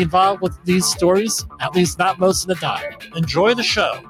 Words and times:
involved 0.00 0.42
with 0.42 0.58
these 0.64 0.86
stories, 0.86 1.44
at 1.60 1.74
least 1.74 1.98
not 1.98 2.18
most 2.18 2.42
of 2.44 2.48
the 2.48 2.54
time. 2.54 2.92
Enjoy 3.16 3.54
the 3.54 3.62
show. 3.62 4.00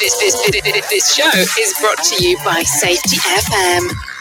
This, 0.00 0.16
this, 0.18 0.50
this, 0.50 0.90
this 0.90 1.14
show 1.14 1.30
is 1.60 1.74
brought 1.80 2.02
to 2.04 2.24
you 2.24 2.36
by 2.44 2.62
Safety 2.62 3.16
FM. 3.16 4.17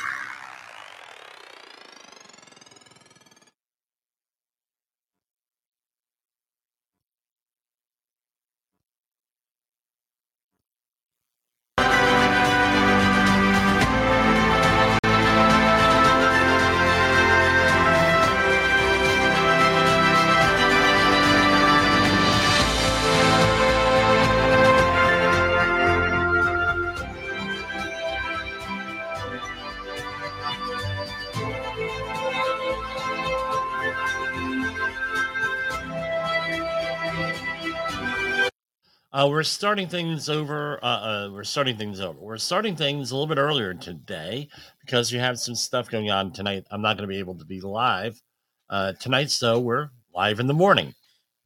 Uh, 39.28 39.30
we're 39.30 39.44
starting 39.44 39.90
things 39.90 40.30
over. 40.30 40.80
Uh, 40.82 40.88
uh, 40.88 41.30
we're 41.34 41.44
starting 41.44 41.76
things 41.76 42.00
over. 42.00 42.18
We're 42.18 42.38
starting 42.38 42.78
things 42.78 43.12
a 43.12 43.16
little 43.16 43.28
bit 43.28 43.38
earlier 43.38 43.74
today 43.74 44.48
because 44.80 45.12
you 45.12 45.20
have 45.20 45.38
some 45.38 45.56
stuff 45.56 45.90
going 45.90 46.10
on 46.10 46.32
tonight. 46.32 46.66
I'm 46.72 46.82
not 46.82 46.96
going 46.96 47.08
to 47.08 47.14
be 47.14 47.20
able 47.20 47.36
to 47.36 47.44
be 47.44 47.60
live 47.60 48.22
uh, 48.70 48.94
tonight, 48.94 49.30
so 49.30 49.60
we're 49.60 49.90
live 50.16 50.40
in 50.40 50.48
the 50.48 50.54
morning. 50.54 50.94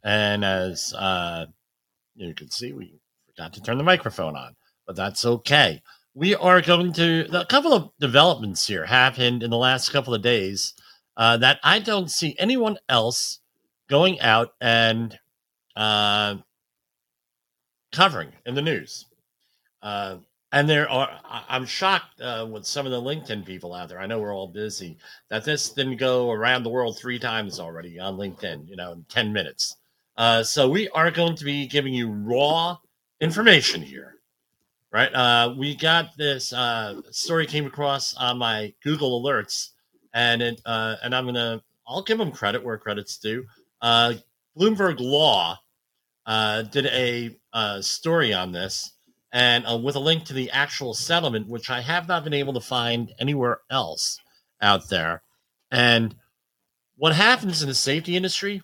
And 0.04 0.46
as 0.46 0.94
uh, 0.94 1.48
you 2.16 2.36
can 2.36 2.52
see, 2.52 2.72
we 2.72 3.00
forgot 3.28 3.54
to 3.54 3.62
turn 3.62 3.80
the 3.80 3.84
microphone 3.84 4.36
on, 4.36 4.56
but 4.86 4.96
that's 4.96 5.26
okay. 5.26 5.82
We 6.14 6.36
are 6.36 6.62
going 6.62 6.94
to 6.94 7.28
a 7.34 7.46
couple 7.46 7.74
of 7.74 7.90
developments 8.00 8.68
here 8.68 8.86
happened 8.86 9.42
in 9.42 9.50
the 9.50 9.58
last 9.58 9.90
couple 9.90 10.14
of 10.14 10.22
days 10.22 10.76
uh, 11.18 11.38
that 11.38 11.59
I 11.64 11.80
don't 11.80 12.12
see 12.12 12.36
anyone 12.38 12.78
else 12.88 13.40
going 13.90 14.20
out 14.22 14.50
and 14.62 15.18
covering 17.92 18.31
in 18.45 18.56
the 18.56 18.61
news. 18.61 19.06
Uh, 19.81 20.17
and 20.53 20.70
there 20.70 20.89
are, 20.89 21.09
I'm 21.25 21.66
shocked 21.66 22.20
uh, 22.20 22.45
with 22.50 22.66
some 22.66 22.86
of 22.86 22.92
the 22.92 23.02
LinkedIn 23.02 23.45
people 23.45 23.73
out 23.73 23.88
there. 23.88 24.02
I 24.02 24.06
know 24.06 24.20
we're 24.20 24.36
all 24.36 24.47
busy 24.47 24.97
that 25.30 25.45
this 25.45 25.70
didn't 25.70 25.95
go 25.97 26.30
around 26.30 26.64
the 26.64 26.69
world 26.69 26.97
three 26.97 27.19
times 27.19 27.59
already 27.59 28.00
on 28.00 28.17
LinkedIn, 28.17 28.67
you 28.67 28.75
know, 28.75 28.92
in 28.92 29.06
10 29.08 29.31
minutes. 29.31 29.78
Uh, 30.17 30.44
so 30.44 30.69
we 30.69 30.89
are 30.89 31.09
going 31.09 31.36
to 31.38 31.45
be 31.45 31.67
giving 31.67 31.94
you 31.94 32.12
raw 32.12 32.78
information 33.22 33.81
here, 33.81 34.16
right? 34.91 35.13
Uh, 35.13 35.56
we 35.57 35.74
got 35.74 36.18
this 36.18 36.51
uh, 36.51 37.01
story 37.12 37.46
came 37.46 37.66
across 37.66 38.13
on 38.16 38.38
my 38.38 38.74
Google 38.84 39.24
alerts, 39.24 39.69
and 40.13 40.41
it, 40.41 40.62
uh, 40.66 40.97
and 41.01 41.16
I'm 41.16 41.25
gonna, 41.25 41.63
I'll 41.88 42.03
give 42.03 42.18
them 42.18 42.31
credit 42.31 42.62
where 42.62 42.78
credit's 42.78 43.18
due. 43.18 43.46
Uh, 43.81 44.16
Bloomberg 44.57 45.00
Law 45.00 45.57
uh, 46.26 46.64
did 46.64 46.86
a 46.88 47.36
uh, 47.54 47.82
story 47.82 48.34
on 48.34 48.52
this 48.52 48.92
and 49.32 49.66
uh, 49.66 49.78
with 49.78 49.96
a 49.96 50.00
link 50.00 50.26
to 50.26 50.34
the 50.34 50.52
actual 50.52 50.94
settlement, 50.94 51.48
which 51.48 51.70
I 51.70 51.82
have 51.82 52.08
not 52.08 52.24
been 52.24 52.34
able 52.34 52.54
to 52.54 52.62
find 52.62 53.14
anywhere 53.20 53.59
else 53.70 54.20
out 54.62 54.90
there. 54.90 55.24
And 55.72 56.16
what 56.98 57.16
happens 57.16 57.62
in 57.62 57.70
the 57.70 57.76
safety 57.76 58.16
industry 58.16 58.62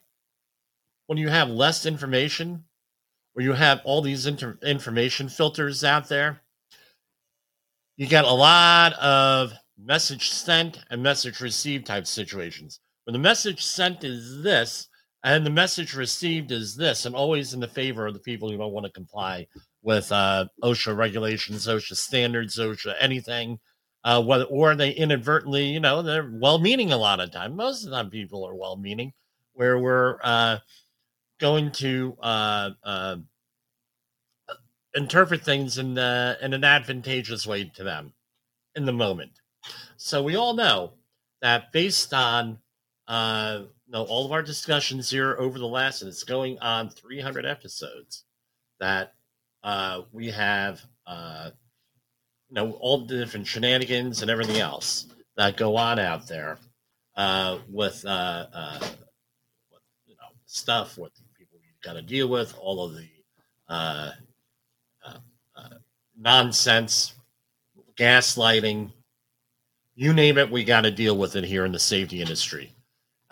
when 1.07 1.17
you 1.17 1.29
have 1.29 1.49
less 1.49 1.85
information, 1.85 2.65
or 3.33 3.41
you 3.41 3.53
have 3.53 3.81
all 3.85 4.01
these 4.01 4.25
inter- 4.25 4.59
information 4.61 5.29
filters 5.29 5.83
out 5.83 6.09
there, 6.09 6.41
you 7.95 8.07
get 8.07 8.25
a 8.25 8.33
lot 8.33 8.93
of 8.93 9.53
message 9.77 10.29
sent 10.29 10.79
and 10.89 11.01
message 11.01 11.39
received 11.39 11.85
type 11.85 12.05
situations. 12.05 12.79
When 13.05 13.13
the 13.13 13.19
message 13.19 13.63
sent 13.63 14.03
is 14.03 14.43
this, 14.43 14.89
and 15.23 15.45
the 15.45 15.49
message 15.51 15.95
received 15.95 16.51
is 16.51 16.75
this, 16.75 17.05
and 17.05 17.15
always 17.15 17.53
in 17.53 17.59
the 17.59 17.67
favor 17.67 18.07
of 18.07 18.13
the 18.13 18.19
people 18.19 18.49
who 18.49 18.57
don't 18.57 18.71
want 18.71 18.85
to 18.85 18.91
comply 18.91 19.47
with 19.81 20.11
uh, 20.11 20.45
OSHA 20.63 20.95
regulations, 20.95 21.67
OSHA 21.67 21.95
standards, 21.95 22.57
OSHA 22.57 22.95
anything, 22.99 23.59
uh, 24.03 24.21
whether 24.21 24.45
or 24.45 24.75
they 24.75 24.91
inadvertently, 24.91 25.65
you 25.65 25.79
know, 25.79 26.01
they're 26.01 26.31
well-meaning 26.31 26.91
a 26.91 26.97
lot 26.97 27.19
of 27.19 27.31
time. 27.31 27.55
Most 27.55 27.83
of 27.83 27.89
the 27.89 27.95
time, 27.95 28.09
people 28.09 28.47
are 28.47 28.55
well-meaning, 28.55 29.13
where 29.53 29.79
we're 29.79 30.17
uh, 30.23 30.57
going 31.39 31.71
to 31.71 32.15
uh, 32.21 32.69
uh, 32.83 33.15
interpret 34.95 35.43
things 35.43 35.77
in 35.77 35.93
the, 35.95 36.37
in 36.41 36.53
an 36.53 36.63
advantageous 36.63 37.45
way 37.45 37.65
to 37.75 37.83
them 37.83 38.13
in 38.75 38.85
the 38.85 38.93
moment. 38.93 39.31
So 39.97 40.23
we 40.23 40.35
all 40.35 40.53
know 40.53 40.93
that 41.41 41.71
based 41.71 42.13
on 42.13 42.59
uh, 43.07 43.63
know 43.93 44.03
all 44.03 44.25
of 44.25 44.31
our 44.31 44.41
discussions 44.41 45.09
here 45.09 45.35
over 45.39 45.57
the 45.57 45.67
last, 45.67 46.01
and 46.01 46.09
it's 46.09 46.23
going 46.23 46.59
on 46.59 46.89
300 46.89 47.45
episodes, 47.45 48.25
that 48.79 49.13
uh, 49.63 50.01
we 50.11 50.29
have, 50.31 50.81
uh, 51.05 51.51
you 52.49 52.55
know, 52.55 52.71
all 52.73 53.05
the 53.05 53.17
different 53.17 53.47
shenanigans 53.47 54.21
and 54.21 54.31
everything 54.31 54.57
else 54.57 55.07
that 55.35 55.57
go 55.57 55.75
on 55.75 55.99
out 55.99 56.27
there 56.27 56.57
uh, 57.15 57.59
with, 57.69 58.05
uh, 58.05 58.45
uh, 58.53 58.79
you 60.05 60.15
know, 60.15 60.29
stuff, 60.45 60.97
what 60.97 61.11
people 61.37 61.57
you 61.61 61.71
got 61.83 61.93
to 61.93 62.01
deal 62.01 62.27
with, 62.27 62.55
all 62.59 62.85
of 62.85 62.95
the 62.95 63.07
uh, 63.69 64.11
uh, 65.05 65.17
uh, 65.55 65.69
nonsense, 66.17 67.13
gaslighting, 67.97 68.91
you 69.95 70.13
name 70.13 70.37
it, 70.37 70.51
we 70.51 70.63
got 70.63 70.81
to 70.81 70.91
deal 70.91 71.17
with 71.17 71.35
it 71.35 71.43
here 71.43 71.65
in 71.65 71.71
the 71.71 71.79
safety 71.79 72.21
industry. 72.21 72.71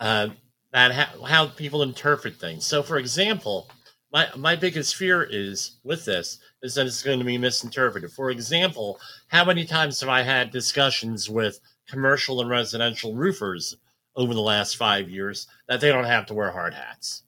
Uh, 0.00 0.28
that 0.76 0.92
how, 0.92 1.22
how 1.22 1.46
people 1.46 1.82
interpret 1.82 2.36
things. 2.36 2.66
So, 2.66 2.82
for 2.82 2.98
example, 2.98 3.70
my 4.12 4.28
my 4.36 4.54
biggest 4.54 4.94
fear 4.94 5.22
is 5.22 5.78
with 5.84 6.04
this 6.04 6.38
is 6.62 6.74
that 6.74 6.86
it's 6.86 7.02
going 7.02 7.18
to 7.18 7.24
be 7.24 7.38
misinterpreted. 7.38 8.12
For 8.12 8.30
example, 8.30 9.00
how 9.28 9.42
many 9.42 9.64
times 9.64 10.00
have 10.00 10.10
I 10.10 10.20
had 10.20 10.50
discussions 10.50 11.30
with 11.30 11.60
commercial 11.88 12.42
and 12.42 12.50
residential 12.50 13.14
roofers 13.14 13.74
over 14.16 14.34
the 14.34 14.42
last 14.42 14.76
five 14.76 15.08
years 15.08 15.46
that 15.66 15.80
they 15.80 15.88
don't 15.88 16.04
have 16.04 16.26
to 16.26 16.34
wear 16.34 16.50
hard 16.50 16.74
hats 16.74 17.22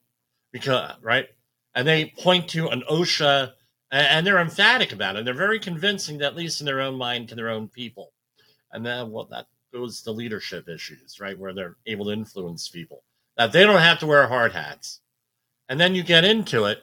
because 0.52 0.92
right, 1.00 1.28
and 1.74 1.88
they 1.88 2.12
point 2.18 2.48
to 2.50 2.68
an 2.68 2.82
OSHA 2.90 3.52
and 3.90 4.26
they're 4.26 4.40
emphatic 4.40 4.92
about 4.92 5.16
it. 5.16 5.24
They're 5.24 5.32
very 5.32 5.58
convincing, 5.58 6.20
at 6.20 6.36
least 6.36 6.60
in 6.60 6.66
their 6.66 6.82
own 6.82 6.96
mind, 6.96 7.30
to 7.30 7.34
their 7.34 7.48
own 7.48 7.68
people. 7.68 8.12
And 8.72 8.84
then, 8.84 9.10
well, 9.10 9.26
that 9.30 9.46
goes 9.72 10.02
to 10.02 10.12
leadership 10.12 10.68
issues, 10.68 11.18
right, 11.18 11.38
where 11.38 11.54
they're 11.54 11.78
able 11.86 12.04
to 12.06 12.12
influence 12.12 12.68
people 12.68 13.04
that 13.38 13.52
they 13.52 13.62
don't 13.62 13.80
have 13.80 14.00
to 14.00 14.06
wear 14.06 14.26
hard 14.26 14.52
hats. 14.52 15.00
And 15.68 15.80
then 15.80 15.94
you 15.94 16.02
get 16.02 16.24
into 16.24 16.64
it. 16.64 16.82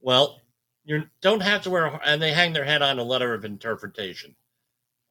Well, 0.00 0.40
you 0.84 1.04
don't 1.22 1.42
have 1.42 1.62
to 1.62 1.70
wear, 1.70 2.00
and 2.04 2.20
they 2.20 2.32
hang 2.32 2.52
their 2.52 2.64
head 2.64 2.82
on 2.82 2.98
a 2.98 3.02
letter 3.02 3.34
of 3.34 3.44
interpretation. 3.44 4.36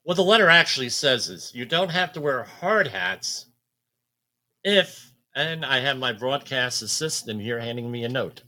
What 0.04 0.16
the 0.16 0.24
letter 0.24 0.50
actually 0.50 0.90
says 0.90 1.28
is 1.28 1.52
you 1.54 1.66
don't 1.66 1.92
have 1.92 2.14
to 2.14 2.22
wear 2.22 2.44
hard 2.44 2.88
hats 2.88 3.48
if, 4.64 5.12
and 5.36 5.66
I 5.66 5.80
have 5.80 5.98
my 5.98 6.14
broadcast 6.14 6.82
assistant 6.82 7.42
here 7.42 7.60
handing 7.60 7.92
me 7.92 8.04
a 8.04 8.10
note. 8.10 8.44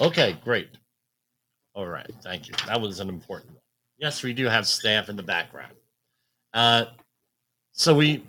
Okay, 0.00 0.36
great. 0.44 0.70
All 1.74 1.86
right, 1.86 2.10
thank 2.22 2.48
you. 2.48 2.54
That 2.66 2.80
was 2.80 3.00
an 3.00 3.08
important 3.08 3.52
one. 3.52 3.62
Yes, 3.98 4.22
we 4.22 4.32
do 4.32 4.46
have 4.46 4.66
staff 4.66 5.08
in 5.08 5.16
the 5.16 5.22
background. 5.22 5.74
Uh, 6.52 6.86
so 7.72 7.94
we, 7.94 8.24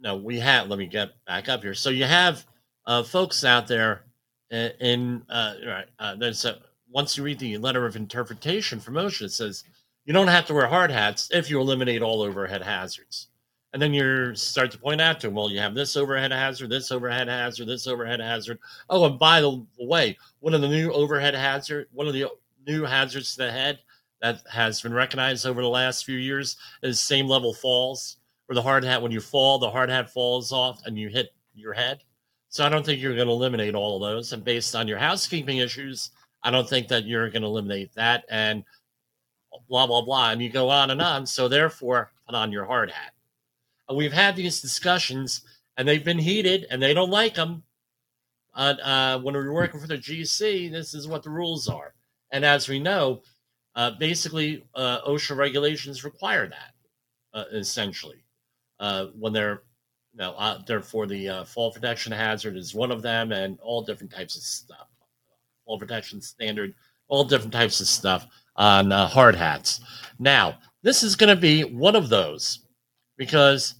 no, 0.00 0.16
we 0.16 0.38
have. 0.38 0.68
Let 0.68 0.78
me 0.78 0.86
get 0.86 1.10
back 1.26 1.48
up 1.48 1.62
here. 1.62 1.74
So 1.74 1.90
you 1.90 2.04
have 2.04 2.44
uh, 2.86 3.02
folks 3.02 3.44
out 3.44 3.66
there 3.66 4.04
in, 4.50 4.72
in 4.80 5.22
uh, 5.28 5.54
right. 5.66 5.86
Uh, 5.98 6.14
there's 6.16 6.44
a, 6.44 6.58
once 6.90 7.16
you 7.16 7.24
read 7.24 7.38
the 7.38 7.58
letter 7.58 7.86
of 7.86 7.96
interpretation 7.96 8.80
from 8.80 8.94
OSHA, 8.94 9.22
it 9.22 9.32
says 9.32 9.64
you 10.04 10.12
don't 10.12 10.28
have 10.28 10.46
to 10.46 10.54
wear 10.54 10.66
hard 10.66 10.90
hats 10.90 11.28
if 11.32 11.50
you 11.50 11.60
eliminate 11.60 12.02
all 12.02 12.22
overhead 12.22 12.62
hazards. 12.62 13.28
And 13.72 13.82
then 13.82 13.92
you 13.92 14.34
start 14.34 14.70
to 14.70 14.78
point 14.78 15.00
out 15.00 15.20
to 15.20 15.26
them, 15.26 15.34
well, 15.34 15.50
you 15.50 15.60
have 15.60 15.74
this 15.74 15.96
overhead 15.96 16.32
hazard, 16.32 16.70
this 16.70 16.90
overhead 16.90 17.28
hazard, 17.28 17.68
this 17.68 17.86
overhead 17.86 18.20
hazard. 18.20 18.58
Oh, 18.88 19.04
and 19.04 19.18
by 19.18 19.42
the 19.42 19.62
way, 19.78 20.16
one 20.40 20.54
of 20.54 20.62
the 20.62 20.68
new 20.68 20.90
overhead 20.90 21.34
hazard, 21.34 21.88
one 21.92 22.06
of 22.06 22.14
the 22.14 22.28
new 22.66 22.84
hazards 22.84 23.32
to 23.32 23.42
the 23.42 23.52
head 23.52 23.80
that 24.22 24.42
has 24.50 24.80
been 24.80 24.94
recognized 24.94 25.46
over 25.46 25.60
the 25.60 25.68
last 25.68 26.06
few 26.06 26.16
years 26.16 26.56
is 26.82 27.00
same 27.00 27.28
level 27.28 27.52
falls, 27.52 28.16
where 28.48 28.54
the 28.54 28.62
hard 28.62 28.82
hat, 28.82 29.02
when 29.02 29.12
you 29.12 29.20
fall, 29.20 29.58
the 29.58 29.70
hard 29.70 29.90
hat 29.90 30.10
falls 30.10 30.52
off 30.52 30.80
and 30.86 30.98
you 30.98 31.10
hit 31.10 31.34
your 31.54 31.74
head. 31.74 32.02
So 32.48 32.64
I 32.64 32.70
don't 32.70 32.84
think 32.84 32.98
you're 32.98 33.14
going 33.14 33.26
to 33.26 33.32
eliminate 33.32 33.74
all 33.74 33.96
of 33.96 34.10
those. 34.10 34.32
And 34.32 34.42
based 34.42 34.74
on 34.74 34.88
your 34.88 34.96
housekeeping 34.96 35.58
issues, 35.58 36.12
I 36.42 36.50
don't 36.50 36.66
think 36.66 36.88
that 36.88 37.04
you're 37.04 37.28
going 37.28 37.42
to 37.42 37.48
eliminate 37.48 37.94
that. 37.96 38.24
And 38.30 38.64
blah, 39.68 39.86
blah, 39.86 40.00
blah. 40.00 40.30
And 40.30 40.40
you 40.40 40.48
go 40.48 40.70
on 40.70 40.90
and 40.90 41.02
on. 41.02 41.26
So 41.26 41.46
therefore, 41.46 42.10
put 42.24 42.34
on 42.34 42.50
your 42.50 42.64
hard 42.64 42.90
hat. 42.90 43.12
And 43.86 43.98
we've 43.98 44.14
had 44.14 44.34
these 44.34 44.62
discussions 44.62 45.42
and 45.76 45.86
they've 45.86 46.04
been 46.04 46.18
heated 46.18 46.66
and 46.70 46.80
they 46.82 46.94
don't 46.94 47.10
like 47.10 47.34
them. 47.34 47.64
Uh, 48.54 48.74
uh, 48.82 49.18
when 49.20 49.34
we're 49.34 49.52
working 49.52 49.78
for 49.78 49.86
the 49.86 49.98
GC, 49.98 50.72
this 50.72 50.94
is 50.94 51.06
what 51.06 51.22
the 51.22 51.30
rules 51.30 51.68
are. 51.68 51.92
And 52.32 52.46
as 52.46 52.66
we 52.66 52.78
know, 52.78 53.20
uh, 53.76 53.90
basically, 53.90 54.64
uh, 54.74 55.02
OSHA 55.02 55.36
regulations 55.36 56.02
require 56.02 56.48
that 56.48 56.74
uh, 57.34 57.44
essentially 57.52 58.24
uh, 58.80 59.06
when 59.18 59.32
they're 59.32 59.62
you 60.12 60.18
know, 60.18 60.32
uh, 60.32 60.58
therefore 60.66 61.06
the 61.06 61.28
uh, 61.28 61.44
fall 61.44 61.72
protection 61.72 62.12
hazard 62.12 62.56
is 62.56 62.74
one 62.74 62.90
of 62.90 63.02
them, 63.02 63.32
and 63.32 63.58
all 63.60 63.82
different 63.82 64.12
types 64.12 64.36
of 64.36 64.42
stuff. 64.42 64.88
Fall 65.64 65.78
protection 65.78 66.20
standard, 66.20 66.74
all 67.08 67.24
different 67.24 67.52
types 67.52 67.80
of 67.80 67.86
stuff 67.86 68.26
on 68.56 68.90
uh, 68.90 69.06
hard 69.06 69.34
hats. 69.34 69.80
Now, 70.18 70.58
this 70.82 71.02
is 71.02 71.16
going 71.16 71.34
to 71.34 71.40
be 71.40 71.62
one 71.62 71.96
of 71.96 72.08
those 72.08 72.60
because 73.16 73.74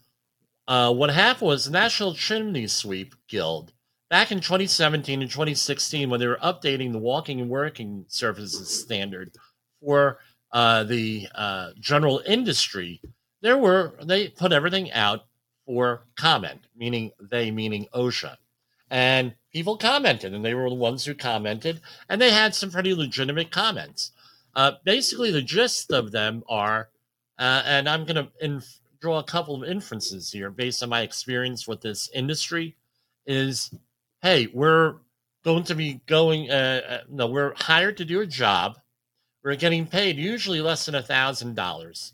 uh, 0.66 0.92
what 0.92 1.10
happened 1.10 1.48
was 1.48 1.64
the 1.64 1.70
National 1.70 2.14
Chimney 2.14 2.66
Sweep 2.66 3.14
Guild 3.28 3.72
back 4.10 4.30
in 4.30 4.40
2017 4.40 5.22
and 5.22 5.30
2016 5.30 6.10
when 6.10 6.20
they 6.20 6.26
were 6.26 6.38
updating 6.42 6.92
the 6.92 6.98
walking 6.98 7.40
and 7.40 7.50
working 7.50 8.04
surfaces 8.08 8.68
standard 8.68 9.32
for 9.80 10.18
uh, 10.52 10.84
the 10.84 11.28
uh, 11.34 11.70
general 11.78 12.22
industry. 12.26 13.00
There 13.40 13.58
were 13.58 13.94
they 14.02 14.28
put 14.28 14.52
everything 14.52 14.92
out 14.92 15.24
for 15.66 16.02
comment, 16.16 16.62
meaning 16.76 17.12
they, 17.20 17.50
meaning 17.50 17.86
OSHA. 17.94 18.36
And 18.90 19.34
people 19.52 19.76
commented, 19.76 20.32
and 20.32 20.44
they 20.44 20.54
were 20.54 20.70
the 20.70 20.74
ones 20.74 21.04
who 21.04 21.14
commented, 21.14 21.80
and 22.08 22.20
they 22.20 22.30
had 22.30 22.54
some 22.54 22.70
pretty 22.70 22.94
legitimate 22.94 23.50
comments. 23.50 24.12
Uh, 24.54 24.72
basically, 24.84 25.30
the 25.30 25.42
gist 25.42 25.92
of 25.92 26.10
them 26.10 26.42
are, 26.48 26.88
uh, 27.38 27.62
and 27.66 27.88
I'm 27.88 28.06
going 28.06 28.16
to 28.16 28.28
inf- 28.40 28.80
draw 29.00 29.18
a 29.18 29.24
couple 29.24 29.62
of 29.62 29.68
inferences 29.68 30.32
here 30.32 30.50
based 30.50 30.82
on 30.82 30.88
my 30.88 31.02
experience 31.02 31.68
with 31.68 31.82
this 31.82 32.10
industry, 32.14 32.76
is 33.26 33.70
hey, 34.22 34.48
we're 34.52 34.94
going 35.44 35.64
to 35.64 35.74
be 35.74 36.00
going, 36.06 36.50
uh, 36.50 36.80
uh 36.88 36.98
no, 37.08 37.26
we're 37.26 37.54
hired 37.56 37.98
to 37.98 38.04
do 38.04 38.20
a 38.20 38.26
job. 38.26 38.78
We're 39.44 39.54
getting 39.54 39.86
paid 39.86 40.16
usually 40.16 40.60
less 40.60 40.86
than 40.86 40.94
a 40.94 41.02
$1,000, 41.02 42.12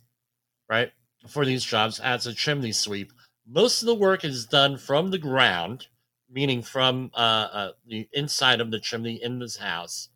right, 0.69 0.93
for 1.29 1.44
these 1.44 1.65
jobs 1.65 2.00
as 2.00 2.26
a 2.26 2.35
chimney 2.35 2.73
sweep 2.73 3.12
most 3.47 3.82
of 3.82 3.87
the 3.87 3.94
work 3.94 4.25
is 4.25 4.47
done 4.47 4.79
from 4.79 5.11
the 5.11 5.19
ground, 5.19 5.88
meaning 6.31 6.62
from 6.62 7.11
uh, 7.15 7.49
uh, 7.53 7.73
the 7.87 8.09
inside 8.12 8.61
of 8.61 8.71
the 8.71 8.81
chimney 8.81 9.23
in 9.23 9.38
this 9.38 9.56
house, 9.56 10.09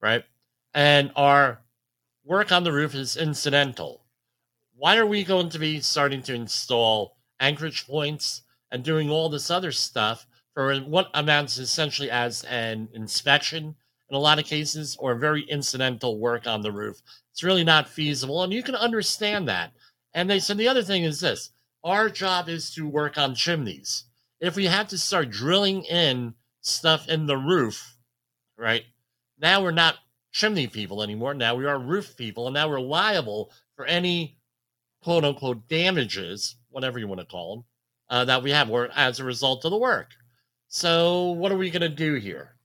right? 0.00 0.24
And 0.72 1.12
our 1.16 1.60
work 2.24 2.52
on 2.52 2.64
the 2.64 2.72
roof 2.72 2.94
is 2.94 3.16
incidental. 3.16 4.04
Why 4.74 4.96
are 4.96 5.06
we 5.06 5.24
going 5.24 5.50
to 5.50 5.58
be 5.58 5.80
starting 5.80 6.22
to 6.22 6.34
install 6.34 7.16
anchorage 7.38 7.86
points 7.86 8.42
and 8.70 8.82
doing 8.82 9.10
all 9.10 9.28
this 9.28 9.50
other 9.50 9.72
stuff 9.72 10.26
for 10.54 10.74
what 10.78 11.10
amounts 11.12 11.58
essentially 11.58 12.10
as 12.10 12.44
an 12.44 12.88
inspection 12.94 13.76
in 14.08 14.16
a 14.16 14.18
lot 14.18 14.38
of 14.38 14.46
cases 14.46 14.96
or 14.98 15.14
very 15.14 15.42
incidental 15.42 16.18
work 16.18 16.46
on 16.46 16.62
the 16.62 16.72
roof? 16.72 17.02
It's 17.32 17.42
really 17.42 17.64
not 17.64 17.88
feasible, 17.88 18.42
and 18.42 18.52
you 18.52 18.62
can 18.62 18.74
understand 18.74 19.48
that. 19.48 19.72
And 20.12 20.28
they 20.28 20.38
said 20.38 20.58
the 20.58 20.68
other 20.68 20.82
thing 20.82 21.04
is 21.04 21.20
this 21.20 21.50
our 21.82 22.08
job 22.08 22.48
is 22.48 22.74
to 22.74 22.86
work 22.86 23.16
on 23.16 23.34
chimneys. 23.34 24.04
If 24.40 24.56
we 24.56 24.66
have 24.66 24.88
to 24.88 24.98
start 24.98 25.30
drilling 25.30 25.84
in 25.84 26.34
stuff 26.60 27.08
in 27.08 27.26
the 27.26 27.36
roof, 27.36 27.96
right? 28.56 28.84
Now 29.38 29.62
we're 29.62 29.70
not 29.70 29.96
chimney 30.32 30.66
people 30.66 31.02
anymore. 31.02 31.34
Now 31.34 31.54
we 31.54 31.66
are 31.66 31.78
roof 31.78 32.16
people, 32.16 32.46
and 32.46 32.54
now 32.54 32.68
we're 32.68 32.80
liable 32.80 33.50
for 33.76 33.86
any 33.86 34.36
quote 35.02 35.24
unquote 35.24 35.68
damages, 35.68 36.56
whatever 36.68 36.98
you 36.98 37.08
want 37.08 37.20
to 37.20 37.26
call 37.26 37.56
them, 37.56 37.64
uh, 38.08 38.24
that 38.26 38.42
we 38.42 38.50
have 38.50 38.70
or 38.70 38.90
as 38.94 39.20
a 39.20 39.24
result 39.24 39.64
of 39.64 39.70
the 39.70 39.78
work. 39.78 40.10
So, 40.68 41.30
what 41.32 41.50
are 41.50 41.56
we 41.56 41.70
going 41.70 41.82
to 41.82 41.88
do 41.88 42.14
here? 42.14 42.56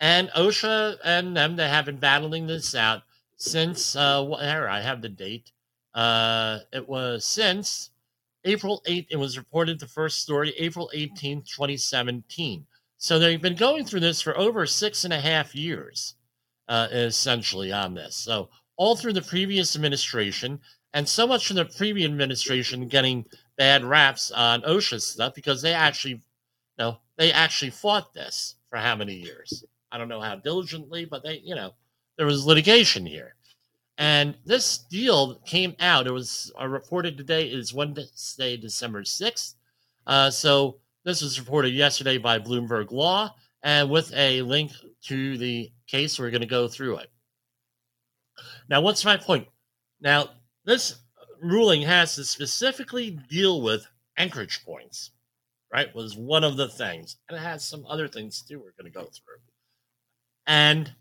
And 0.00 0.30
OSHA 0.30 0.98
and 1.04 1.36
them, 1.36 1.56
they 1.56 1.68
have 1.68 1.86
been 1.86 1.98
battling 1.98 2.46
this 2.46 2.74
out 2.74 3.02
since, 3.36 3.94
uh, 3.94 4.32
I 4.32 4.80
have 4.80 5.00
the 5.00 5.08
date. 5.08 5.52
Uh, 5.96 6.58
it 6.74 6.86
was 6.86 7.24
since 7.24 7.90
April 8.44 8.82
8th, 8.86 9.06
it 9.10 9.16
was 9.16 9.38
reported 9.38 9.80
the 9.80 9.88
first 9.88 10.20
story, 10.20 10.52
April 10.58 10.90
18th, 10.94 11.48
2017. 11.48 12.66
So 12.98 13.18
they've 13.18 13.40
been 13.40 13.56
going 13.56 13.86
through 13.86 14.00
this 14.00 14.20
for 14.20 14.36
over 14.36 14.66
six 14.66 15.04
and 15.04 15.12
a 15.12 15.20
half 15.20 15.54
years, 15.54 16.14
uh, 16.68 16.88
essentially, 16.90 17.72
on 17.72 17.94
this. 17.94 18.14
So 18.14 18.50
all 18.76 18.94
through 18.94 19.14
the 19.14 19.22
previous 19.22 19.74
administration, 19.74 20.60
and 20.92 21.08
so 21.08 21.26
much 21.26 21.46
from 21.46 21.56
the 21.56 21.64
previous 21.64 22.10
administration 22.10 22.88
getting 22.88 23.24
bad 23.56 23.82
raps 23.82 24.30
on 24.30 24.62
OSHA 24.62 25.00
stuff 25.00 25.34
because 25.34 25.62
they 25.62 25.72
actually, 25.72 26.12
you 26.12 26.20
know, 26.78 26.98
they 27.16 27.32
actually 27.32 27.70
fought 27.70 28.12
this 28.12 28.56
for 28.68 28.76
how 28.76 28.96
many 28.96 29.14
years? 29.14 29.64
I 29.90 29.96
don't 29.96 30.08
know 30.08 30.20
how 30.20 30.36
diligently, 30.36 31.06
but 31.06 31.22
they, 31.22 31.40
you 31.42 31.54
know, 31.54 31.72
there 32.18 32.26
was 32.26 32.44
litigation 32.44 33.06
here. 33.06 33.35
And 33.98 34.36
this 34.44 34.78
deal 34.78 35.36
came 35.46 35.74
out. 35.80 36.06
It 36.06 36.12
was 36.12 36.52
uh, 36.60 36.66
reported 36.66 37.16
today 37.16 37.46
is 37.46 37.72
Wednesday, 37.72 38.56
December 38.56 39.02
6th. 39.02 39.54
Uh, 40.06 40.30
so 40.30 40.78
this 41.04 41.22
was 41.22 41.40
reported 41.40 41.72
yesterday 41.72 42.18
by 42.18 42.38
Bloomberg 42.38 42.90
Law 42.90 43.34
and 43.62 43.88
with 43.90 44.12
a 44.14 44.42
link 44.42 44.72
to 45.04 45.38
the 45.38 45.70
case. 45.86 46.18
We're 46.18 46.30
going 46.30 46.42
to 46.42 46.46
go 46.46 46.68
through 46.68 46.98
it. 46.98 47.10
Now, 48.68 48.82
what's 48.82 49.04
my 49.04 49.16
point? 49.16 49.48
Now, 50.00 50.28
this 50.64 50.96
ruling 51.40 51.82
has 51.82 52.16
to 52.16 52.24
specifically 52.24 53.18
deal 53.30 53.62
with 53.62 53.86
anchorage 54.18 54.64
points, 54.64 55.10
right? 55.72 55.94
Was 55.94 56.16
one 56.16 56.44
of 56.44 56.56
the 56.56 56.68
things. 56.68 57.16
And 57.28 57.38
it 57.38 57.40
has 57.40 57.64
some 57.64 57.86
other 57.88 58.08
things 58.08 58.42
too 58.42 58.58
we're 58.58 58.82
going 58.82 58.92
to 58.92 58.98
go 58.98 59.04
through. 59.04 59.40
And 60.46 60.92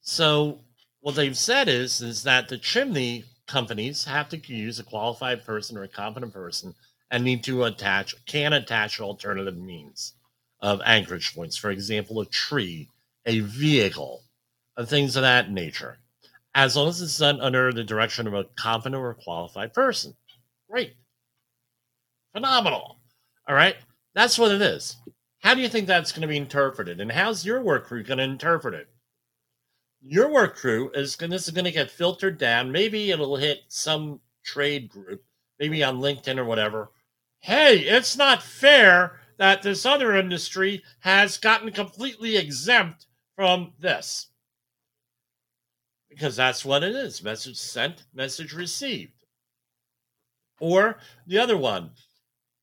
so 0.00 0.60
what 1.08 1.14
they've 1.14 1.38
said 1.38 1.70
is 1.70 2.02
is 2.02 2.24
that 2.24 2.50
the 2.50 2.58
chimney 2.58 3.24
companies 3.46 4.04
have 4.04 4.28
to 4.28 4.36
use 4.36 4.78
a 4.78 4.84
qualified 4.84 5.42
person 5.42 5.78
or 5.78 5.82
a 5.82 5.88
competent 5.88 6.34
person 6.34 6.74
and 7.10 7.24
need 7.24 7.42
to 7.42 7.64
attach 7.64 8.14
can 8.26 8.52
attach 8.52 9.00
alternative 9.00 9.56
means 9.56 10.12
of 10.60 10.82
anchorage 10.84 11.34
points. 11.34 11.56
For 11.56 11.70
example 11.70 12.20
a 12.20 12.26
tree 12.26 12.90
a 13.24 13.40
vehicle 13.40 14.20
and 14.76 14.86
things 14.86 15.16
of 15.16 15.22
that 15.22 15.50
nature. 15.50 15.96
As 16.54 16.76
long 16.76 16.88
as 16.88 17.00
it's 17.00 17.16
done 17.16 17.40
under 17.40 17.72
the 17.72 17.84
direction 17.84 18.26
of 18.26 18.34
a 18.34 18.44
competent 18.58 18.96
or 18.96 19.14
qualified 19.14 19.72
person. 19.72 20.12
Great. 20.70 20.92
Phenomenal. 22.34 22.98
All 23.48 23.54
right? 23.54 23.76
That's 24.12 24.38
what 24.38 24.52
it 24.52 24.60
is. 24.60 24.98
How 25.40 25.54
do 25.54 25.62
you 25.62 25.70
think 25.70 25.86
that's 25.86 26.12
going 26.12 26.20
to 26.20 26.28
be 26.28 26.36
interpreted? 26.36 27.00
And 27.00 27.10
how's 27.10 27.46
your 27.46 27.62
work 27.62 27.86
crew 27.86 28.02
going 28.02 28.18
to 28.18 28.24
interpret 28.24 28.74
it 28.74 28.88
your 30.08 30.30
work 30.30 30.56
crew 30.56 30.90
is 30.94 31.16
going 31.16 31.30
this 31.30 31.46
is 31.46 31.52
going 31.52 31.66
to 31.66 31.70
get 31.70 31.90
filtered 31.90 32.38
down. 32.38 32.72
Maybe 32.72 33.10
it'll 33.10 33.36
hit 33.36 33.60
some 33.68 34.20
trade 34.42 34.88
group, 34.88 35.22
maybe 35.58 35.84
on 35.84 36.00
LinkedIn 36.00 36.38
or 36.38 36.46
whatever. 36.46 36.90
Hey, 37.40 37.80
it's 37.80 38.16
not 38.16 38.42
fair 38.42 39.20
that 39.36 39.62
this 39.62 39.84
other 39.84 40.16
industry 40.16 40.82
has 41.00 41.36
gotten 41.36 41.70
completely 41.72 42.38
exempt 42.38 43.06
from 43.36 43.74
this. 43.78 44.28
Because 46.08 46.36
that's 46.36 46.64
what 46.64 46.82
it 46.82 46.96
is 46.96 47.22
message 47.22 47.58
sent, 47.58 48.04
message 48.14 48.54
received. 48.54 49.12
Or 50.58 50.98
the 51.26 51.38
other 51.38 51.56
one, 51.56 51.90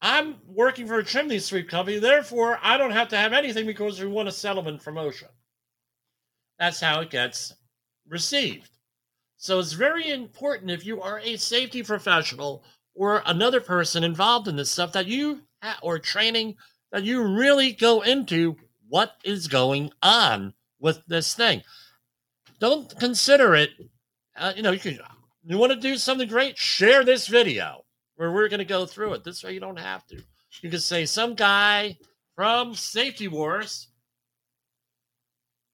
I'm 0.01 0.37
working 0.47 0.87
for 0.87 0.97
a 0.97 1.05
chimney 1.05 1.39
sweep 1.39 1.69
company, 1.69 1.99
therefore 1.99 2.59
I 2.61 2.77
don't 2.77 2.91
have 2.91 3.09
to 3.09 3.17
have 3.17 3.33
anything 3.33 3.67
because 3.67 3.99
we 3.99 4.07
want 4.07 4.27
a 4.27 4.31
settlement 4.31 4.81
from 4.81 4.95
OSHA. 4.95 5.29
That's 6.59 6.79
how 6.79 7.01
it 7.01 7.09
gets 7.09 7.53
received. 8.07 8.69
So 9.38 9.59
it's 9.59 9.74
very 9.74 10.12
important 10.12 10.71
if 10.71 10.85
you 10.85 11.01
are 11.01 11.19
a 11.19 11.38
safety 11.38 11.83
professional 11.83 12.63
or 12.93 13.21
another 13.25 13.59
person 13.59 14.03
involved 14.03 14.47
in 14.47 14.55
this 14.55 14.71
stuff 14.71 14.93
that 14.93 15.07
you 15.07 15.41
or 15.81 16.00
training 16.00 16.55
that 16.91 17.03
you 17.03 17.21
really 17.24 17.74
go 17.74 18.01
into 18.01 18.55
what 18.88 19.17
is 19.24 19.47
going 19.47 19.91
on 20.01 20.53
with 20.79 21.01
this 21.07 21.33
thing. 21.33 21.62
Don't 22.59 22.97
consider 23.00 23.55
it. 23.55 23.71
Uh, 24.38 24.53
you 24.55 24.62
know, 24.62 24.71
you 24.71 24.79
can. 24.79 25.00
You 25.43 25.57
want 25.57 25.74
to 25.74 25.79
do 25.79 25.97
something 25.97 26.27
great? 26.27 26.57
Share 26.57 27.03
this 27.03 27.27
video. 27.27 27.83
where 28.15 28.31
we're 28.31 28.47
going 28.47 28.59
to 28.59 28.65
go 28.65 28.85
through 28.85 29.13
it. 29.13 29.24
This 29.24 29.43
way 29.43 29.53
you 29.53 29.59
don't 29.59 29.79
have 29.79 30.05
to. 30.07 30.21
You 30.62 30.69
can 30.69 30.79
say 30.79 31.05
some 31.05 31.35
guy 31.35 31.97
from 32.35 32.74
Safety 32.74 33.27
Wars 33.27 33.89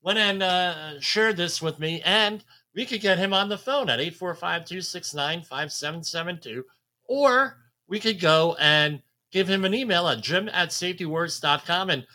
went 0.01 0.19
and 0.19 0.43
uh, 0.43 0.99
shared 0.99 1.37
this 1.37 1.61
with 1.61 1.79
me, 1.79 2.01
and 2.03 2.43
we 2.75 2.85
could 2.85 3.01
get 3.01 3.17
him 3.17 3.33
on 3.33 3.49
the 3.49 3.57
phone 3.57 3.89
at 3.89 3.99
845 3.99 4.65
269 4.65 5.41
5772, 5.41 6.65
or 7.05 7.57
we 7.87 7.99
could 7.99 8.19
go 8.19 8.55
and 8.59 9.01
give 9.31 9.47
him 9.47 9.65
an 9.65 9.73
email 9.73 10.07
at 10.07 10.21
jim 10.21 10.49
at 10.49 10.71
safetywars.com 10.71 11.89
and 11.89 12.05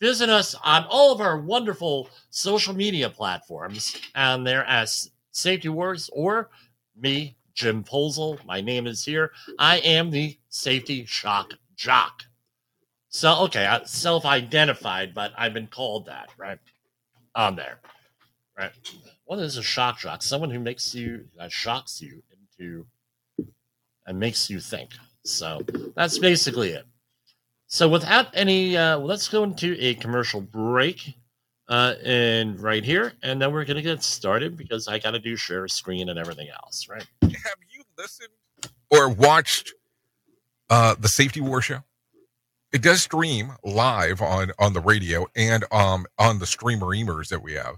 visit 0.00 0.28
us 0.28 0.54
on 0.64 0.84
all 0.88 1.12
of 1.12 1.20
our 1.20 1.38
wonderful 1.40 2.08
social 2.30 2.74
media 2.74 3.08
platforms 3.08 3.96
and 4.14 4.46
there 4.46 4.64
as 4.66 5.10
Safety 5.32 5.68
Wars 5.68 6.10
or 6.12 6.50
me, 6.96 7.36
Jim 7.54 7.84
Poesl. 7.84 8.44
My 8.44 8.60
name 8.60 8.86
is 8.86 9.04
here. 9.04 9.32
I 9.58 9.78
am 9.78 10.10
the 10.10 10.38
Safety 10.48 11.04
Shock 11.04 11.54
Jock. 11.76 12.24
So, 13.08 13.44
okay, 13.44 13.80
self 13.84 14.26
identified, 14.26 15.14
but 15.14 15.32
I've 15.36 15.54
been 15.54 15.66
called 15.66 16.06
that, 16.06 16.30
right? 16.36 16.58
On 17.38 17.54
there, 17.54 17.78
right? 18.58 18.72
What 19.26 19.38
is 19.38 19.56
a 19.56 19.62
shock 19.62 20.00
jock? 20.00 20.24
Someone 20.24 20.50
who 20.50 20.58
makes 20.58 20.92
you, 20.92 21.26
that 21.36 21.52
shocks 21.52 22.02
you 22.02 22.20
into, 22.58 22.84
and 24.04 24.18
makes 24.18 24.50
you 24.50 24.58
think. 24.58 24.90
So, 25.24 25.60
that's 25.94 26.18
basically 26.18 26.70
it. 26.70 26.84
So, 27.68 27.88
without 27.88 28.26
any, 28.34 28.76
uh, 28.76 28.98
let's 28.98 29.28
go 29.28 29.44
into 29.44 29.76
a 29.78 29.94
commercial 29.94 30.40
break 30.40 31.14
uh, 31.68 31.94
and 32.04 32.60
right 32.60 32.84
here, 32.84 33.12
and 33.22 33.40
then 33.40 33.52
we're 33.52 33.64
gonna 33.64 33.82
get 33.82 34.02
started 34.02 34.56
because 34.56 34.88
I 34.88 34.98
gotta 34.98 35.20
do 35.20 35.36
share 35.36 35.68
screen 35.68 36.08
and 36.08 36.18
everything 36.18 36.48
else, 36.48 36.88
right? 36.88 37.06
Have 37.22 37.32
you 37.70 37.84
listened 37.96 38.30
or 38.90 39.10
watched 39.10 39.74
uh, 40.70 40.96
the 40.98 41.08
Safety 41.08 41.40
War 41.40 41.62
Show? 41.62 41.84
It 42.72 42.82
does 42.82 43.02
stream 43.02 43.52
live 43.64 44.20
on 44.20 44.52
on 44.58 44.74
the 44.74 44.80
radio 44.80 45.26
and 45.34 45.64
um 45.72 46.06
on 46.18 46.38
the 46.38 46.46
streamer 46.46 46.88
emers 46.88 47.28
that 47.28 47.42
we 47.42 47.54
have. 47.54 47.76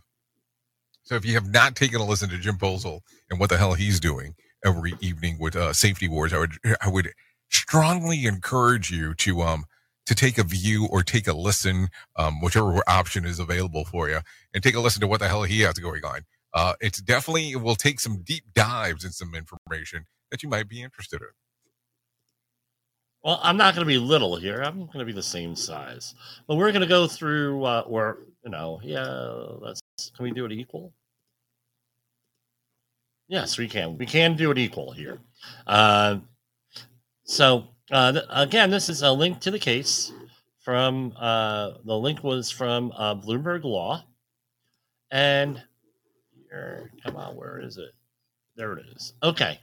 So 1.02 1.14
if 1.16 1.25
you 1.25 1.35
have 1.35 1.50
not 1.50 1.76
taken 1.76 2.00
a 2.00 2.04
listen 2.04 2.28
to 2.30 2.38
Jim 2.38 2.56
Poesl 2.56 3.00
and 3.30 3.40
what 3.40 3.50
the 3.50 3.56
hell 3.59 3.75
he's 3.75 4.00
doing 4.00 4.35
every 4.64 4.94
evening 5.00 5.38
with 5.40 5.56
uh, 5.56 5.73
Safety 5.73 6.09
Wars, 6.09 6.32
I 6.32 6.38
would 6.38 6.52
I 6.82 6.88
would 6.88 7.11
strongly 7.50 8.26
encourage 8.26 8.90
you 8.90 9.14
to 9.14 9.42
um 9.42 9.64
to 10.06 10.14
take 10.14 10.38
a 10.38 10.44
view 10.44 10.88
or 10.90 11.02
take 11.02 11.28
a 11.28 11.32
listen, 11.32 11.88
um, 12.16 12.40
whichever 12.40 12.82
option 12.88 13.25
is 13.25 13.38
available 13.38 13.85
for 13.85 14.09
you, 14.09 14.20
and 14.52 14.62
take 14.62 14.75
a 14.75 14.80
listen 14.80 15.00
to 15.00 15.06
what 15.06 15.20
the 15.20 15.28
hell 15.28 15.44
he 15.44 15.61
has 15.61 15.75
going 15.75 16.04
on. 16.04 16.23
Uh, 16.52 16.75
it's 16.80 17.00
definitely 17.00 17.52
it 17.52 17.62
will 17.62 17.76
take 17.76 18.00
some 18.00 18.23
deep 18.23 18.44
dives 18.54 19.04
and 19.04 19.14
some 19.14 19.35
information 19.35 20.06
that 20.32 20.42
you 20.42 20.49
might 20.49 20.68
be 20.68 20.82
interested 20.82 21.20
in. 21.20 21.28
Well, 23.22 23.38
I'm 23.42 23.56
not 23.56 23.74
going 23.74 23.86
to 23.86 23.88
be 23.88 23.98
little 23.98 24.36
here. 24.36 24.62
I'm 24.62 24.86
going 24.86 25.00
to 25.00 25.04
be 25.04 25.12
the 25.12 25.22
same 25.22 25.54
size. 25.54 26.14
But 26.46 26.56
we're 26.56 26.72
going 26.72 26.80
to 26.82 26.88
go 26.88 27.06
through, 27.06 27.64
uh, 27.64 27.84
or 27.86 28.18
you 28.44 28.50
know, 28.50 28.80
yeah. 28.82 29.06
Let's. 29.60 29.80
Can 30.16 30.24
we 30.24 30.30
do 30.30 30.46
it 30.46 30.52
equal? 30.52 30.94
Yes, 33.28 33.58
we 33.58 33.68
can. 33.68 33.98
We 33.98 34.06
can 34.06 34.36
do 34.36 34.50
it 34.50 34.58
equal 34.58 34.92
here. 34.92 35.18
Uh, 35.66 36.18
so 37.24 37.68
uh, 37.90 38.20
again, 38.30 38.70
this 38.70 38.88
is 38.88 39.02
a 39.02 39.12
link 39.12 39.40
to 39.40 39.50
the 39.50 39.58
case 39.58 40.12
from 40.60 41.12
uh, 41.18 41.72
the 41.84 41.96
link 41.96 42.24
was 42.24 42.50
from 42.50 42.92
uh, 42.96 43.14
Bloomberg 43.14 43.64
Law, 43.64 44.04
and 45.10 45.62
here, 46.48 46.90
come 47.04 47.16
on, 47.16 47.36
where 47.36 47.60
is 47.60 47.76
it? 47.76 47.92
There 48.56 48.72
it 48.72 48.86
is. 48.94 49.14
Okay. 49.22 49.60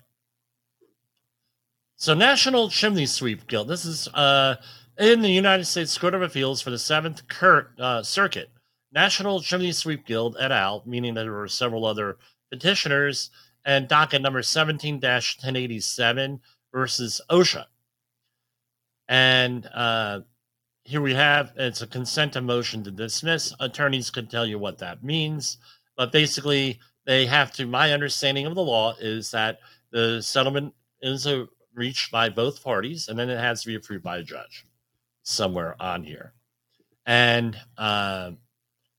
So, 1.99 2.13
National 2.13 2.69
Chimney 2.69 3.07
Sweep 3.07 3.47
Guild. 3.47 3.67
This 3.67 3.83
is 3.83 4.07
uh, 4.09 4.57
in 4.99 5.23
the 5.23 5.31
United 5.31 5.65
States 5.65 5.97
Court 5.97 6.13
of 6.13 6.21
Appeals 6.21 6.61
for 6.61 6.69
the 6.69 6.77
Seventh 6.77 7.27
Cur- 7.27 7.71
uh, 7.79 8.03
Circuit. 8.03 8.51
National 8.93 9.41
Chimney 9.41 9.71
Sweep 9.71 10.05
Guild 10.05 10.37
et 10.39 10.51
al., 10.51 10.83
meaning 10.85 11.15
that 11.15 11.23
there 11.23 11.31
were 11.31 11.47
several 11.47 11.87
other 11.87 12.17
petitioners, 12.51 13.31
and 13.65 13.87
docket 13.87 14.21
number 14.21 14.43
17 14.43 14.97
1087 14.97 16.39
versus 16.71 17.19
OSHA. 17.31 17.65
And 19.07 19.67
uh, 19.73 20.19
here 20.83 21.01
we 21.01 21.15
have 21.15 21.51
it's 21.55 21.81
a 21.81 21.87
consent 21.87 22.33
to 22.33 22.41
motion 22.41 22.83
to 22.83 22.91
dismiss. 22.91 23.55
Attorneys 23.59 24.11
can 24.11 24.27
tell 24.27 24.45
you 24.45 24.59
what 24.59 24.77
that 24.77 25.03
means, 25.03 25.57
but 25.97 26.11
basically, 26.11 26.79
they 27.07 27.25
have 27.25 27.51
to. 27.53 27.65
My 27.65 27.91
understanding 27.91 28.45
of 28.45 28.53
the 28.53 28.61
law 28.61 28.93
is 28.99 29.31
that 29.31 29.57
the 29.91 30.21
settlement 30.21 30.75
is 31.01 31.25
a, 31.25 31.47
reached 31.77 32.11
by 32.11 32.27
both 32.27 32.63
parties, 32.63 33.07
and 33.07 33.17
then 33.17 33.29
it 33.29 33.39
has 33.39 33.61
to 33.61 33.67
be 33.67 33.75
approved 33.75 34.03
by 34.03 34.17
a 34.17 34.23
judge 34.23 34.65
somewhere 35.23 35.75
on 35.79 36.03
here. 36.03 36.33
And 37.05 37.57
uh, 37.77 38.31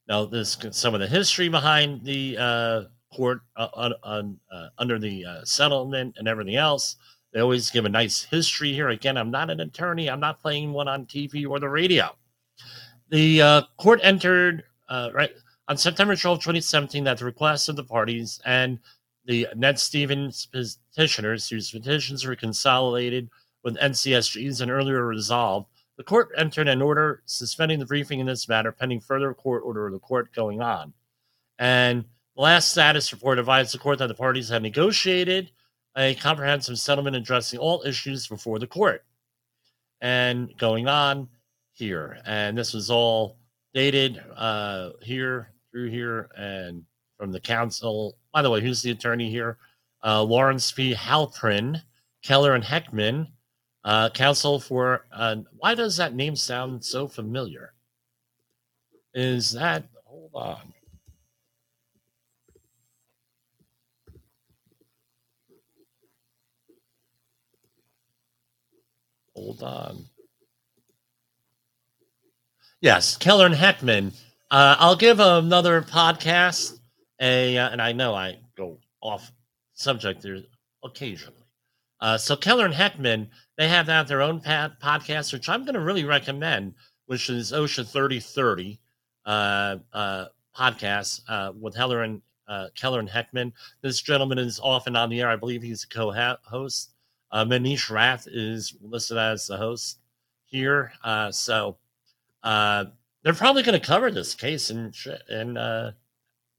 now, 0.09 0.25
this 0.25 0.57
some 0.71 0.95
of 0.95 1.01
the 1.01 1.07
history 1.07 1.49
behind 1.49 2.05
the 2.05 2.37
uh, 2.39 2.83
court 3.15 3.41
uh, 3.57 3.91
on, 4.03 4.39
uh, 4.51 4.69
under 4.79 4.99
the 4.99 5.25
uh, 5.25 5.45
settlement 5.45 6.17
and 6.19 6.27
everything 6.27 6.57
else. 6.57 6.97
They 7.33 7.41
always 7.41 7.71
give 7.71 7.85
a 7.85 7.91
nice 7.91 8.23
history 8.23 8.73
here. 8.73 8.89
Again, 8.89 9.19
I'm 9.19 9.31
not 9.31 9.51
an 9.51 9.61
attorney. 9.61 10.09
I'm 10.09 10.21
not 10.21 10.41
playing 10.41 10.73
one 10.73 10.89
on 10.89 11.05
TV 11.05 11.47
or 11.47 11.61
the 11.61 11.69
radio. 11.69 12.17
The 13.11 13.43
uh, 13.43 13.63
court 13.77 14.01
entered 14.03 14.65
right 14.89 15.31
on 15.69 15.77
September 15.77 16.17
12, 16.17 16.39
2017, 16.39 17.07
at 17.07 17.19
the 17.19 17.27
request 17.27 17.69
of 17.69 17.77
the 17.77 17.85
parties 17.85 18.41
and 18.47 18.79
the 19.29 19.47
Ned 19.55 19.79
Stevens 19.79 20.47
petitioners, 20.47 21.49
whose 21.51 21.71
petitions 21.71 22.25
were 22.25 22.35
consolidated 22.35 23.29
with 23.63 23.77
NCSG's 23.77 24.63
and 24.63 24.71
earlier 24.71 25.07
resolved. 25.07 25.69
The 25.99 26.03
court 26.03 26.31
entered 26.37 26.67
an 26.67 26.81
order 26.81 27.23
suspending 27.27 27.79
the 27.79 27.85
briefing 27.85 28.21
in 28.21 28.27
this 28.27 28.49
matter 28.49 28.73
pending 28.73 29.01
further 29.01 29.35
court 29.35 29.65
order 29.67 29.87
of 29.87 29.93
the 29.93 29.99
court 29.99 30.33
going 30.33 30.63
on. 30.63 30.95
And 31.59 32.07
the 32.37 32.43
last 32.43 32.71
status 32.71 33.13
report 33.13 33.39
advised 33.39 33.75
the 33.75 33.79
court 33.79 33.99
that 33.99 34.07
the 34.07 34.15
parties 34.15 34.49
had 34.49 34.63
negotiated 34.63 35.51
a 35.95 36.15
comprehensive 36.15 36.79
settlement 36.79 37.15
addressing 37.15 37.59
all 37.59 37.83
issues 37.85 38.27
before 38.27 38.59
the 38.59 38.67
court. 38.67 39.05
And 40.01 40.57
going 40.57 40.89
on 40.89 41.29
here, 41.73 42.19
and 42.25 42.57
this 42.57 42.73
was 42.73 42.91
all 42.91 43.37
dated 43.75 44.23
uh, 44.35 44.91
here 45.03 45.51
through 45.71 45.91
here 45.91 46.31
and 46.35 46.85
from 47.19 47.33
the 47.33 47.41
council. 47.41 48.17
By 48.33 48.43
the 48.43 48.51
way, 48.51 48.61
who's 48.61 48.81
the 48.81 48.93
attorney 48.93 49.31
here? 49.31 49.59
Uh, 50.03 50.23
Lawrence 50.23 50.71
P. 50.71 50.95
Halprin, 50.95 51.83
Keller 52.23 52.55
and 52.55 52.65
Heckman, 52.65 53.27
uh, 53.85 54.11
counsel 54.11 54.61
for. 54.61 55.07
Uh, 55.13 55.37
why 55.57 55.75
does 55.75 55.97
that 55.97 56.15
name 56.15 56.37
sound 56.37 56.85
so 56.85 57.09
familiar? 57.09 57.75
Is 59.13 59.53
that 59.53 59.85
hold 60.05 60.31
on? 60.35 60.73
Hold 69.35 69.63
on. 69.63 70.05
Yes, 72.81 73.17
Keller 73.17 73.47
and 73.47 73.55
Heckman. 73.55 74.13
Uh, 74.51 74.77
I'll 74.79 74.97
give 74.97 75.19
another 75.21 75.83
podcast 75.83 76.78
a, 77.21 77.59
uh, 77.59 77.71
and 77.71 77.83
I 77.83 77.93
know 77.93 78.15
I 78.15 78.39
go 78.57 78.79
off 79.01 79.33
subject 79.75 80.23
there 80.23 80.39
occasionally. 80.83 81.45
Uh, 82.01 82.17
so 82.17 82.37
Keller 82.37 82.65
and 82.65 82.75
Heckman, 82.75 83.29
they 83.57 83.69
have 83.69 83.87
that 83.87 84.07
their 84.07 84.23
own 84.23 84.41
pad, 84.41 84.77
podcast, 84.83 85.33
which 85.33 85.49
I'm 85.49 85.65
going 85.65 85.75
to 85.75 85.81
really 85.81 86.05
recommend, 86.05 86.75
which 87.07 87.29
is 87.29 87.53
OSHA 87.53 87.89
3030 87.91 88.79
uh, 89.27 89.77
uh, 89.93 90.27
podcast 90.57 91.23
uh, 91.29 91.53
with 91.59 91.75
Heller 91.75 92.03
and 92.03 92.23
uh, 92.47 92.69
Keller 92.77 93.01
and 93.01 93.09
Heckman. 93.09 93.53
This 93.83 94.01
gentleman 94.01 94.39
is 94.39 94.61
often 94.63 94.97
on 94.97 95.11
the 95.11 95.21
air. 95.21 95.29
I 95.29 95.37
believe 95.37 95.63
he's 95.63 95.85
a 95.85 95.89
co-host. 95.89 96.93
Uh, 97.31 97.45
Manesh 97.45 97.91
Rath 97.91 98.27
is 98.27 98.75
listed 98.81 99.19
as 99.19 99.47
the 99.47 99.57
host 99.57 99.99
here. 100.45 100.93
Uh, 101.05 101.31
so 101.31 101.77
uh, 102.43 102.87
they're 103.23 103.35
probably 103.35 103.63
going 103.63 103.79
to 103.79 103.87
cover 103.87 104.11
this 104.11 104.35
case 104.35 104.71
and 104.71 104.95
and 105.29 105.59
uh, 105.59 105.93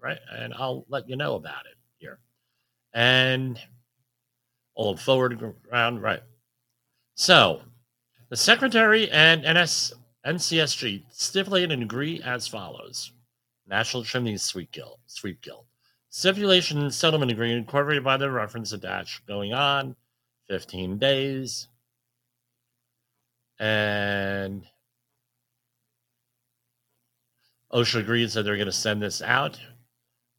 right, 0.02 0.20
and 0.32 0.54
I'll 0.54 0.86
let 0.90 1.10
you 1.10 1.16
know 1.16 1.36
about 1.36 1.66
it 1.66 1.78
here. 1.98 2.20
And 2.94 3.60
old 4.76 5.00
forward 5.00 5.40
ground 5.70 6.02
right. 6.02 6.24
So 7.16 7.62
the 8.30 8.38
secretary 8.38 9.10
and 9.12 9.42
NS 9.42 9.94
NCSG 10.26 11.04
stipulate 11.12 11.72
and 11.72 11.84
agree 11.84 12.22
as 12.24 12.48
follows: 12.48 13.12
National 13.68 14.04
Chimney 14.04 14.38
Sweep 14.38 14.72
Guild, 14.72 15.00
Sweep 15.08 15.42
Guild 15.42 15.66
stipulation 16.10 16.90
settlement 16.92 17.32
agreement 17.32 17.60
incorporated 17.60 18.04
by 18.04 18.18
the 18.18 18.30
reference 18.30 18.74
attached 18.74 19.26
going 19.28 19.54
on 19.54 19.96
15 20.48 20.98
days. 20.98 21.68
And 23.60 24.66
OSHA 27.72 28.00
agrees 28.00 28.34
that 28.34 28.44
they're 28.44 28.56
going 28.56 28.66
to 28.66 28.72
send 28.72 29.02
this 29.02 29.22
out. 29.22 29.60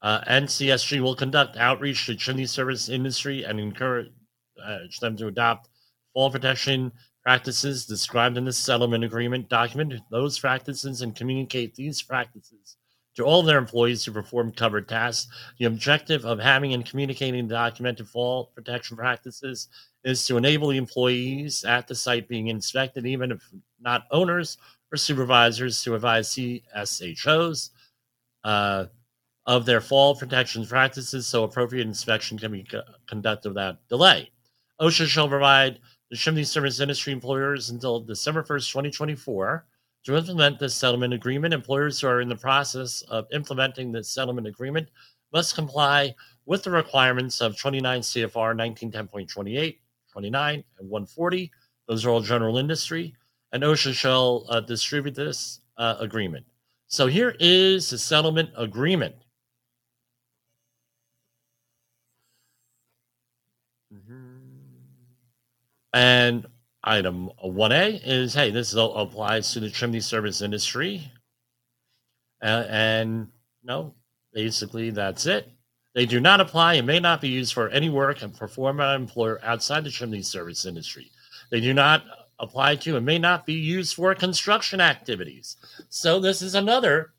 Uh, 0.02 0.20
NCSG 0.22 1.00
will 1.00 1.14
conduct 1.14 1.56
outreach 1.56 2.06
to 2.06 2.14
chimney 2.14 2.46
service 2.46 2.88
industry 2.88 3.44
and 3.44 3.60
encourage 3.60 4.08
uh, 4.64 4.78
them 5.00 5.16
to 5.16 5.26
adopt 5.26 5.68
fall 6.14 6.30
protection 6.30 6.92
practices 7.22 7.86
described 7.86 8.36
in 8.36 8.44
the 8.44 8.52
settlement 8.52 9.04
agreement 9.04 9.48
document 9.48 9.92
those 10.10 10.38
practices 10.38 11.02
and 11.02 11.14
communicate 11.14 11.74
these 11.74 12.02
practices 12.02 12.76
to 13.16 13.24
all 13.24 13.42
their 13.42 13.58
employees 13.58 14.04
who 14.04 14.12
perform 14.12 14.52
covered 14.52 14.88
tasks. 14.88 15.30
The 15.58 15.66
objective 15.66 16.24
of 16.24 16.38
having 16.38 16.72
and 16.74 16.86
communicating 16.86 17.46
the 17.46 17.54
documented 17.54 18.08
fall 18.08 18.52
protection 18.54 18.96
practices 18.96 19.68
is 20.04 20.24
to 20.26 20.36
enable 20.36 20.68
the 20.68 20.78
employees 20.78 21.64
at 21.64 21.86
the 21.86 21.94
site 21.94 22.28
being 22.28 22.48
inspected, 22.48 23.04
even 23.06 23.32
if 23.32 23.42
not 23.80 24.06
owners 24.10 24.56
or 24.92 24.96
supervisors, 24.96 25.82
to 25.82 25.94
advise 25.94 26.30
CSHOs 26.30 27.70
uh, 28.44 28.86
of 29.46 29.66
their 29.66 29.80
fall 29.80 30.14
protection 30.14 30.66
practices 30.66 31.26
so 31.26 31.44
appropriate 31.44 31.86
inspection 31.86 32.38
can 32.38 32.52
be 32.52 32.64
co- 32.64 32.82
conducted 33.08 33.50
without 33.50 33.86
delay. 33.88 34.30
OSHA 34.80 35.06
shall 35.06 35.28
provide 35.28 35.78
the 36.10 36.16
chimney 36.16 36.44
service 36.44 36.80
industry 36.80 37.12
employers 37.12 37.70
until 37.70 38.00
December 38.00 38.42
1st, 38.42 38.70
2024 38.70 39.66
to 40.04 40.16
implement 40.16 40.58
this 40.58 40.74
settlement 40.74 41.14
agreement. 41.14 41.54
Employers 41.54 42.00
who 42.00 42.06
are 42.08 42.20
in 42.20 42.28
the 42.28 42.36
process 42.36 43.02
of 43.02 43.26
implementing 43.32 43.92
this 43.92 44.08
settlement 44.08 44.46
agreement 44.46 44.88
must 45.32 45.54
comply 45.54 46.14
with 46.46 46.62
the 46.64 46.70
requirements 46.70 47.40
of 47.40 47.56
29 47.56 48.00
CFR 48.00 48.56
1910.28, 48.56 49.78
29, 50.12 50.64
and 50.78 50.90
140. 50.90 51.50
Those 51.86 52.04
are 52.04 52.10
all 52.10 52.20
general 52.20 52.58
industry. 52.58 53.14
And 53.52 53.62
OSHA 53.62 53.94
shall 53.94 54.46
uh, 54.48 54.60
distribute 54.60 55.14
this 55.14 55.60
uh, 55.76 55.96
agreement. 56.00 56.46
So 56.86 57.06
here 57.06 57.36
is 57.38 57.90
the 57.90 57.98
settlement 57.98 58.50
agreement. 58.56 59.14
And 65.92 66.46
item 66.84 67.30
1A 67.44 68.00
is 68.04 68.34
hey, 68.34 68.50
this 68.50 68.74
applies 68.74 69.52
to 69.52 69.60
the 69.60 69.70
chimney 69.70 70.00
service 70.00 70.42
industry. 70.42 71.10
Uh, 72.42 72.64
and 72.68 73.28
no, 73.62 73.94
basically 74.32 74.90
that's 74.90 75.26
it. 75.26 75.48
They 75.94 76.06
do 76.06 76.20
not 76.20 76.40
apply 76.40 76.74
and 76.74 76.86
may 76.86 77.00
not 77.00 77.20
be 77.20 77.28
used 77.28 77.52
for 77.52 77.68
any 77.68 77.90
work 77.90 78.22
and 78.22 78.36
performed 78.36 78.78
by 78.78 78.94
an 78.94 79.02
employer 79.02 79.40
outside 79.42 79.84
the 79.84 79.90
chimney 79.90 80.22
service 80.22 80.64
industry. 80.64 81.10
They 81.50 81.60
do 81.60 81.74
not 81.74 82.04
apply 82.38 82.76
to 82.76 82.96
and 82.96 83.04
may 83.04 83.18
not 83.18 83.44
be 83.44 83.54
used 83.54 83.94
for 83.94 84.14
construction 84.14 84.80
activities. 84.80 85.56
So 85.88 86.20
this 86.20 86.42
is 86.42 86.54
another 86.54 87.12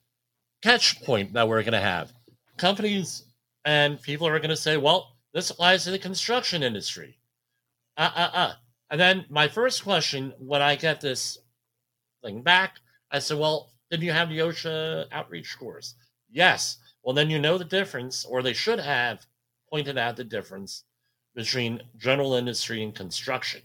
catch 0.61 1.01
point 1.03 1.33
that 1.33 1.47
we're 1.47 1.63
going 1.63 1.73
to 1.73 1.79
have. 1.79 2.13
Companies 2.57 3.23
and 3.65 4.01
people 4.01 4.27
are 4.27 4.39
going 4.39 4.49
to 4.49 4.55
say, 4.55 4.77
well, 4.77 5.10
this 5.33 5.49
applies 5.49 5.83
to 5.83 5.91
the 5.91 5.99
construction 5.99 6.63
industry. 6.63 7.17
Uh, 7.97 8.11
uh, 8.15 8.29
uh. 8.33 8.53
And 8.89 8.99
then 8.99 9.25
my 9.29 9.47
first 9.47 9.83
question 9.83 10.33
when 10.37 10.61
I 10.61 10.75
get 10.75 10.99
this 10.99 11.37
thing 12.23 12.41
back, 12.41 12.77
I 13.09 13.19
said, 13.19 13.37
well, 13.37 13.71
did 13.89 14.01
you 14.01 14.11
have 14.11 14.29
the 14.29 14.39
OSHA 14.39 15.07
outreach 15.11 15.57
course? 15.57 15.95
Yes. 16.29 16.77
Well, 17.03 17.15
then 17.15 17.29
you 17.29 17.39
know 17.39 17.57
the 17.57 17.65
difference, 17.65 18.25
or 18.25 18.41
they 18.41 18.53
should 18.53 18.79
have 18.79 19.25
pointed 19.69 19.97
out 19.97 20.17
the 20.17 20.23
difference 20.23 20.83
between 21.33 21.81
general 21.97 22.33
industry 22.33 22.83
and 22.83 22.93
construction. 22.93 23.61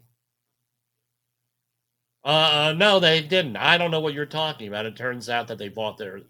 Uh, 2.24 2.74
no, 2.76 2.98
they 2.98 3.20
didn't. 3.20 3.56
I 3.56 3.78
don't 3.78 3.90
know 3.90 4.00
what 4.00 4.14
you're 4.14 4.26
talking 4.26 4.68
about. 4.68 4.86
It 4.86 4.96
turns 4.96 5.28
out 5.28 5.48
that 5.48 5.58
they 5.58 5.68
bought 5.68 5.98
their 5.98 6.20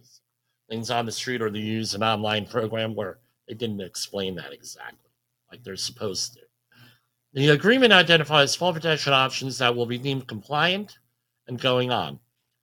things 0.69 0.91
on 0.91 1.07
the 1.07 1.13
street 1.13 1.41
or 1.41 1.51
they 1.51 1.59
used 1.59 1.95
an 1.95 2.03
online 2.03 2.47
program 2.47 2.95
where 2.95 3.19
they 3.49 3.55
didn't 3.55 3.81
explain 3.81 4.35
that 4.35 4.53
exactly 4.53 5.06
like 5.57 5.65
they're 5.65 5.77
supposed 5.77 6.35
to. 6.35 6.41
The 7.33 7.49
agreement 7.49 7.93
identifies 7.93 8.55
fall 8.55 8.73
protection 8.73 9.13
options 9.13 9.59
that 9.59 9.75
will 9.75 9.87
be 9.87 9.99
deemed 9.99 10.29
compliant 10.29 10.99
and 11.49 11.61
going 11.61 11.91
on. 11.91 12.19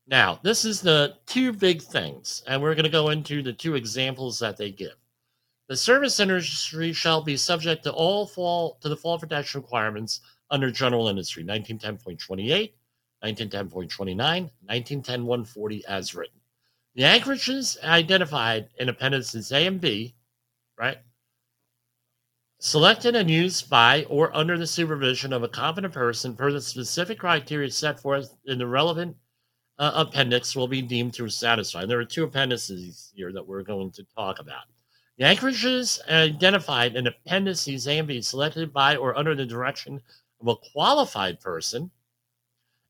Now, 0.08 0.40
this 0.44 0.66
is 0.66 0.82
the 0.82 1.16
two 1.26 1.54
big 1.54 1.82
things, 1.82 2.44
and 2.48 2.62
we're 2.62 2.76
going 2.76 2.84
to 2.84 2.90
go 2.90 3.10
into 3.10 3.42
the 3.42 3.54
two 3.54 3.76
examples 3.76 4.40
that 4.40 4.58
they 4.58 4.72
give. 4.72 4.96
The 5.70 5.78
service 5.78 6.20
industry 6.20 6.92
shall 6.92 7.22
be 7.22 7.38
subject 7.38 7.84
to 7.84 7.94
all 7.94 8.28
fall 8.28 8.78
to 8.82 8.90
the 8.90 8.98
fall 8.98 9.18
protection 9.18 9.62
requirements 9.62 10.22
under 10.52 10.70
general 10.70 11.08
industry 11.08 11.44
1910.28, 11.44 12.74
1910.29, 13.24 14.50
1910.140 14.70 15.84
as 15.86 16.14
written. 16.14 16.40
The 16.96 17.06
anchorages 17.06 17.78
identified 17.84 18.70
in 18.78 18.90
appendices 18.90 19.52
A 19.52 19.66
and 19.66 19.80
B, 19.80 20.16
right, 20.78 20.98
selected 22.64 23.14
and 23.14 23.30
used 23.30 23.70
by 23.70 24.06
or 24.06 24.34
under 24.34 24.58
the 24.58 24.66
supervision 24.66 25.34
of 25.34 25.44
a 25.44 25.50
competent 25.50 25.94
person 25.94 26.34
per 26.34 26.50
the 26.50 26.62
specific 26.62 27.20
criteria 27.20 27.70
set 27.70 28.00
forth 28.00 28.38
in 28.46 28.58
the 28.58 28.66
relevant 28.66 29.14
uh, 29.80 29.92
appendix 29.94 30.56
will 30.56 30.70
be 30.70 30.82
deemed 30.82 31.14
to 31.14 31.28
satisfy. 31.28 31.86
There 31.86 32.00
are 32.00 32.06
two 32.06 32.24
appendices 32.24 33.12
here 33.14 33.34
that 33.34 33.46
we're 33.46 33.64
going 33.64 33.92
to 33.92 34.06
talk 34.16 34.40
about. 34.40 34.64
The 35.18 35.26
anchorages 35.26 36.00
identified 36.10 36.96
in 36.96 37.06
appendices 37.06 37.86
A 37.86 38.00
and 38.00 38.08
B 38.08 38.22
selected 38.22 38.72
by 38.72 38.96
or 38.96 39.18
under 39.18 39.36
the 39.36 39.46
direction 39.46 40.02
of 40.40 40.48
a 40.48 40.56
qualified 40.72 41.42
person 41.42 41.92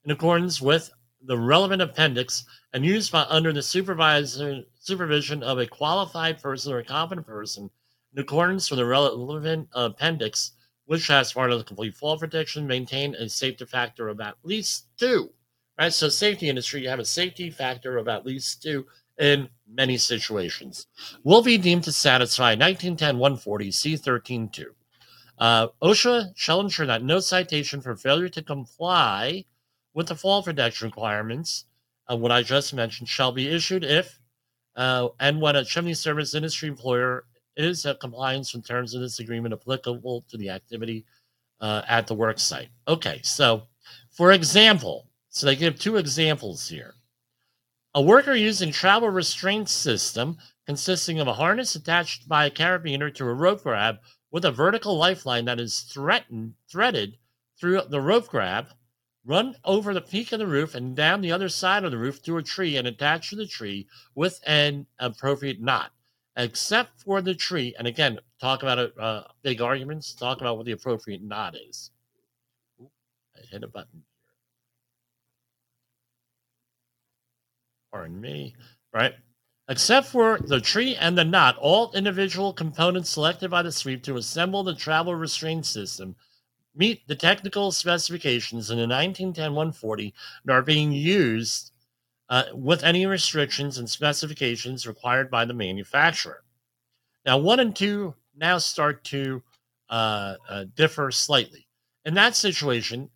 in 0.06 0.12
accordance 0.12 0.62
with 0.62 0.92
the 1.24 1.40
relevant 1.40 1.82
appendix 1.82 2.46
and 2.74 2.86
used 2.86 3.12
by 3.12 3.26
under 3.28 3.52
the 3.52 3.64
supervisor 3.64 4.62
supervision 4.80 5.42
of 5.42 5.58
a 5.58 5.66
qualified 5.66 6.40
person 6.40 6.72
or 6.72 6.78
a 6.78 6.86
competent 6.86 7.26
person 7.26 7.72
in 8.13 8.21
accordance 8.21 8.69
with 8.69 8.80
the 8.80 8.86
relevant 8.86 9.67
appendix, 9.73 10.52
which 10.86 11.08
has 11.08 11.34
part 11.34 11.52
of 11.52 11.58
the 11.58 11.63
complete 11.63 11.95
fall 11.95 12.17
protection, 12.17 12.67
maintain 12.67 13.15
a 13.15 13.30
safety 13.30 13.65
factor 13.65 14.08
of 14.10 14.19
at 14.19 14.36
least 14.43 14.88
two. 14.97 15.32
Right, 15.80 15.91
so 15.91 16.08
safety 16.08 16.49
industry, 16.49 16.84
you 16.84 16.89
have 16.89 16.99
a 16.99 17.06
safety 17.06 17.49
factor 17.49 17.97
of 17.97 18.08
at 18.08 18.26
least 18.26 18.62
two 18.62 18.86
in 19.19 19.49
many 19.67 19.97
situations. 19.97 20.86
Will 21.23 21.41
be 21.41 21.58
deemed 21.58 21.84
to 21.86 21.91
satisfy 21.91 22.56
1910-140 22.56 23.69
C13-2. 23.69 24.65
Uh, 25.39 25.67
OSHA 25.82 26.34
shall 26.36 26.60
ensure 26.60 26.86
that 26.86 27.04
no 27.04 27.19
citation 27.19 27.82
for 27.82 27.95
failure 27.95 28.30
to 28.30 28.43
comply 28.43 29.45
with 29.95 30.08
the 30.08 30.15
fall 30.15 30.43
protection 30.43 30.88
requirements, 30.88 31.65
uh, 32.10 32.15
what 32.15 32.32
I 32.32 32.43
just 32.43 32.73
mentioned, 32.73 33.10
shall 33.10 33.32
be 33.32 33.49
issued 33.49 33.84
if 33.84 34.19
uh, 34.76 35.10
and 35.19 35.41
when 35.41 35.56
a 35.56 35.63
chimney 35.63 35.93
service 35.93 36.34
industry 36.34 36.69
employer 36.69 37.26
is 37.56 37.86
a 37.86 37.96
compliance 37.96 38.54
in 38.56 38.62
terms 38.62 38.94
of 38.94 39.02
this 39.02 39.20
agreement 39.20 39.54
applicable 39.54 40.26
to 40.30 40.38
the 40.38 40.50
activity 40.50 41.06
uh, 41.62 41.82
at 41.88 42.08
the 42.08 42.16
work 42.16 42.39
site? 42.39 42.70
Okay, 42.88 43.20
so 43.24 43.63
for 44.12 44.32
example, 44.32 45.08
so 45.30 45.46
they 45.46 45.56
give 45.56 45.80
two 45.80 45.98
examples 45.98 46.68
here. 46.70 46.96
A 47.96 48.02
worker 48.02 48.34
using 48.34 48.72
travel 48.72 49.10
restraint 49.10 49.70
system 49.70 50.38
consisting 50.66 51.20
of 51.20 51.28
a 51.28 51.34
harness 51.34 51.76
attached 51.76 52.28
by 52.28 52.46
a 52.46 52.52
carabiner 52.52 53.13
to 53.13 53.26
a 53.26 53.34
rope 53.34 53.63
grab 53.63 53.98
with 54.32 54.46
a 54.46 54.52
vertical 54.52 54.98
lifeline 54.98 55.46
that 55.46 55.60
is 55.60 55.82
threatened 55.82 56.56
threaded 56.70 57.18
through 57.60 57.82
the 57.89 58.02
rope 58.02 58.28
grab, 58.28 58.68
run 59.26 59.56
over 59.63 59.94
the 59.94 60.02
peak 60.02 60.32
of 60.32 60.39
the 60.39 60.48
roof 60.48 60.74
and 60.76 60.96
down 60.96 61.22
the 61.22 61.32
other 61.32 61.50
side 61.50 61.84
of 61.84 61.92
the 61.92 61.98
roof 61.98 62.22
to 62.24 62.38
a 62.38 62.44
tree 62.44 62.76
and 62.76 62.88
attach 62.88 63.30
to 63.30 63.36
the 63.36 63.46
tree 63.46 63.88
with 64.16 64.39
an 64.46 64.86
appropriate 65.00 65.62
knot 65.62 65.92
except 66.38 67.02
for 67.02 67.22
the 67.22 67.36
tree. 67.36 67.76
And 67.78 67.88
again, 67.88 68.19
talk 68.39 68.63
about 68.63 68.98
uh, 68.98 69.24
big 69.41 69.62
arguments. 69.62 70.13
Talk 70.13 70.41
about 70.41 70.58
what 70.58 70.65
the 70.65 70.72
appropriate 70.72 71.22
knot 71.22 71.56
is. 71.56 71.91
Ooh, 72.82 72.89
I 73.36 73.46
hit 73.50 73.63
a 73.63 73.67
button. 73.67 74.04
Pardon 77.91 78.19
me. 78.19 78.56
Right. 78.93 79.13
Except 79.69 80.08
for 80.08 80.39
the 80.39 80.60
tree 80.60 80.96
and 80.96 81.17
the 81.17 81.24
knot, 81.24 81.58
all 81.58 81.93
individual 81.93 82.52
components 82.54 83.10
selected 83.10 83.50
by 83.50 83.62
the 83.62 83.72
sweep 83.72 84.04
to 84.04 84.17
assemble 84.17 84.63
the 84.63 84.76
travel 84.76 85.15
restraint 85.15 85.65
system 85.65 86.15
meet 86.76 87.08
the 87.08 87.15
technical 87.15 87.72
specifications 87.72 88.72
in 88.72 88.78
the 88.78 88.86
1910-140 88.86 90.13
and 90.43 90.52
are 90.52 90.62
being 90.62 90.91
used 90.91 91.72
uh, 92.34 92.46
with 92.56 92.84
any 92.84 93.06
restrictions 93.06 93.78
and 93.78 93.88
specifications 93.88 94.88
required 94.88 95.30
by 95.30 95.46
the 95.46 95.54
manufacturer. 95.54 96.43
Now, 97.28 97.38
one 97.38 97.60
and 97.60 97.76
two 97.76 98.15
now 98.36 98.58
start 98.58 99.04
to 99.06 99.43
uh, 99.88 100.38
uh, 100.50 100.65
differ 100.76 101.12
slightly. 101.12 101.67
In 102.06 102.15
that 102.15 102.36
situation, 102.36 103.12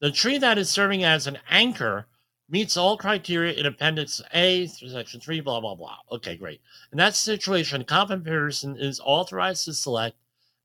the 0.00 0.10
tree 0.10 0.38
that 0.38 0.56
is 0.56 0.70
serving 0.70 1.04
as 1.04 1.26
an 1.26 1.36
anchor 1.50 2.06
meets 2.48 2.78
all 2.78 2.96
criteria 2.96 3.52
in 3.52 3.66
Appendix 3.66 4.22
A, 4.32 4.68
Section 4.68 5.20
3, 5.20 5.40
blah, 5.40 5.60
blah, 5.60 5.74
blah. 5.74 5.98
Okay, 6.12 6.38
great. 6.38 6.62
In 6.92 6.96
that 6.96 7.14
situation, 7.14 7.84
competent 7.84 8.24
person 8.24 8.74
is 8.78 9.02
authorized 9.04 9.66
to 9.66 9.74
select 9.74 10.16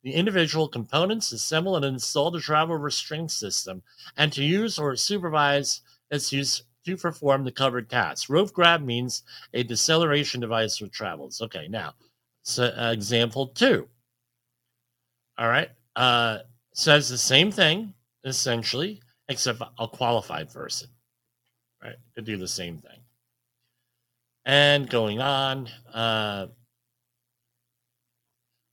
the 0.02 0.14
individual 0.14 0.70
components, 0.70 1.34
assemble 1.34 1.76
and 1.76 1.84
install 1.84 2.32
the 2.32 2.40
travel 2.40 2.78
restraint 2.78 3.32
system, 3.32 3.84
and 4.16 4.32
to 4.32 4.46
use 4.46 4.80
or 4.80 4.96
supervise 4.96 5.82
its 6.10 6.32
use 6.32 6.64
to 6.86 6.98
perform 6.98 7.44
the 7.44 7.52
covered 7.52 7.90
task. 7.90 8.30
Rope 8.30 8.54
grab 8.54 8.82
means 8.82 9.24
a 9.54 9.64
deceleration 9.64 10.42
device 10.42 10.78
for 10.78 10.88
travels. 10.88 11.42
Okay, 11.42 11.68
now, 11.68 11.94
so, 12.44 12.66
uh, 12.66 12.92
example 12.92 13.48
two. 13.48 13.88
All 15.38 15.48
right, 15.48 15.70
uh, 15.96 16.40
says 16.74 17.10
the 17.10 17.18
same 17.18 17.52
thing. 17.52 17.94
essentially, 18.24 19.02
except 19.28 19.62
a 19.80 19.88
qualified 19.88 20.52
person, 20.52 20.90
right, 21.84 21.96
to 22.16 22.22
do 22.22 22.38
the 22.38 22.48
same 22.48 22.78
thing. 22.78 23.00
And 24.46 24.90
going 24.90 25.22
on, 25.22 25.70
uh, 25.94 26.48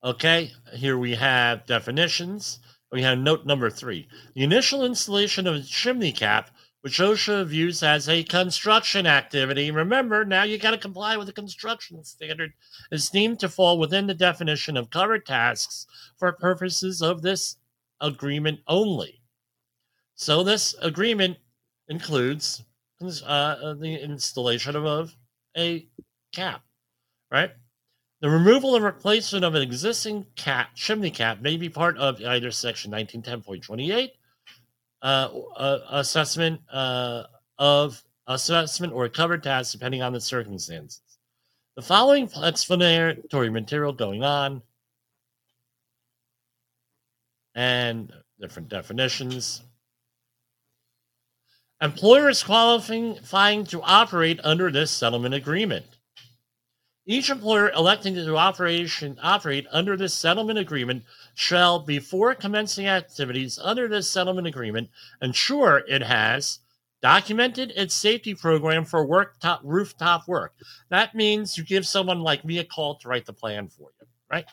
okay, 0.02 0.52
here 0.74 0.98
we 0.98 1.14
have 1.14 1.66
definitions. 1.66 2.60
We 2.90 3.02
have 3.02 3.18
note 3.18 3.44
number 3.44 3.68
three. 3.68 4.08
The 4.34 4.44
initial 4.44 4.84
installation 4.84 5.46
of 5.46 5.56
a 5.56 5.62
chimney 5.62 6.12
cap 6.12 6.50
OSHA 6.88 7.46
views 7.46 7.82
as 7.82 8.08
a 8.08 8.24
construction 8.24 9.06
activity. 9.06 9.70
Remember, 9.70 10.24
now 10.24 10.42
you 10.42 10.58
got 10.58 10.70
to 10.72 10.78
comply 10.78 11.16
with 11.16 11.26
the 11.26 11.32
construction 11.32 12.02
standard, 12.04 12.52
is 12.90 13.10
deemed 13.10 13.40
to 13.40 13.48
fall 13.48 13.78
within 13.78 14.06
the 14.06 14.14
definition 14.14 14.76
of 14.76 14.90
covered 14.90 15.26
tasks 15.26 15.86
for 16.16 16.32
purposes 16.32 17.02
of 17.02 17.22
this 17.22 17.56
agreement 18.00 18.60
only. 18.66 19.20
So, 20.14 20.42
this 20.42 20.74
agreement 20.80 21.38
includes 21.88 22.64
uh, 23.00 23.74
the 23.74 23.98
installation 24.02 24.76
of 24.76 25.14
a 25.56 25.86
cap, 26.32 26.62
right? 27.30 27.52
The 28.20 28.30
removal 28.30 28.74
and 28.74 28.84
replacement 28.84 29.44
of 29.44 29.54
an 29.54 29.62
existing 29.62 30.26
cap, 30.34 30.74
chimney 30.74 31.10
cap 31.10 31.40
may 31.40 31.56
be 31.56 31.68
part 31.68 31.96
of 31.98 32.20
either 32.20 32.50
Section 32.50 32.90
1910.28 32.90 34.10
uh, 35.02 35.78
assessment 35.90 36.60
uh, 36.72 37.24
of 37.58 38.02
assessment 38.26 38.92
or 38.92 39.08
covered 39.08 39.42
task 39.42 39.72
depending 39.72 40.02
on 40.02 40.12
the 40.12 40.20
circumstances. 40.20 41.02
The 41.76 41.82
following 41.82 42.28
explanatory 42.42 43.50
material 43.50 43.92
going 43.92 44.24
on 44.24 44.62
and 47.54 48.12
different 48.40 48.68
definitions. 48.68 49.62
Employers 51.80 52.42
qualifying 52.42 53.64
to 53.64 53.82
operate 53.82 54.40
under 54.42 54.70
this 54.70 54.90
settlement 54.90 55.34
agreement. 55.34 55.84
Each 57.10 57.30
employer 57.30 57.70
electing 57.70 58.14
to 58.16 58.36
operation, 58.36 59.18
operate 59.22 59.66
under 59.72 59.96
this 59.96 60.12
settlement 60.12 60.58
agreement 60.58 61.04
shall, 61.34 61.78
before 61.78 62.34
commencing 62.34 62.86
activities 62.86 63.58
under 63.62 63.88
this 63.88 64.10
settlement 64.10 64.46
agreement, 64.46 64.90
ensure 65.22 65.84
it 65.88 66.02
has 66.02 66.58
documented 67.00 67.72
its 67.74 67.94
safety 67.94 68.34
program 68.34 68.84
for 68.84 69.06
rooftop 69.64 70.28
work. 70.28 70.52
That 70.90 71.14
means 71.14 71.56
you 71.56 71.64
give 71.64 71.86
someone 71.86 72.20
like 72.20 72.44
me 72.44 72.58
a 72.58 72.64
call 72.64 72.96
to 72.96 73.08
write 73.08 73.24
the 73.24 73.32
plan 73.32 73.68
for 73.70 73.90
you, 73.98 74.06
right? 74.30 74.44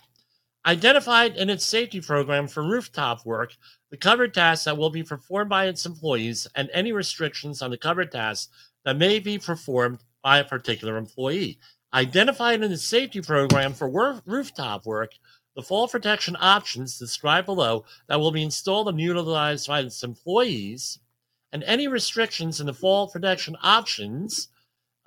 Identified 0.66 1.36
in 1.36 1.50
its 1.50 1.66
safety 1.66 2.00
program 2.00 2.48
for 2.48 2.64
rooftop 2.64 3.26
work 3.26 3.58
the 3.92 3.98
covered 3.98 4.34
tasks 4.34 4.64
that 4.64 4.78
will 4.78 4.90
be 4.90 5.04
performed 5.04 5.50
by 5.50 5.66
its 5.66 5.86
employees 5.86 6.48
and 6.56 6.70
any 6.72 6.94
restrictions 6.94 7.62
on 7.62 7.70
the 7.70 7.78
covered 7.78 8.14
tasks 8.14 8.48
that 8.86 8.98
may 8.98 9.20
be 9.20 9.38
performed 9.38 10.00
by 10.24 10.40
a 10.40 10.46
particular 10.46 10.98
employee 10.98 11.60
identified 11.96 12.62
in 12.62 12.70
the 12.70 12.78
safety 12.78 13.22
program 13.22 13.74
for 13.74 13.90
work, 13.90 14.22
rooftop 14.26 14.86
work 14.86 15.14
the 15.56 15.64
fall 15.64 15.88
protection 15.88 16.36
options 16.40 17.00
described 17.00 17.46
below 17.46 17.86
that 18.08 18.20
will 18.20 18.32
be 18.32 18.44
installed 18.44 18.90
and 18.90 19.00
utilized 19.00 19.68
by 19.68 19.80
its 19.80 20.04
employees, 20.04 21.00
and 21.54 21.64
any 21.64 21.88
restrictions 21.88 22.60
in 22.60 22.66
the 22.66 22.74
fall 22.74 23.08
protection 23.08 23.56
options, 23.64 24.50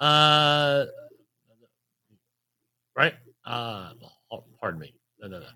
uh, 0.01 0.87
right? 2.97 3.15
Uh, 3.45 3.93
oh, 4.33 4.45
pardon 4.59 4.81
me. 4.81 4.95
No, 5.21 5.29
no, 5.29 5.41
no. 5.41 5.47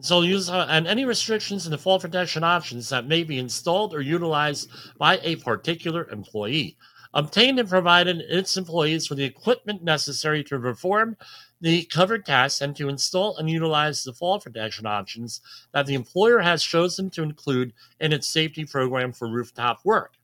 So 0.00 0.22
use 0.22 0.48
uh, 0.48 0.66
and 0.68 0.86
any 0.86 1.04
restrictions 1.04 1.66
in 1.66 1.70
the 1.70 1.78
fall 1.78 2.00
protection 2.00 2.42
options 2.42 2.88
that 2.88 3.06
may 3.06 3.22
be 3.22 3.38
installed 3.38 3.94
or 3.94 4.00
utilized 4.00 4.70
by 4.98 5.18
a 5.22 5.36
particular 5.36 6.08
employee 6.10 6.76
obtained 7.12 7.58
and 7.58 7.68
provided 7.68 8.20
its 8.20 8.56
employees 8.56 9.08
with 9.08 9.18
the 9.18 9.24
equipment 9.24 9.82
necessary 9.82 10.44
to 10.44 10.58
perform 10.58 11.16
the 11.60 11.84
covered 11.84 12.24
tasks 12.24 12.60
and 12.60 12.74
to 12.76 12.88
install 12.88 13.36
and 13.36 13.50
utilize 13.50 14.04
the 14.04 14.12
fall 14.12 14.40
protection 14.40 14.86
options 14.86 15.40
that 15.72 15.86
the 15.86 15.94
employer 15.94 16.38
has 16.40 16.62
chosen 16.62 17.10
to 17.10 17.22
include 17.22 17.72
in 18.00 18.12
its 18.12 18.28
safety 18.28 18.64
program 18.64 19.12
for 19.12 19.28
rooftop 19.28 19.80
work. 19.84 20.14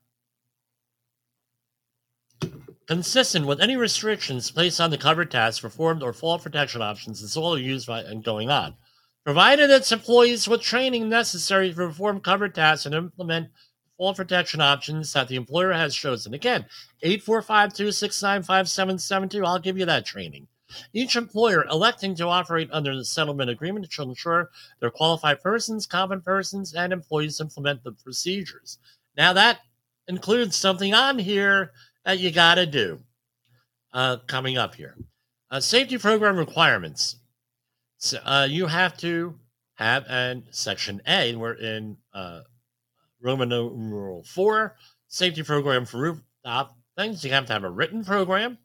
Consistent 2.87 3.46
with 3.46 3.61
any 3.61 3.77
restrictions 3.77 4.51
placed 4.51 4.81
on 4.81 4.90
the 4.90 4.99
covered 4.99 5.31
tasks 5.31 5.61
performed 5.61 6.03
or 6.03 6.12
fall 6.12 6.38
protection 6.38 6.81
options 6.81 7.20
installed 7.20 7.59
or 7.59 7.62
used 7.62 7.88
by 7.88 8.01
and 8.01 8.22
going 8.22 8.49
on. 8.49 8.75
Provided 9.25 9.70
its 9.70 9.90
employees 9.90 10.46
with 10.46 10.61
training 10.61 11.09
necessary 11.09 11.70
to 11.70 11.75
perform 11.75 12.20
covered 12.20 12.55
tasks 12.55 12.87
and 12.87 12.94
implement 12.94 13.49
fall 13.97 14.15
protection 14.15 14.61
options 14.61 15.13
that 15.13 15.29
the 15.29 15.37
employer 15.37 15.73
has 15.73 15.95
chosen. 15.95 16.35
Again, 16.35 16.67
845-269-5772. 17.05 19.47
I'll 19.47 19.59
give 19.59 19.79
you 19.79 19.87
that 19.87 20.05
training. 20.05 20.49
Each 20.93 21.17
employer 21.17 21.65
electing 21.71 22.15
to 22.17 22.27
operate 22.27 22.69
under 22.73 22.97
the 22.97 23.05
settlement 23.05 23.51
agreement 23.51 23.91
shall 23.91 24.09
ensure 24.09 24.51
their 24.81 24.91
qualified 24.91 25.41
persons, 25.41 25.87
common 25.87 26.21
persons, 26.21 26.75
and 26.75 26.93
employees 26.93 27.41
implement 27.41 27.85
the 27.85 27.93
procedures. 27.93 28.79
Now 29.17 29.33
that 29.33 29.61
includes 30.09 30.57
something 30.57 30.93
on 30.93 31.19
here 31.19 31.73
that 32.05 32.19
you 32.19 32.31
got 32.31 32.57
to 32.57 32.67
do 32.67 33.01
uh, 33.93 34.19
coming 34.27 34.59
up 34.59 34.75
here. 34.75 34.97
Uh, 35.51 35.61
safety 35.61 35.99
program 35.99 36.37
requirements. 36.37 37.17
So, 37.99 38.19
uh, 38.25 38.47
you 38.49 38.67
have 38.67 38.97
to 38.99 39.39
have, 39.75 40.05
and 40.09 40.45
section 40.51 41.01
A, 41.07 41.35
we're 41.37 41.55
in 41.55 41.97
uh, 42.13 42.41
Roman 43.27 43.49
numeral 43.49 44.23
four, 44.23 44.77
safety 45.09 45.43
program 45.43 45.85
for 45.85 45.99
rooftop 45.99 46.77
things. 46.97 47.25
You 47.25 47.33
have 47.33 47.47
to 47.47 47.53
have 47.53 47.65
a 47.65 47.71
written 47.71 48.05
program. 48.05 48.57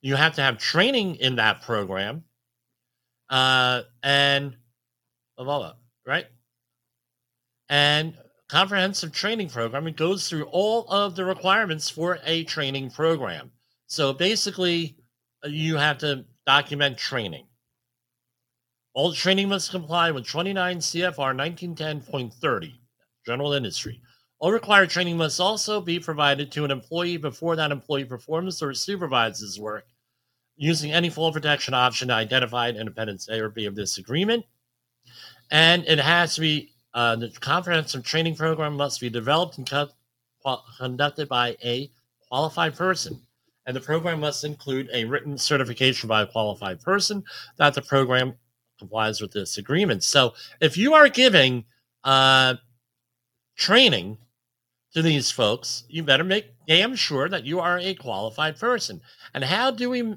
You 0.00 0.16
have 0.16 0.34
to 0.36 0.42
have 0.42 0.56
training 0.56 1.16
in 1.16 1.36
that 1.36 1.60
program. 1.60 2.24
Uh, 3.28 3.82
and 4.02 4.56
blah, 5.36 5.44
blah, 5.44 5.58
blah, 5.58 5.72
right? 6.06 6.26
And 7.68 8.16
comprehensive 8.48 9.12
training 9.12 9.50
program. 9.50 9.86
It 9.86 9.96
goes 9.96 10.28
through 10.28 10.44
all 10.44 10.88
of 10.88 11.14
the 11.14 11.24
requirements 11.24 11.90
for 11.90 12.18
a 12.24 12.44
training 12.44 12.90
program. 12.92 13.50
So 13.86 14.14
basically, 14.14 14.96
uh, 15.44 15.48
you 15.48 15.76
have 15.76 15.98
to 15.98 16.24
document 16.46 16.96
training. 16.96 17.46
All 18.94 19.12
training 19.12 19.50
must 19.50 19.72
comply 19.72 20.10
with 20.10 20.26
29 20.26 20.78
CFR 20.78 21.36
1910.30, 21.76 22.72
general 23.26 23.52
industry. 23.52 24.00
All 24.38 24.52
required 24.52 24.90
training 24.90 25.16
must 25.16 25.40
also 25.40 25.80
be 25.80 25.98
provided 25.98 26.52
to 26.52 26.64
an 26.64 26.70
employee 26.70 27.16
before 27.16 27.56
that 27.56 27.72
employee 27.72 28.04
performs 28.04 28.62
or 28.62 28.74
supervises 28.74 29.58
work 29.58 29.86
using 30.56 30.92
any 30.92 31.08
fall 31.08 31.32
protection 31.32 31.74
option 31.74 32.10
identified 32.10 32.76
in 32.76 32.88
Appendix 32.88 33.28
A 33.28 33.40
or 33.40 33.48
B 33.48 33.66
of 33.66 33.74
this 33.74 33.98
agreement. 33.98 34.44
And 35.50 35.84
it 35.86 35.98
has 35.98 36.34
to 36.34 36.40
be 36.40 36.72
uh, 36.92 37.16
the 37.16 37.30
comprehensive 37.40 38.04
training 38.04 38.36
program 38.36 38.74
must 38.76 39.00
be 39.00 39.08
developed 39.08 39.58
and 39.58 39.68
co- 39.68 39.88
conducted 40.78 41.28
by 41.28 41.56
a 41.64 41.90
qualified 42.28 42.74
person. 42.76 43.20
And 43.66 43.74
the 43.74 43.80
program 43.80 44.20
must 44.20 44.44
include 44.44 44.88
a 44.92 45.04
written 45.04 45.36
certification 45.36 46.08
by 46.08 46.22
a 46.22 46.26
qualified 46.26 46.80
person 46.80 47.24
that 47.56 47.74
the 47.74 47.82
program 47.82 48.34
complies 48.78 49.20
with 49.20 49.32
this 49.32 49.58
agreement. 49.58 50.04
So 50.04 50.34
if 50.60 50.76
you 50.76 50.94
are 50.94 51.08
giving 51.08 51.64
uh, 52.04 52.54
training 53.56 54.18
to 54.96 55.02
these 55.02 55.30
folks, 55.30 55.84
you 55.90 56.02
better 56.02 56.24
make 56.24 56.54
damn 56.66 56.96
sure 56.96 57.28
that 57.28 57.44
you 57.44 57.60
are 57.60 57.78
a 57.78 57.92
qualified 57.92 58.58
person. 58.58 59.02
And 59.34 59.44
how 59.44 59.70
do 59.70 59.90
we 59.90 60.14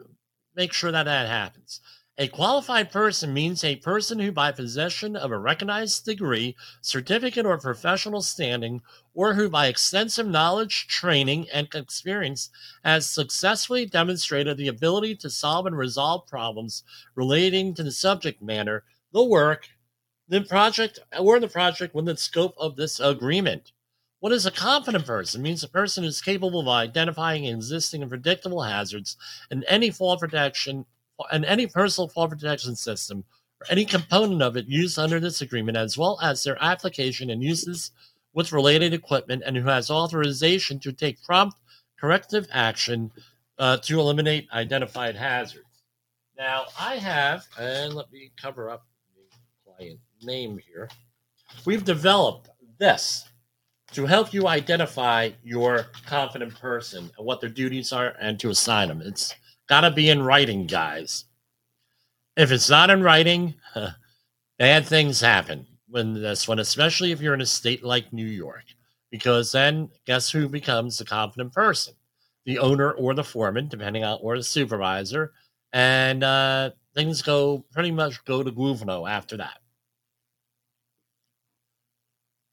make 0.55 0.71
sure 0.71 0.89
that 0.89 1.03
that 1.03 1.27
happens? 1.27 1.81
A 2.17 2.29
qualified 2.29 2.89
person 2.89 3.33
means 3.33 3.61
a 3.61 3.75
person 3.75 4.19
who, 4.19 4.31
by 4.31 4.53
possession 4.53 5.17
of 5.17 5.31
a 5.31 5.37
recognized 5.37 6.05
degree, 6.05 6.55
certificate, 6.79 7.45
or 7.45 7.57
professional 7.57 8.21
standing, 8.21 8.81
or 9.13 9.33
who, 9.33 9.49
by 9.49 9.67
extensive 9.67 10.27
knowledge, 10.27 10.87
training, 10.87 11.49
and 11.49 11.67
experience, 11.75 12.49
has 12.81 13.05
successfully 13.05 13.85
demonstrated 13.85 14.55
the 14.55 14.69
ability 14.69 15.13
to 15.17 15.29
solve 15.29 15.65
and 15.65 15.77
resolve 15.77 16.25
problems 16.25 16.83
relating 17.15 17.73
to 17.73 17.83
the 17.83 17.91
subject 17.91 18.41
matter, 18.41 18.85
the 19.11 19.25
work, 19.25 19.67
the 20.29 20.39
project, 20.39 20.99
or 21.19 21.37
the 21.41 21.49
project 21.49 21.93
within 21.93 22.15
the 22.15 22.17
scope 22.17 22.55
of 22.57 22.77
this 22.77 23.01
agreement. 23.01 23.73
What 24.19 24.33
is 24.33 24.45
a 24.45 24.51
competent 24.51 25.05
person? 25.05 25.39
It 25.39 25.43
means 25.43 25.63
a 25.63 25.69
person 25.69 26.03
who 26.03 26.09
is 26.09 26.21
capable 26.21 26.59
of 26.59 26.67
identifying 26.67 27.45
existing 27.45 28.01
and 28.01 28.11
predictable 28.11 28.63
hazards 28.63 29.15
in 29.49 29.63
any 29.63 29.91
fall 29.91 30.17
protection 30.17 30.85
and 31.31 31.45
any 31.45 31.67
personal 31.67 32.09
fall 32.09 32.27
protection 32.27 32.75
system 32.75 33.23
or 33.61 33.67
any 33.69 33.85
component 33.85 34.41
of 34.41 34.57
it 34.57 34.67
used 34.67 34.99
under 34.99 35.21
this 35.21 35.41
agreement, 35.41 35.77
as 35.77 35.97
well 35.97 36.19
as 36.21 36.43
their 36.43 36.61
application 36.61 37.29
and 37.29 37.41
uses 37.41 37.91
with 38.33 38.51
related 38.51 38.93
equipment, 38.93 39.41
and 39.45 39.55
who 39.55 39.67
has 39.67 39.89
authorization 39.89 40.79
to 40.79 40.91
take 40.91 41.23
prompt 41.23 41.57
corrective 41.99 42.47
action 42.51 43.11
uh, 43.57 43.77
to 43.77 43.99
eliminate 43.99 44.47
identified 44.53 45.15
hazards. 45.15 45.65
Now, 46.37 46.65
I 46.79 46.95
have, 46.95 47.47
and 47.57 47.93
let 47.93 48.11
me 48.11 48.31
cover 48.41 48.69
up 48.69 48.85
the 49.15 49.73
client 49.73 49.99
name 50.21 50.57
here. 50.57 50.89
We've 51.65 51.83
developed 51.83 52.49
this 52.77 53.28
to 53.91 54.05
help 54.05 54.33
you 54.33 54.47
identify 54.47 55.31
your 55.43 55.87
competent 56.05 56.59
person 56.59 57.09
and 57.17 57.25
what 57.25 57.41
their 57.41 57.49
duties 57.49 57.91
are 57.91 58.15
and 58.21 58.39
to 58.39 58.49
assign 58.49 58.87
them. 58.87 59.01
It's 59.01 59.33
got 59.67 59.81
to 59.81 59.91
be 59.91 60.09
in 60.09 60.21
writing, 60.21 60.67
guys. 60.67 61.25
If 62.37 62.51
it's 62.51 62.69
not 62.69 62.89
in 62.89 63.01
writing, 63.01 63.55
bad 64.59 64.85
things 64.85 65.19
happen 65.19 65.65
when 65.87 66.13
this 66.13 66.47
one, 66.47 66.59
especially 66.59 67.11
if 67.11 67.21
you're 67.21 67.33
in 67.33 67.41
a 67.41 67.45
state 67.45 67.83
like 67.83 68.13
New 68.13 68.25
York, 68.25 68.63
because 69.11 69.51
then 69.51 69.89
guess 70.05 70.29
who 70.29 70.47
becomes 70.47 70.97
the 70.97 71.05
competent 71.05 71.53
person? 71.53 71.93
The 72.45 72.59
owner 72.59 72.91
or 72.91 73.13
the 73.13 73.23
foreman, 73.23 73.67
depending 73.67 74.03
on 74.03 74.19
or 74.21 74.37
the 74.37 74.43
supervisor, 74.43 75.33
and 75.73 76.23
uh, 76.23 76.71
things 76.95 77.21
go 77.21 77.65
pretty 77.71 77.91
much 77.91 78.23
go 78.25 78.43
to 78.43 78.51
Guvno 78.51 79.09
after 79.09 79.37
that. 79.37 79.59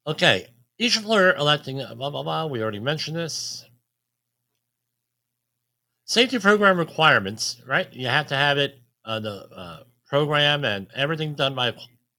Okay, 0.07 0.49
each 0.79 0.97
employer 0.97 1.35
electing 1.35 1.79
blah 1.79 2.11
blah 2.11 2.23
blah. 2.23 2.47
We 2.47 2.63
already 2.63 2.81
mentioned 2.81 3.17
this. 3.17 3.65
Safety 6.05 6.39
program 6.39 6.79
requirements, 6.79 7.61
right? 7.67 7.93
You 7.93 8.07
have 8.07 8.29
to 8.29 8.37
have 8.37 8.59
it 8.59 8.79
uh, 9.05 9.21
the 9.21 9.49
uh, 9.55 9.81
program 10.09 10.65
and 10.65 10.87
everything 10.95 11.35
done 11.35 11.55
by 11.55 11.75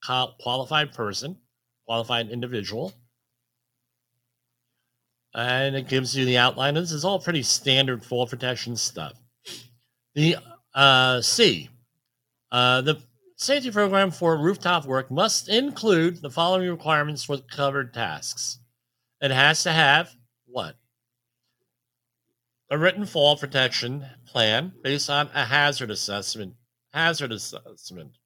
a 0.09 0.27
qualified 0.39 0.93
person, 0.93 1.37
qualified 1.85 2.29
individual. 2.29 2.93
And 5.33 5.75
it 5.75 5.87
gives 5.87 6.17
you 6.17 6.25
the 6.25 6.37
outline. 6.37 6.73
This 6.73 6.91
is 6.91 7.05
all 7.05 7.19
pretty 7.19 7.43
standard 7.43 8.03
fall 8.03 8.25
protection 8.27 8.75
stuff. 8.75 9.13
The 10.15 10.37
uh, 10.73 11.21
C, 11.21 11.69
uh, 12.51 12.81
the 12.81 12.97
safety 13.37 13.69
program 13.69 14.11
for 14.11 14.35
rooftop 14.35 14.85
work 14.85 15.09
must 15.09 15.47
include 15.47 16.21
the 16.21 16.29
following 16.29 16.69
requirements 16.69 17.23
for 17.23 17.37
covered 17.37 17.93
tasks. 17.93 18.59
It 19.21 19.31
has 19.31 19.63
to 19.63 19.71
have 19.71 20.15
what? 20.45 20.75
A 22.69 22.77
written 22.77 23.05
fall 23.05 23.37
protection 23.37 24.05
plan 24.25 24.73
based 24.83 25.09
on 25.09 25.29
a 25.33 25.45
hazard 25.45 25.91
assessment. 25.91 26.55
Hazard 26.93 27.31
assessment. 27.31 28.17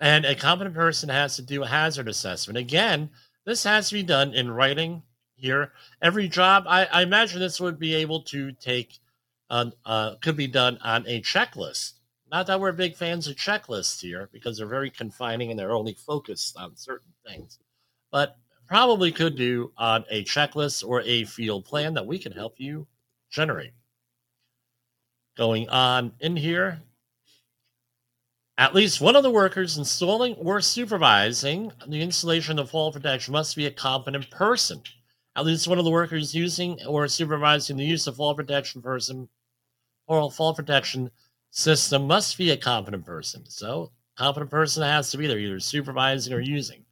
And 0.00 0.24
a 0.24 0.34
competent 0.34 0.74
person 0.74 1.08
has 1.10 1.36
to 1.36 1.42
do 1.42 1.62
a 1.62 1.68
hazard 1.68 2.08
assessment. 2.08 2.58
Again, 2.58 3.10
this 3.44 3.64
has 3.64 3.88
to 3.88 3.94
be 3.94 4.02
done 4.02 4.34
in 4.34 4.50
writing 4.50 5.02
here. 5.34 5.72
Every 6.02 6.28
job, 6.28 6.64
I, 6.66 6.86
I 6.86 7.02
imagine 7.02 7.38
this 7.38 7.60
would 7.60 7.78
be 7.78 7.94
able 7.94 8.22
to 8.24 8.52
take, 8.52 8.98
uh, 9.48 9.70
uh, 9.84 10.16
could 10.16 10.36
be 10.36 10.48
done 10.48 10.78
on 10.82 11.04
a 11.06 11.20
checklist. 11.20 11.92
Not 12.30 12.46
that 12.48 12.60
we're 12.60 12.72
big 12.72 12.96
fans 12.96 13.28
of 13.28 13.36
checklists 13.36 14.00
here 14.00 14.28
because 14.32 14.58
they're 14.58 14.66
very 14.66 14.90
confining 14.90 15.50
and 15.50 15.58
they're 15.58 15.72
only 15.72 15.94
focused 15.94 16.56
on 16.56 16.76
certain 16.76 17.12
things, 17.26 17.58
but 18.10 18.36
probably 18.66 19.12
could 19.12 19.36
do 19.36 19.72
on 19.76 20.04
a 20.10 20.24
checklist 20.24 20.86
or 20.86 21.02
a 21.02 21.24
field 21.24 21.64
plan 21.64 21.94
that 21.94 22.06
we 22.06 22.18
can 22.18 22.32
help 22.32 22.54
you 22.58 22.86
generate. 23.30 23.72
Going 25.36 25.68
on 25.68 26.12
in 26.20 26.36
here, 26.36 26.82
at 28.58 28.74
least 28.74 29.00
one 29.00 29.14
of 29.14 29.22
the 29.22 29.30
workers 29.30 29.76
installing 29.76 30.34
or 30.34 30.60
supervising 30.60 31.70
the 31.86 32.00
installation 32.00 32.58
of 32.58 32.70
fall 32.70 32.90
protection 32.90 33.32
must 33.32 33.54
be 33.54 33.66
a 33.66 33.70
competent 33.70 34.30
person. 34.30 34.82
At 35.36 35.44
least 35.44 35.68
one 35.68 35.78
of 35.78 35.84
the 35.84 35.90
workers 35.90 36.34
using 36.34 36.80
or 36.86 37.06
supervising 37.06 37.76
the 37.76 37.84
use 37.84 38.06
of 38.06 38.16
fall 38.16 38.34
protection 38.34 38.80
person 38.80 39.28
or 40.08 40.30
fall 40.30 40.54
protection 40.54 41.10
system 41.56 42.06
must 42.06 42.36
be 42.36 42.50
a 42.50 42.56
competent 42.56 43.06
person. 43.06 43.42
So, 43.48 43.90
competent 44.18 44.50
person 44.50 44.82
has 44.82 45.10
to 45.10 45.16
be 45.16 45.26
there, 45.26 45.38
either 45.38 45.58
supervising 45.58 46.34
or 46.34 46.40
using. 46.40 46.84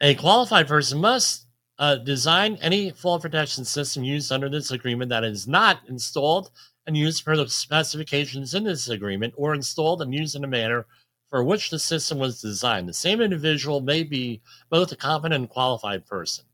A 0.00 0.14
qualified 0.14 0.66
person 0.66 0.98
must 0.98 1.46
uh, 1.78 1.96
design 1.96 2.56
any 2.62 2.90
fall 2.90 3.20
protection 3.20 3.66
system 3.66 4.02
used 4.02 4.32
under 4.32 4.48
this 4.48 4.70
agreement 4.70 5.10
that 5.10 5.24
is 5.24 5.46
not 5.46 5.80
installed 5.88 6.50
and 6.86 6.96
used 6.96 7.22
per 7.22 7.36
the 7.36 7.48
specifications 7.48 8.54
in 8.54 8.64
this 8.64 8.88
agreement 8.88 9.34
or 9.36 9.54
installed 9.54 10.00
and 10.00 10.14
used 10.14 10.36
in 10.36 10.44
a 10.44 10.48
manner 10.48 10.86
for 11.28 11.44
which 11.44 11.68
the 11.68 11.78
system 11.78 12.18
was 12.18 12.40
designed. 12.40 12.88
The 12.88 12.94
same 12.94 13.20
individual 13.20 13.82
may 13.82 14.04
be 14.04 14.40
both 14.70 14.90
a 14.92 14.96
competent 14.96 15.40
and 15.40 15.50
qualified 15.50 16.06
person. 16.06 16.46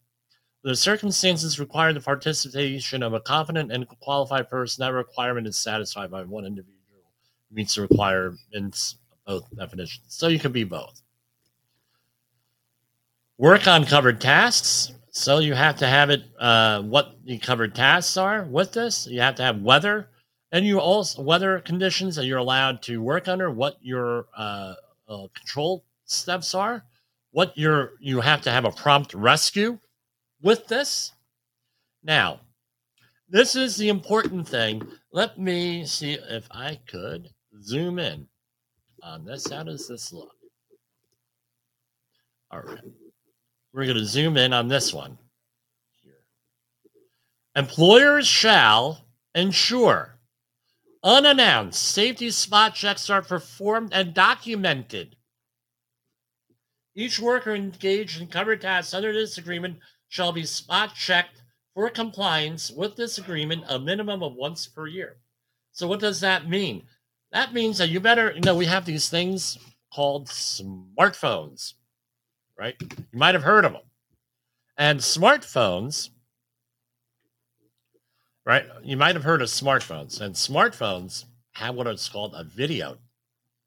The 0.64 0.74
circumstances 0.74 1.60
require 1.60 1.92
the 1.92 2.00
participation 2.00 3.02
of 3.04 3.12
a 3.12 3.20
competent 3.20 3.70
and 3.70 3.86
qualified 4.00 4.48
person. 4.48 4.82
That 4.82 4.92
requirement 4.92 5.46
is 5.46 5.58
satisfied 5.58 6.10
by 6.10 6.24
one 6.24 6.46
individual 6.46 6.71
meets 7.52 7.74
the 7.74 7.82
requirements 7.82 8.96
of 9.26 9.42
both 9.42 9.56
definitions. 9.56 10.06
So 10.08 10.28
you 10.28 10.38
can 10.38 10.52
be 10.52 10.64
both. 10.64 11.02
Work 13.38 13.66
on 13.66 13.84
covered 13.84 14.20
tasks. 14.20 14.92
So 15.10 15.40
you 15.40 15.54
have 15.54 15.76
to 15.76 15.86
have 15.86 16.10
it 16.10 16.24
uh, 16.38 16.82
what 16.82 17.16
the 17.24 17.38
covered 17.38 17.74
tasks 17.74 18.16
are 18.16 18.44
with 18.44 18.72
this. 18.72 19.06
You 19.06 19.20
have 19.20 19.34
to 19.36 19.42
have 19.42 19.60
weather, 19.60 20.08
and 20.52 20.64
you 20.64 20.80
also 20.80 21.20
weather 21.22 21.60
conditions 21.60 22.16
that 22.16 22.24
you're 22.24 22.38
allowed 22.38 22.82
to 22.82 23.02
work 23.02 23.28
under, 23.28 23.50
what 23.50 23.76
your 23.82 24.26
uh, 24.36 24.74
uh, 25.08 25.26
control 25.34 25.84
steps 26.06 26.54
are, 26.54 26.84
what 27.30 27.56
your 27.58 27.92
you 28.00 28.20
have 28.20 28.40
to 28.42 28.50
have 28.50 28.64
a 28.64 28.70
prompt 28.70 29.12
rescue 29.12 29.78
with 30.40 30.66
this. 30.68 31.12
Now, 32.02 32.40
this 33.28 33.54
is 33.54 33.76
the 33.76 33.88
important 33.90 34.48
thing. 34.48 34.82
Let 35.12 35.38
me 35.38 35.84
see 35.84 36.12
if 36.14 36.48
I 36.50 36.80
could 36.86 37.28
zoom 37.60 37.98
in 37.98 38.26
um, 39.02 39.12
on 39.12 39.24
this. 39.24 39.50
How 39.50 39.62
does 39.62 39.88
this 39.88 40.12
look? 40.12 40.34
All 42.50 42.60
right. 42.60 42.78
We're 43.72 43.86
going 43.86 43.96
to 43.96 44.04
zoom 44.04 44.36
in 44.36 44.52
on 44.52 44.68
this 44.68 44.92
one. 44.92 45.18
Here. 46.02 46.20
Employers 47.56 48.26
shall 48.26 49.06
ensure 49.34 50.12
Unannounced 51.04 51.82
safety 51.82 52.30
spot 52.30 52.76
checks 52.76 53.10
are 53.10 53.22
performed 53.22 53.92
and 53.92 54.14
documented. 54.14 55.16
Each 56.94 57.18
worker 57.18 57.56
engaged 57.56 58.20
in 58.20 58.28
covered 58.28 58.60
tasks 58.60 58.94
under 58.94 59.12
this 59.12 59.36
agreement 59.36 59.78
shall 60.08 60.30
be 60.30 60.44
spot 60.44 60.94
checked 60.94 61.42
for 61.74 61.90
compliance 61.90 62.70
with 62.70 62.94
this 62.94 63.18
agreement 63.18 63.64
a 63.66 63.80
minimum 63.80 64.22
of 64.22 64.34
once 64.34 64.68
per 64.68 64.86
year. 64.86 65.16
So, 65.72 65.88
what 65.88 65.98
does 65.98 66.20
that 66.20 66.48
mean? 66.48 66.86
That 67.32 67.52
means 67.52 67.78
that 67.78 67.88
you 67.88 68.00
better, 68.00 68.32
you 68.32 68.40
know, 68.42 68.54
we 68.54 68.66
have 68.66 68.84
these 68.84 69.08
things 69.08 69.58
called 69.92 70.28
smartphones, 70.28 71.74
right? 72.58 72.76
You 72.80 73.18
might 73.18 73.34
have 73.34 73.42
heard 73.44 73.64
of 73.64 73.72
them. 73.72 73.82
And 74.76 75.00
smartphones 75.00 76.10
right? 78.44 78.64
You 78.82 78.96
might 78.96 79.14
have 79.14 79.24
heard 79.24 79.42
of 79.42 79.48
smartphones, 79.48 80.20
and 80.20 80.34
smartphones 80.34 81.24
have 81.52 81.74
what 81.74 81.86
is 81.86 82.08
called 82.08 82.34
a 82.36 82.44
video 82.44 82.96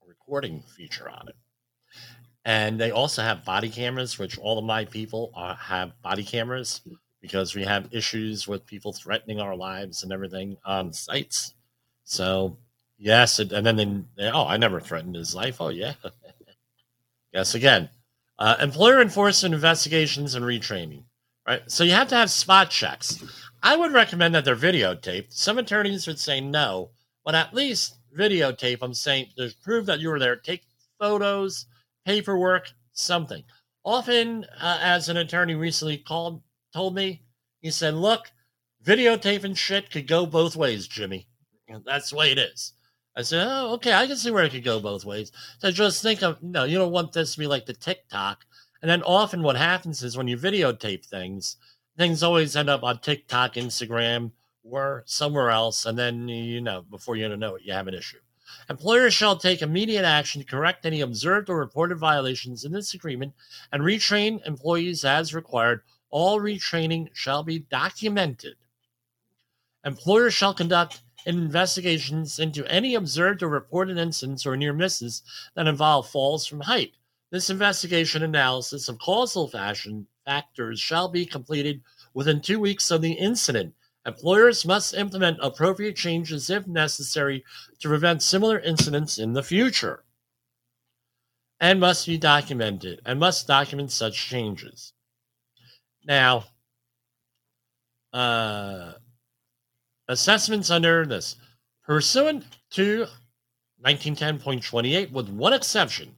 recording 0.05 0.63
feature 0.75 1.09
on 1.09 1.27
it. 1.29 1.35
And 2.43 2.79
they 2.79 2.91
also 2.91 3.21
have 3.21 3.45
body 3.45 3.69
cameras, 3.69 4.19
which 4.19 4.37
all 4.37 4.59
of 4.59 4.65
my 4.65 4.85
people 4.85 5.31
are, 5.35 5.55
have 5.55 5.99
body 6.01 6.23
cameras 6.23 6.81
because 7.21 7.55
we 7.55 7.63
have 7.63 7.87
issues 7.91 8.47
with 8.47 8.65
people 8.67 8.93
threatening 8.93 9.39
our 9.39 9.55
lives 9.55 10.03
and 10.03 10.11
everything 10.11 10.57
on 10.63 10.93
sites. 10.93 11.55
So, 12.03 12.57
yes, 12.97 13.39
and 13.39 13.65
then 13.65 13.75
they, 13.75 13.85
they 14.17 14.31
oh, 14.31 14.45
I 14.45 14.57
never 14.57 14.79
threatened 14.79 15.15
his 15.15 15.35
life. 15.35 15.57
Oh, 15.59 15.69
yeah. 15.69 15.93
yes, 17.33 17.55
again, 17.55 17.89
uh, 18.39 18.57
employer 18.59 19.01
enforcement 19.01 19.55
investigations 19.55 20.35
and 20.35 20.45
retraining, 20.45 21.03
right? 21.47 21.61
So 21.71 21.83
you 21.83 21.91
have 21.91 22.09
to 22.09 22.15
have 22.15 22.29
spot 22.29 22.69
checks. 22.69 23.23
I 23.63 23.75
would 23.75 23.93
recommend 23.93 24.35
that 24.35 24.45
they're 24.45 24.55
videotaped. 24.55 25.33
Some 25.33 25.57
attorneys 25.57 26.07
would 26.07 26.19
say 26.19 26.41
no, 26.41 26.91
but 27.23 27.35
at 27.35 27.53
least 27.53 27.95
videotape 28.17 28.79
I'm 28.81 28.93
saying 28.93 29.27
there's 29.37 29.53
proof 29.53 29.85
that 29.87 29.99
you 29.99 30.09
were 30.09 30.19
there. 30.19 30.35
Take 30.35 30.63
photos, 30.99 31.65
paperwork, 32.05 32.71
something. 32.93 33.43
Often, 33.83 34.45
uh, 34.59 34.79
as 34.81 35.09
an 35.09 35.17
attorney 35.17 35.55
recently 35.55 35.97
called, 35.97 36.41
told 36.73 36.95
me, 36.95 37.21
he 37.61 37.71
said, 37.71 37.93
"Look, 37.93 38.31
videotaping 38.83 39.57
shit 39.57 39.91
could 39.91 40.07
go 40.07 40.25
both 40.25 40.55
ways, 40.55 40.87
Jimmy. 40.87 41.27
That's 41.85 42.09
the 42.09 42.17
way 42.17 42.31
it 42.31 42.37
is." 42.37 42.73
I 43.15 43.21
said, 43.21 43.47
"Oh, 43.47 43.73
okay, 43.75 43.93
I 43.93 44.07
can 44.07 44.17
see 44.17 44.31
where 44.31 44.43
it 44.43 44.51
could 44.51 44.63
go 44.63 44.79
both 44.79 45.05
ways." 45.05 45.31
So 45.59 45.71
just 45.71 46.01
think 46.01 46.21
of 46.21 46.43
no, 46.43 46.63
you 46.65 46.77
don't 46.77 46.91
want 46.91 47.13
this 47.13 47.33
to 47.33 47.39
be 47.39 47.47
like 47.47 47.65
the 47.65 47.73
TikTok. 47.73 48.45
And 48.81 48.89
then 48.89 49.03
often 49.03 49.41
what 49.41 49.55
happens 49.55 50.03
is 50.03 50.17
when 50.17 50.27
you 50.27 50.37
videotape 50.37 51.05
things, 51.05 51.57
things 51.97 52.21
always 52.21 52.55
end 52.55 52.69
up 52.69 52.83
on 52.83 52.99
TikTok, 52.99 53.53
Instagram, 53.53 54.31
or 54.63 55.03
somewhere 55.05 55.49
else. 55.49 55.85
And 55.85 55.97
then, 55.97 56.27
you 56.27 56.61
know, 56.61 56.81
before 56.81 57.15
you 57.15 57.35
know 57.35 57.55
it, 57.55 57.63
you 57.63 57.73
have 57.73 57.87
an 57.87 57.93
issue. 57.93 58.19
Employers 58.69 59.13
shall 59.13 59.37
take 59.37 59.61
immediate 59.61 60.05
action 60.05 60.41
to 60.41 60.47
correct 60.47 60.85
any 60.85 61.01
observed 61.01 61.49
or 61.49 61.57
reported 61.57 61.97
violations 61.97 62.63
in 62.63 62.71
this 62.71 62.93
agreement 62.93 63.33
and 63.71 63.81
retrain 63.81 64.45
employees 64.45 65.03
as 65.03 65.33
required. 65.33 65.81
All 66.09 66.39
retraining 66.39 67.09
shall 67.13 67.43
be 67.43 67.59
documented. 67.59 68.55
Employers 69.83 70.33
shall 70.33 70.53
conduct 70.53 71.01
investigations 71.25 72.39
into 72.39 72.65
any 72.71 72.95
observed 72.95 73.41
or 73.41 73.49
reported 73.49 73.97
incidents 73.97 74.45
or 74.45 74.55
near 74.55 74.73
misses 74.73 75.21
that 75.55 75.67
involve 75.67 76.07
falls 76.09 76.45
from 76.45 76.61
height. 76.61 76.93
This 77.31 77.49
investigation 77.49 78.23
analysis 78.23 78.87
of 78.87 78.99
causal 78.99 79.47
fashion 79.47 80.07
factors 80.25 80.79
shall 80.79 81.09
be 81.09 81.25
completed 81.25 81.81
within 82.13 82.41
two 82.41 82.59
weeks 82.59 82.91
of 82.91 83.01
the 83.01 83.13
incident. 83.13 83.73
Employers 84.05 84.65
must 84.65 84.93
implement 84.93 85.39
appropriate 85.41 85.95
changes 85.95 86.49
if 86.49 86.67
necessary 86.67 87.43
to 87.79 87.87
prevent 87.87 88.21
similar 88.21 88.59
incidents 88.59 89.17
in 89.17 89.33
the 89.33 89.43
future 89.43 90.03
and 91.59 91.79
must 91.79 92.05
be 92.05 92.17
documented 92.17 93.01
and 93.05 93.19
must 93.19 93.47
document 93.47 93.91
such 93.91 94.27
changes. 94.27 94.93
Now, 96.05 96.45
uh, 98.13 98.93
assessments 100.07 100.69
under 100.69 101.05
this. 101.05 101.35
Pursuant 101.83 102.45
to 102.71 103.07
1910.28, 103.85 105.11
with 105.11 105.29
one 105.29 105.53
exception, 105.53 106.15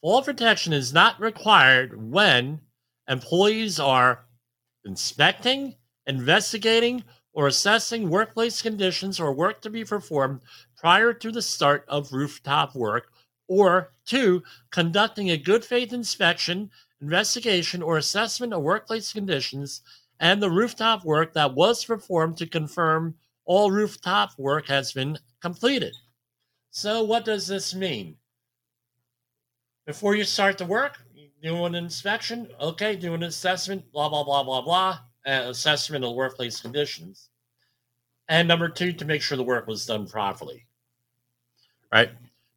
fall 0.00 0.22
protection 0.22 0.72
is 0.72 0.92
not 0.92 1.20
required 1.20 2.10
when 2.10 2.60
employees 3.08 3.78
are 3.78 4.24
inspecting, 4.84 5.74
investigating, 6.06 7.04
or 7.34 7.46
assessing 7.46 8.10
workplace 8.10 8.60
conditions 8.62 9.18
or 9.18 9.32
work 9.32 9.62
to 9.62 9.70
be 9.70 9.84
performed 9.84 10.40
prior 10.76 11.12
to 11.12 11.30
the 11.30 11.42
start 11.42 11.84
of 11.88 12.12
rooftop 12.12 12.74
work, 12.74 13.10
or 13.48 13.92
two, 14.06 14.42
conducting 14.70 15.30
a 15.30 15.36
good 15.36 15.64
faith 15.64 15.92
inspection, 15.92 16.70
investigation, 17.00 17.82
or 17.82 17.96
assessment 17.96 18.52
of 18.52 18.62
workplace 18.62 19.12
conditions 19.12 19.82
and 20.22 20.40
the 20.40 20.50
rooftop 20.50 21.04
work 21.04 21.34
that 21.34 21.52
was 21.52 21.84
performed 21.84 22.38
to 22.38 22.46
confirm 22.46 23.14
all 23.44 23.72
rooftop 23.72 24.30
work 24.38 24.68
has 24.68 24.92
been 24.92 25.18
completed. 25.42 25.94
So, 26.70 27.02
what 27.02 27.24
does 27.24 27.46
this 27.48 27.74
mean? 27.74 28.16
Before 29.84 30.14
you 30.14 30.24
start 30.24 30.58
the 30.58 30.64
work, 30.64 30.98
do 31.42 31.64
an 31.64 31.74
inspection, 31.74 32.48
okay, 32.60 32.94
do 32.94 33.14
an 33.14 33.24
assessment, 33.24 33.82
blah, 33.92 34.08
blah, 34.08 34.22
blah, 34.22 34.44
blah, 34.44 34.62
blah, 34.62 34.98
uh, 35.26 35.48
assessment 35.50 36.04
of 36.04 36.14
workplace 36.14 36.60
conditions. 36.60 37.30
And 38.28 38.46
number 38.46 38.68
two, 38.68 38.92
to 38.92 39.04
make 39.04 39.22
sure 39.22 39.36
the 39.36 39.42
work 39.42 39.66
was 39.66 39.84
done 39.84 40.06
properly. 40.06 40.64
Right? 41.92 42.10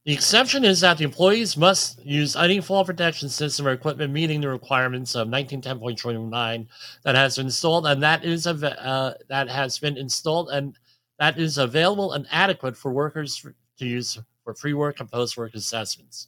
The 0.06 0.13
exception 0.13 0.63
is 0.63 0.82
that 0.82 1.00
the 1.00 1.04
employees 1.04 1.58
must 1.58 2.04
use 2.06 2.36
any 2.36 2.62
fall 2.62 2.86
protection 2.86 3.28
system 3.28 3.65
or 3.65 3.72
equipment 3.72 4.13
meeting 4.13 4.39
the 4.39 4.50
requirements 4.50 5.15
of 5.15 5.28
1910.29 5.30 6.68
that 7.04 7.15
has 7.15 7.38
been 7.38 7.48
installed 7.48 7.88
and 7.88 8.04
that 8.04 8.24
is 8.24 8.46
uh, 8.46 9.15
that 9.30 9.50
has 9.50 9.80
been 9.80 9.98
installed 9.98 10.50
and 10.50 10.78
that 11.18 11.39
is 11.39 11.58
available 11.58 12.13
and 12.13 12.28
adequate 12.30 12.78
for 12.78 12.91
workers 12.91 13.44
to 13.80 13.86
use 13.88 14.20
for 14.44 14.54
pre 14.54 14.74
work 14.74 15.00
and 15.00 15.12
post 15.12 15.38
work 15.38 15.56
assessments. 15.56 16.28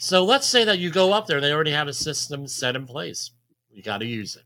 So 0.00 0.24
let's 0.24 0.46
say 0.46 0.64
that 0.64 0.80
you 0.80 0.90
go 0.90 1.12
up 1.12 1.26
there, 1.26 1.40
they 1.40 1.52
already 1.52 1.70
have 1.70 1.86
a 1.86 1.94
system 1.94 2.48
set 2.48 2.74
in 2.74 2.84
place. 2.84 3.30
You 3.70 3.80
got 3.80 3.98
to 3.98 4.06
use 4.06 4.34
it. 4.34 4.42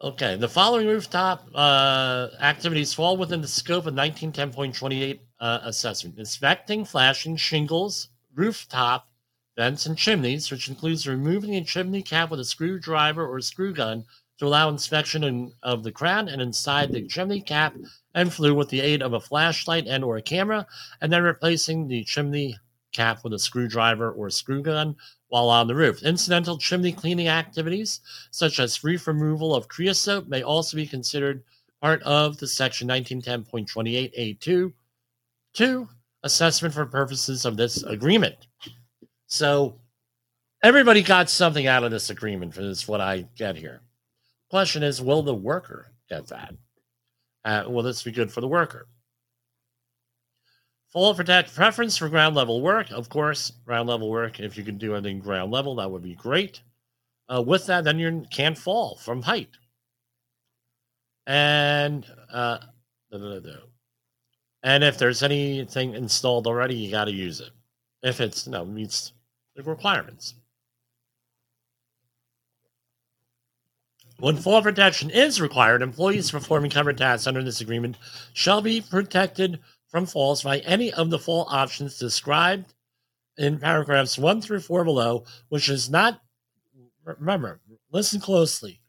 Okay, 0.00 0.36
the 0.36 0.48
following 0.48 0.86
rooftop 0.86 1.48
uh, 1.52 2.28
activities 2.40 2.92
fall 2.92 3.16
within 3.16 3.40
the 3.40 3.48
scope 3.48 3.86
of 3.86 3.94
1910.28 3.94 5.18
uh, 5.40 5.60
assessment 5.62 6.18
inspecting 6.18 6.84
flashing 6.84 7.36
shingles, 7.36 8.08
rooftop, 8.34 9.08
vents, 9.56 9.86
and 9.86 9.96
chimneys, 9.98 10.50
which 10.50 10.68
includes 10.68 11.06
removing 11.06 11.54
a 11.56 11.64
chimney 11.64 12.02
cap 12.02 12.30
with 12.30 12.40
a 12.40 12.44
screwdriver 12.44 13.26
or 13.26 13.40
screw 13.40 13.72
gun 13.72 14.04
to 14.38 14.46
allow 14.46 14.68
inspection 14.68 15.24
in, 15.24 15.52
of 15.62 15.82
the 15.82 15.92
crown 15.92 16.28
and 16.28 16.40
inside 16.40 16.92
the 16.92 17.06
chimney 17.06 17.40
cap 17.40 17.74
and 18.14 18.32
flue 18.32 18.54
with 18.54 18.68
the 18.68 18.80
aid 18.80 19.02
of 19.02 19.12
a 19.12 19.20
flashlight 19.20 19.86
and 19.86 20.04
or 20.04 20.16
a 20.16 20.22
camera, 20.22 20.66
and 21.00 21.12
then 21.12 21.22
replacing 21.22 21.88
the 21.88 22.04
chimney 22.04 22.56
cap 22.92 23.22
with 23.22 23.32
a 23.32 23.38
screwdriver 23.38 24.10
or 24.12 24.30
screw 24.30 24.62
gun 24.62 24.96
while 25.28 25.50
on 25.50 25.66
the 25.66 25.74
roof. 25.74 26.02
Incidental 26.02 26.56
chimney 26.56 26.92
cleaning 26.92 27.28
activities, 27.28 28.00
such 28.30 28.58
as 28.58 28.76
free 28.76 28.98
removal 29.06 29.54
of 29.54 29.68
creosote, 29.68 30.28
may 30.28 30.42
also 30.42 30.76
be 30.76 30.86
considered 30.86 31.42
part 31.80 32.02
of 32.02 32.38
the 32.38 32.46
section 32.46 32.88
1910.28A2 32.88 34.72
two 35.58 35.88
assessment 36.22 36.72
for 36.72 36.86
purposes 36.86 37.44
of 37.44 37.56
this 37.56 37.82
agreement. 37.82 38.46
So 39.26 39.80
everybody 40.62 41.02
got 41.02 41.28
something 41.28 41.66
out 41.66 41.82
of 41.82 41.90
this 41.90 42.10
agreement 42.10 42.54
this 42.62 42.86
what 42.86 43.00
I 43.00 43.26
get 43.36 43.56
here. 43.56 43.80
Question 44.50 44.84
is, 44.84 45.02
will 45.02 45.24
the 45.24 45.34
worker 45.34 45.90
get 46.08 46.28
that? 46.28 46.54
Uh, 47.44 47.64
will 47.68 47.82
this 47.82 48.04
be 48.04 48.12
good 48.12 48.30
for 48.30 48.40
the 48.40 48.46
worker? 48.46 48.86
Full 50.92 51.12
protect 51.14 51.52
preference 51.52 51.96
for 51.96 52.08
ground 52.08 52.36
level 52.36 52.62
work. 52.62 52.92
Of 52.92 53.08
course, 53.08 53.50
ground 53.66 53.88
level 53.88 54.08
work, 54.08 54.38
if 54.38 54.56
you 54.56 54.62
can 54.62 54.78
do 54.78 54.94
anything 54.94 55.18
ground 55.18 55.50
level, 55.50 55.74
that 55.76 55.90
would 55.90 56.04
be 56.04 56.14
great. 56.14 56.62
Uh, 57.28 57.42
with 57.42 57.66
that, 57.66 57.82
then 57.82 57.98
you 57.98 58.24
can't 58.30 58.56
fall 58.56 58.96
from 58.96 59.22
height. 59.22 59.50
And 61.26 62.06
uh, 62.32 62.58
and 64.62 64.82
if 64.82 64.98
there's 64.98 65.22
anything 65.22 65.94
installed 65.94 66.46
already, 66.46 66.74
you 66.74 66.90
got 66.90 67.04
to 67.04 67.12
use 67.12 67.40
it. 67.40 67.50
If 68.02 68.20
it's 68.20 68.46
you 68.46 68.52
know, 68.52 68.64
meets 68.64 69.12
the 69.56 69.62
requirements. 69.62 70.34
When 74.20 74.36
fall 74.36 74.62
protection 74.62 75.10
is 75.10 75.40
required, 75.40 75.80
employees 75.80 76.32
performing 76.32 76.72
covered 76.72 76.98
tasks 76.98 77.28
under 77.28 77.42
this 77.42 77.60
agreement 77.60 77.96
shall 78.32 78.60
be 78.60 78.80
protected 78.80 79.60
from 79.88 80.06
falls 80.06 80.42
by 80.42 80.58
any 80.60 80.92
of 80.92 81.10
the 81.10 81.20
fall 81.20 81.46
options 81.50 81.98
described 81.98 82.74
in 83.36 83.58
paragraphs 83.58 84.18
1 84.18 84.42
through 84.42 84.60
4 84.60 84.84
below, 84.84 85.24
which 85.48 85.68
is 85.68 85.88
not, 85.88 86.20
remember, 87.04 87.60
listen 87.92 88.20
closely. 88.20 88.80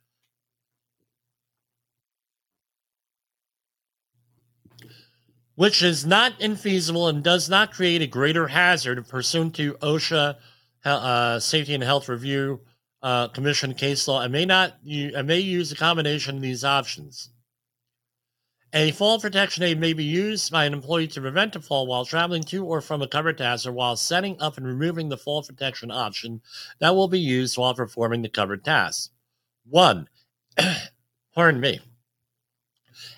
Which 5.59 5.83
is 5.83 6.05
not 6.05 6.39
infeasible 6.39 7.09
and 7.09 7.21
does 7.21 7.49
not 7.49 7.73
create 7.73 8.01
a 8.01 8.07
greater 8.07 8.47
hazard 8.47 9.05
pursuant 9.09 9.55
to 9.55 9.73
OSHA 9.73 10.37
uh, 10.85 11.39
Safety 11.41 11.73
and 11.73 11.83
Health 11.83 12.07
Review 12.07 12.61
uh, 13.03 13.27
Commission 13.27 13.73
case 13.73 14.07
law 14.07 14.21
and 14.21 14.31
may 14.31 14.45
not 14.45 14.75
and 14.85 15.27
may 15.27 15.39
use 15.39 15.69
a 15.69 15.75
combination 15.75 16.37
of 16.37 16.41
these 16.41 16.63
options. 16.63 17.31
A 18.71 18.91
fall 18.91 19.19
protection 19.19 19.63
aid 19.63 19.81
may 19.81 19.91
be 19.91 20.05
used 20.05 20.49
by 20.49 20.63
an 20.63 20.71
employee 20.71 21.09
to 21.09 21.19
prevent 21.19 21.57
a 21.57 21.59
fall 21.59 21.87
while 21.87 22.05
traveling 22.05 22.43
to 22.43 22.63
or 22.63 22.79
from 22.79 23.01
a 23.01 23.07
covered 23.09 23.37
task 23.37 23.67
or 23.67 23.73
while 23.73 23.97
setting 23.97 24.39
up 24.39 24.55
and 24.55 24.65
removing 24.65 25.09
the 25.09 25.17
fall 25.17 25.43
protection 25.43 25.91
option 25.91 26.41
that 26.79 26.95
will 26.95 27.09
be 27.09 27.19
used 27.19 27.57
while 27.57 27.75
performing 27.75 28.21
the 28.21 28.29
covered 28.29 28.63
task. 28.63 29.11
One, 29.65 30.07
pardon 31.35 31.59
me. 31.59 31.81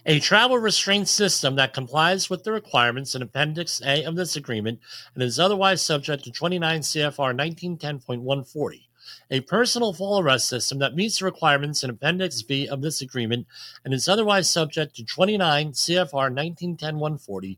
A 0.06 0.20
travel 0.20 0.58
restraint 0.58 1.08
system 1.08 1.56
that 1.56 1.74
complies 1.74 2.30
with 2.30 2.44
the 2.44 2.52
requirements 2.52 3.16
in 3.16 3.22
Appendix 3.22 3.82
A 3.86 4.04
of 4.04 4.16
this 4.16 4.36
agreement 4.36 4.80
and 5.14 5.24
is 5.24 5.40
otherwise 5.40 5.82
subject 5.82 6.24
to 6.24 6.32
29 6.32 6.82
CFR 6.82 7.36
1910.140 7.36 8.82
a 9.30 9.42
personal 9.42 9.94
fall 9.94 10.20
arrest 10.20 10.48
system 10.48 10.80
that 10.80 10.96
meets 10.96 11.20
the 11.20 11.26
requirements 11.26 11.84
in 11.84 11.90
Appendix 11.90 12.42
B 12.42 12.68
of 12.68 12.82
this 12.82 13.02
agreement 13.02 13.48
and 13.84 13.94
is 13.94 14.08
otherwise 14.08 14.50
subject 14.50 14.96
to 14.96 15.04
29 15.04 15.72
CFR 15.72 16.78
1910-140. 16.78 17.58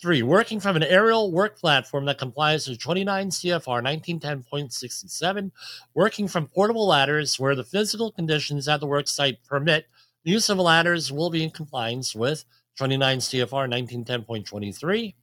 Three, 0.00 0.22
working 0.22 0.60
from 0.60 0.76
an 0.76 0.84
aerial 0.84 1.32
work 1.32 1.58
platform 1.58 2.04
that 2.04 2.18
complies 2.18 2.68
with 2.68 2.78
29 2.78 3.30
CFR 3.30 3.82
1910.67, 3.82 5.50
working 5.94 6.28
from 6.28 6.46
portable 6.46 6.86
ladders 6.86 7.40
where 7.40 7.56
the 7.56 7.64
physical 7.64 8.12
conditions 8.12 8.68
at 8.68 8.78
the 8.78 8.86
work 8.86 9.08
site 9.08 9.42
permit 9.44 9.86
use 10.28 10.48
of 10.48 10.58
ladders 10.58 11.10
will 11.10 11.30
be 11.30 11.42
in 11.42 11.50
compliance 11.50 12.14
with 12.14 12.44
29 12.76 13.18
CFR 13.18 13.68
1910.23. 13.68 15.14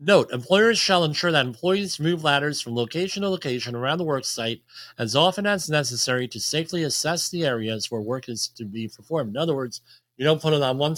Note, 0.00 0.30
employers 0.32 0.78
shall 0.78 1.04
ensure 1.04 1.30
that 1.32 1.46
employees 1.46 2.00
move 2.00 2.24
ladders 2.24 2.60
from 2.60 2.74
location 2.74 3.22
to 3.22 3.28
location 3.28 3.74
around 3.74 3.98
the 3.98 4.04
work 4.04 4.24
site 4.24 4.60
as 4.98 5.14
often 5.14 5.46
as 5.46 5.70
necessary 5.70 6.26
to 6.28 6.40
safely 6.40 6.82
assess 6.82 7.28
the 7.30 7.44
areas 7.44 7.90
where 7.90 8.00
work 8.00 8.28
is 8.28 8.48
to 8.48 8.64
be 8.64 8.88
performed. 8.88 9.30
In 9.30 9.36
other 9.36 9.54
words, 9.54 9.80
you 10.16 10.24
don't 10.24 10.42
put 10.42 10.52
it 10.52 10.62
on 10.62 10.78
one 10.78 10.96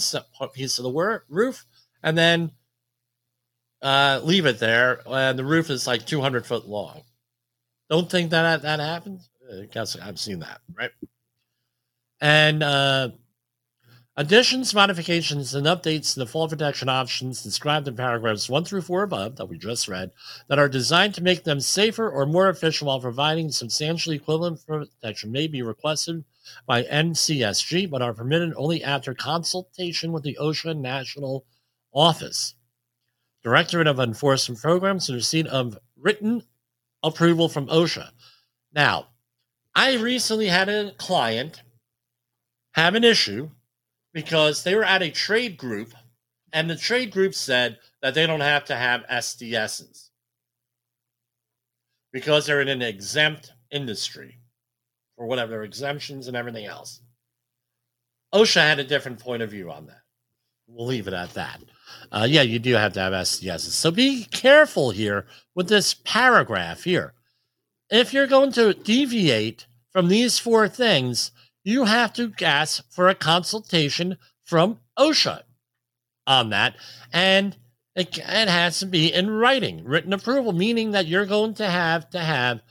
piece 0.53 0.79
of 0.79 0.83
the 0.83 1.21
roof 1.29 1.65
and 2.03 2.17
then 2.17 2.51
uh, 3.81 4.19
leave 4.23 4.45
it 4.45 4.59
there, 4.59 5.01
and 5.07 5.37
the 5.37 5.45
roof 5.45 5.69
is 5.69 5.85
like 5.85 6.05
200 6.05 6.45
foot 6.45 6.67
long. 6.67 7.03
Don't 7.89 8.09
think 8.09 8.31
that 8.31 8.61
that 8.63 8.79
happens. 8.79 9.29
I 9.49 9.65
guess 9.65 9.95
I've 9.95 10.19
seen 10.19 10.39
that, 10.39 10.61
right? 10.73 10.91
And 12.19 12.63
uh, 12.63 13.09
Additions, 14.19 14.73
modifications, 14.73 15.53
and 15.53 15.67
updates 15.67 16.13
to 16.13 16.19
the 16.19 16.25
fall 16.25 16.49
protection 16.49 16.89
options 16.89 17.43
described 17.43 17.87
in 17.87 17.95
paragraphs 17.95 18.49
1 18.49 18.65
through 18.65 18.81
4 18.81 19.03
above 19.03 19.35
that 19.35 19.45
we 19.45 19.59
just 19.59 19.87
read 19.87 20.09
that 20.47 20.57
are 20.57 20.67
designed 20.67 21.13
to 21.13 21.21
make 21.21 21.43
them 21.43 21.59
safer 21.59 22.09
or 22.09 22.25
more 22.25 22.49
efficient 22.49 22.87
while 22.87 22.99
providing 22.99 23.51
substantially 23.51 24.15
equivalent 24.15 24.59
protection 24.65 25.31
may 25.31 25.45
be 25.45 25.61
requested 25.61 26.23
by 26.65 26.81
NCSG 26.81 27.91
but 27.91 28.01
are 28.01 28.15
permitted 28.15 28.55
only 28.57 28.83
after 28.83 29.13
consultation 29.13 30.11
with 30.11 30.23
the 30.23 30.35
OSHA 30.41 30.75
National 30.75 31.45
Office. 31.93 32.55
Directorate 33.43 33.85
of 33.85 33.99
Enforcement 33.99 34.59
Programs 34.59 35.09
and 35.09 35.15
receipt 35.15 35.45
of 35.45 35.77
written 35.95 36.41
approval 37.03 37.49
from 37.49 37.67
OSHA. 37.67 38.09
Now, 38.73 39.09
I 39.75 39.93
recently 39.97 40.47
had 40.47 40.69
a 40.69 40.93
client 40.97 41.61
have 42.77 42.95
an 42.95 43.03
issue 43.03 43.49
because 44.13 44.63
they 44.63 44.75
were 44.75 44.83
at 44.83 45.01
a 45.01 45.09
trade 45.09 45.57
group 45.57 45.93
and 46.53 46.69
the 46.69 46.75
trade 46.75 47.11
group 47.11 47.33
said 47.33 47.79
that 48.01 48.13
they 48.13 48.25
don't 48.25 48.39
have 48.39 48.65
to 48.65 48.75
have 48.75 49.05
SDSs 49.11 50.09
because 52.13 52.45
they're 52.45 52.61
in 52.61 52.67
an 52.67 52.81
exempt 52.81 53.51
industry 53.71 54.37
or 55.17 55.25
whatever, 55.25 55.63
exemptions 55.63 56.27
and 56.27 56.37
everything 56.37 56.65
else. 56.65 57.01
OSHA 58.33 58.61
had 58.61 58.79
a 58.79 58.83
different 58.83 59.19
point 59.19 59.41
of 59.41 59.49
view 59.49 59.71
on 59.71 59.87
that. 59.87 60.01
We'll 60.67 60.87
leave 60.87 61.07
it 61.07 61.13
at 61.13 61.33
that. 61.33 61.61
Uh, 62.11 62.27
yeah, 62.29 62.41
you 62.43 62.59
do 62.59 62.73
have 62.73 62.93
to 62.93 62.99
have 62.99 63.13
SDSs. 63.13 63.71
So 63.71 63.89
be 63.89 64.25
careful 64.25 64.91
here 64.91 65.25
with 65.55 65.69
this 65.69 65.93
paragraph 65.93 66.83
here. 66.83 67.13
If 67.89 68.13
you're 68.13 68.27
going 68.27 68.51
to 68.53 68.73
deviate 68.73 69.65
from 69.91 70.09
these 70.09 70.37
four 70.37 70.67
things, 70.67 71.31
you 71.67 71.83
have 71.83 72.13
to 72.13 72.31
ask 72.41 72.89
for 72.89 73.09
a 73.09 73.15
consultation 73.15 74.17
from 74.45 74.79
OSHA 74.97 75.41
on 76.25 76.49
that. 76.51 76.75
And 77.11 77.57
it, 77.93 78.17
it 78.17 78.47
has 78.47 78.79
to 78.79 78.85
be 78.85 79.13
in 79.13 79.29
writing, 79.29 79.83
written 79.83 80.13
approval, 80.13 80.53
meaning 80.53 80.91
that 80.91 81.07
you're 81.07 81.25
going 81.25 81.55
to 81.55 81.67
have 81.67 82.09
to 82.11 82.19
have 82.19 82.61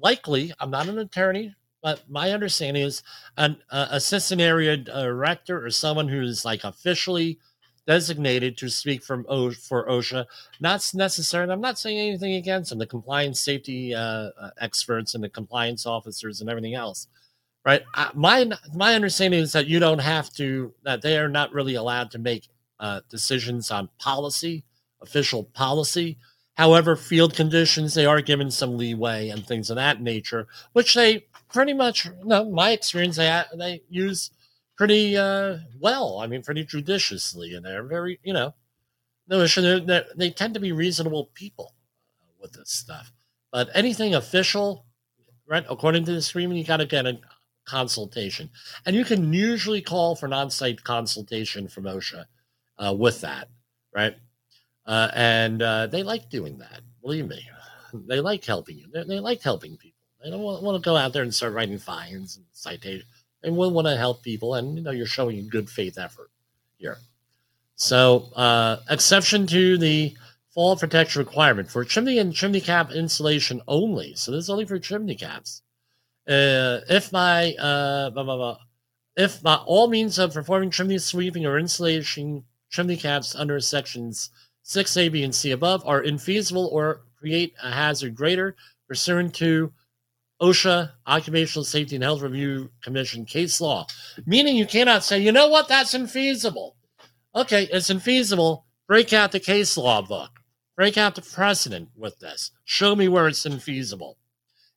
likely, 0.00 0.52
I'm 0.58 0.70
not 0.70 0.88
an 0.88 0.98
attorney, 0.98 1.54
but 1.82 2.08
my 2.08 2.30
understanding 2.30 2.82
is 2.82 3.02
an 3.36 3.58
uh, 3.70 3.88
assistant 3.90 4.40
area 4.40 4.78
director 4.78 5.64
or 5.64 5.70
someone 5.70 6.08
who's 6.08 6.44
like 6.44 6.64
officially 6.64 7.38
designated 7.86 8.56
to 8.58 8.68
speak 8.70 9.02
from 9.02 9.26
o- 9.28 9.50
for 9.50 9.86
OSHA. 9.88 10.24
Not 10.58 10.90
necessarily. 10.94 11.52
I'm 11.52 11.60
not 11.60 11.78
saying 11.78 11.98
anything 11.98 12.34
against 12.34 12.70
them. 12.70 12.78
The 12.78 12.86
compliance 12.86 13.40
safety 13.40 13.94
uh, 13.94 14.30
uh, 14.40 14.50
experts 14.58 15.14
and 15.14 15.22
the 15.22 15.28
compliance 15.28 15.84
officers 15.84 16.40
and 16.40 16.48
everything 16.48 16.74
else, 16.74 17.08
right? 17.68 17.82
I, 17.94 18.10
my 18.14 18.50
my 18.74 18.94
understanding 18.94 19.40
is 19.40 19.52
that 19.52 19.66
you 19.66 19.78
don't 19.78 19.98
have 19.98 20.30
to. 20.34 20.72
That 20.84 21.02
they 21.02 21.18
are 21.18 21.28
not 21.28 21.52
really 21.52 21.74
allowed 21.74 22.10
to 22.12 22.18
make 22.18 22.48
uh, 22.80 23.02
decisions 23.10 23.70
on 23.70 23.90
policy, 23.98 24.64
official 25.02 25.44
policy. 25.44 26.16
However, 26.54 26.96
field 26.96 27.34
conditions, 27.36 27.92
they 27.92 28.06
are 28.06 28.22
given 28.22 28.50
some 28.50 28.78
leeway 28.78 29.28
and 29.28 29.46
things 29.46 29.68
of 29.68 29.76
that 29.76 30.00
nature, 30.00 30.48
which 30.72 30.94
they 30.94 31.26
pretty 31.52 31.74
much, 31.74 32.06
you 32.06 32.24
know, 32.24 32.50
my 32.50 32.70
experience, 32.70 33.16
they, 33.16 33.42
they 33.56 33.82
use 33.88 34.30
pretty 34.76 35.16
uh, 35.16 35.58
well. 35.78 36.18
I 36.20 36.26
mean, 36.26 36.42
pretty 36.42 36.64
judiciously. 36.64 37.54
And 37.54 37.64
they're 37.64 37.84
very, 37.84 38.18
you 38.24 38.32
know, 38.32 38.54
no, 39.28 39.46
they're, 39.46 39.78
they're, 39.78 40.04
they 40.16 40.30
tend 40.30 40.54
to 40.54 40.60
be 40.60 40.72
reasonable 40.72 41.30
people 41.34 41.74
with 42.40 42.54
this 42.54 42.72
stuff. 42.72 43.12
But 43.52 43.68
anything 43.74 44.14
official, 44.14 44.86
right, 45.46 45.66
according 45.70 46.06
to 46.06 46.12
the 46.12 46.28
agreement, 46.28 46.58
you 46.58 46.64
got 46.64 46.78
to 46.78 46.86
get 46.86 47.06
a 47.06 47.20
consultation. 47.68 48.50
And 48.86 48.96
you 48.96 49.04
can 49.04 49.32
usually 49.32 49.82
call 49.82 50.16
for 50.16 50.26
an 50.26 50.32
on 50.32 50.50
site 50.50 50.82
consultation 50.82 51.68
from 51.68 51.84
OSHA 51.84 52.24
uh, 52.78 52.94
with 52.98 53.20
that, 53.20 53.48
right? 53.94 54.16
Uh, 54.86 55.10
and 55.14 55.62
uh, 55.62 55.86
they 55.86 56.02
like 56.02 56.30
doing 56.30 56.58
that. 56.58 56.80
Believe 57.02 57.28
me, 57.28 57.46
they 57.92 58.20
like 58.20 58.44
helping 58.44 58.78
you. 58.78 58.86
They, 58.92 59.04
they 59.04 59.20
like 59.20 59.42
helping 59.42 59.76
people. 59.76 59.98
They 60.22 60.30
don't 60.30 60.40
want, 60.40 60.62
want, 60.62 60.82
to 60.82 60.84
go 60.84 60.96
out 60.96 61.12
there 61.12 61.22
and 61.22 61.32
start 61.32 61.52
writing 61.52 61.78
fines 61.78 62.36
and 62.36 62.46
citations. 62.52 63.04
They 63.42 63.50
will 63.50 63.70
want 63.70 63.86
to 63.86 63.96
help 63.96 64.22
people, 64.22 64.54
and 64.54 64.76
you 64.76 64.82
know 64.82 64.90
you're 64.90 65.06
showing 65.06 65.48
good 65.48 65.70
faith 65.70 65.96
effort 65.96 66.30
here. 66.76 66.98
So, 67.76 68.30
uh, 68.34 68.78
exception 68.90 69.46
to 69.46 69.78
the 69.78 70.16
fall 70.52 70.76
protection 70.76 71.20
requirement 71.20 71.70
for 71.70 71.84
chimney 71.84 72.18
and 72.18 72.34
chimney 72.34 72.60
cap 72.60 72.90
insulation 72.90 73.62
only. 73.68 74.16
So 74.16 74.32
this 74.32 74.44
is 74.44 74.50
only 74.50 74.64
for 74.64 74.80
chimney 74.80 75.14
caps. 75.14 75.62
Uh, 76.28 76.80
if 76.90 77.10
my 77.10 77.54
uh, 77.54 78.10
blah, 78.10 78.22
blah, 78.22 78.36
blah, 78.36 78.58
if 79.16 79.42
by 79.42 79.54
all 79.54 79.88
means 79.88 80.18
of 80.18 80.34
performing 80.34 80.70
chimney 80.70 80.98
sweeping 80.98 81.46
or 81.46 81.58
insulation 81.58 82.44
chimney 82.70 82.96
caps 82.96 83.34
under 83.34 83.58
sections 83.60 84.30
6A, 84.64 85.10
B, 85.10 85.24
and 85.24 85.34
C 85.34 85.50
above 85.50 85.82
are 85.86 86.02
infeasible 86.02 86.70
or 86.70 87.00
create 87.18 87.54
a 87.62 87.72
hazard 87.72 88.14
greater 88.14 88.54
pursuant 88.86 89.34
to 89.36 89.72
OSHA, 90.40 90.92
Occupational 91.06 91.64
Safety 91.64 91.96
and 91.96 92.04
Health 92.04 92.20
Review 92.20 92.70
Commission 92.82 93.24
case 93.24 93.60
law. 93.60 93.86
Meaning 94.26 94.56
you 94.56 94.66
cannot 94.66 95.02
say, 95.02 95.18
you 95.18 95.32
know 95.32 95.48
what, 95.48 95.68
that's 95.68 95.94
infeasible. 95.94 96.74
Okay, 97.34 97.68
it's 97.72 97.90
infeasible. 97.90 98.64
Break 98.86 99.12
out 99.12 99.32
the 99.32 99.40
case 99.40 99.76
law 99.76 100.02
book. 100.02 100.30
Break 100.76 100.96
out 100.96 101.14
the 101.14 101.22
precedent 101.22 101.88
with 101.96 102.18
this. 102.20 102.52
Show 102.64 102.94
me 102.94 103.08
where 103.08 103.26
it's 103.26 103.46
infeasible. 103.46 104.14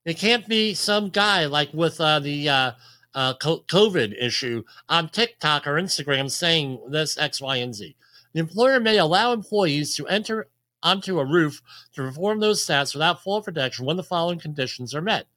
It 0.03 0.17
can't 0.17 0.47
be 0.47 0.73
some 0.73 1.09
guy 1.09 1.45
like 1.45 1.73
with 1.73 2.01
uh, 2.01 2.19
the 2.19 2.49
uh, 2.49 2.71
uh, 3.13 3.33
COVID 3.35 4.15
issue 4.19 4.63
on 4.89 5.09
TikTok 5.09 5.67
or 5.67 5.73
Instagram 5.75 6.31
saying 6.31 6.79
this 6.89 7.17
X, 7.19 7.39
Y, 7.39 7.57
and 7.57 7.75
Z. 7.75 7.95
The 8.33 8.39
employer 8.39 8.79
may 8.79 8.97
allow 8.97 9.31
employees 9.31 9.95
to 9.95 10.07
enter 10.07 10.47
onto 10.81 11.19
a 11.19 11.25
roof 11.25 11.61
to 11.93 12.01
perform 12.01 12.39
those 12.39 12.65
tasks 12.65 12.95
without 12.95 13.21
fall 13.21 13.43
protection 13.43 13.85
when 13.85 13.97
the 13.97 14.03
following 14.03 14.39
conditions 14.39 14.95
are 14.95 15.01
met. 15.01 15.27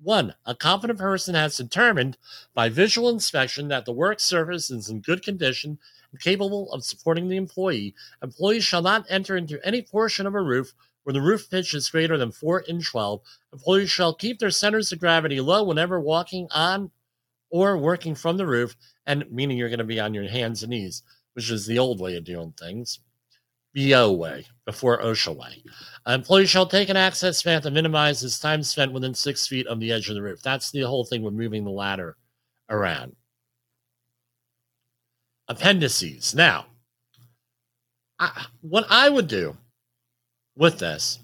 One, 0.00 0.34
a 0.46 0.54
competent 0.54 0.98
person 0.98 1.34
has 1.34 1.56
determined 1.56 2.16
by 2.54 2.68
visual 2.68 3.08
inspection 3.08 3.68
that 3.68 3.84
the 3.86 3.92
work 3.92 4.20
surface 4.20 4.70
is 4.70 4.88
in 4.88 5.00
good 5.00 5.22
condition 5.24 5.78
and 6.12 6.20
capable 6.20 6.72
of 6.72 6.84
supporting 6.84 7.28
the 7.28 7.36
employee. 7.36 7.94
Employees 8.22 8.64
shall 8.64 8.82
not 8.82 9.06
enter 9.08 9.36
into 9.36 9.64
any 9.66 9.82
portion 9.82 10.26
of 10.26 10.34
a 10.34 10.40
roof 10.40 10.74
where 11.04 11.12
the 11.12 11.22
roof 11.22 11.50
pitch 11.50 11.74
is 11.74 11.90
greater 11.90 12.16
than 12.16 12.32
4 12.32 12.64
inch 12.68 12.90
12. 12.90 13.20
Employees 13.52 13.90
shall 13.90 14.14
keep 14.14 14.38
their 14.38 14.50
centers 14.50 14.92
of 14.92 15.00
gravity 15.00 15.40
low 15.40 15.64
whenever 15.64 16.00
walking 16.00 16.48
on 16.50 16.90
or 17.50 17.76
working 17.76 18.14
from 18.14 18.36
the 18.36 18.46
roof, 18.46 18.76
and 19.06 19.24
meaning 19.30 19.58
you're 19.58 19.68
going 19.68 19.78
to 19.78 19.84
be 19.84 20.00
on 20.00 20.14
your 20.14 20.28
hands 20.28 20.62
and 20.62 20.70
knees 20.70 21.02
which 21.34 21.50
is 21.50 21.66
the 21.66 21.78
old 21.78 22.00
way 22.00 22.16
of 22.16 22.24
doing 22.24 22.52
things, 22.58 23.00
BO 23.74 24.12
way, 24.12 24.46
before 24.66 25.00
OSHA 25.00 25.36
way. 25.36 25.62
An 26.06 26.14
employee 26.14 26.46
shall 26.46 26.66
take 26.66 26.88
an 26.88 26.96
access 26.96 27.42
path 27.42 27.62
to 27.62 27.70
minimize 27.70 28.20
his 28.20 28.38
time 28.38 28.62
spent 28.62 28.92
within 28.92 29.14
six 29.14 29.46
feet 29.46 29.66
of 29.66 29.80
the 29.80 29.92
edge 29.92 30.08
of 30.08 30.14
the 30.14 30.22
roof. 30.22 30.42
That's 30.42 30.70
the 30.70 30.82
whole 30.82 31.04
thing 31.04 31.22
with 31.22 31.34
moving 31.34 31.64
the 31.64 31.70
ladder 31.70 32.16
around. 32.68 33.16
Appendices. 35.48 36.34
Now, 36.34 36.66
I, 38.18 38.46
what 38.60 38.86
I 38.90 39.08
would 39.08 39.26
do 39.26 39.56
with 40.62 40.78
this, 40.78 41.18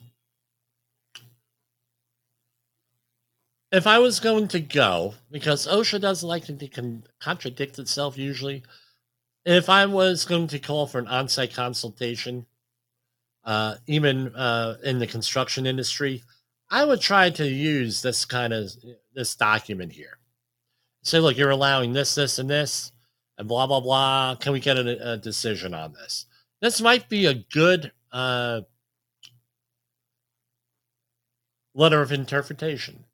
if 3.70 3.86
I 3.86 4.00
was 4.00 4.18
going 4.18 4.48
to 4.48 4.58
go, 4.58 5.14
because 5.30 5.68
OSHA 5.68 6.00
doesn't 6.00 6.28
like 6.28 6.46
to 6.46 6.66
con- 6.66 7.04
contradict 7.20 7.78
itself 7.78 8.18
usually, 8.18 8.64
if 9.44 9.68
I 9.68 9.86
was 9.86 10.24
going 10.24 10.48
to 10.48 10.58
call 10.58 10.88
for 10.88 10.98
an 10.98 11.06
on-site 11.06 11.54
consultation, 11.54 12.46
uh, 13.44 13.76
even 13.86 14.34
uh, 14.34 14.78
in 14.82 14.98
the 14.98 15.06
construction 15.06 15.66
industry, 15.66 16.24
I 16.68 16.84
would 16.84 17.00
try 17.00 17.30
to 17.30 17.46
use 17.46 18.02
this 18.02 18.24
kind 18.24 18.52
of 18.52 18.72
this 19.14 19.36
document 19.36 19.92
here. 19.92 20.18
Say, 21.04 21.20
look, 21.20 21.36
you're 21.36 21.50
allowing 21.50 21.92
this, 21.92 22.16
this, 22.16 22.40
and 22.40 22.50
this, 22.50 22.90
and 23.38 23.46
blah 23.46 23.68
blah 23.68 23.80
blah. 23.80 24.34
Can 24.34 24.52
we 24.52 24.58
get 24.58 24.76
a, 24.76 25.12
a 25.12 25.16
decision 25.16 25.74
on 25.74 25.92
this? 25.92 26.26
This 26.60 26.80
might 26.80 27.08
be 27.08 27.26
a 27.26 27.34
good 27.34 27.92
uh, 28.10 28.62
letter 31.78 32.02
of 32.02 32.12
interpretation, 32.12 33.04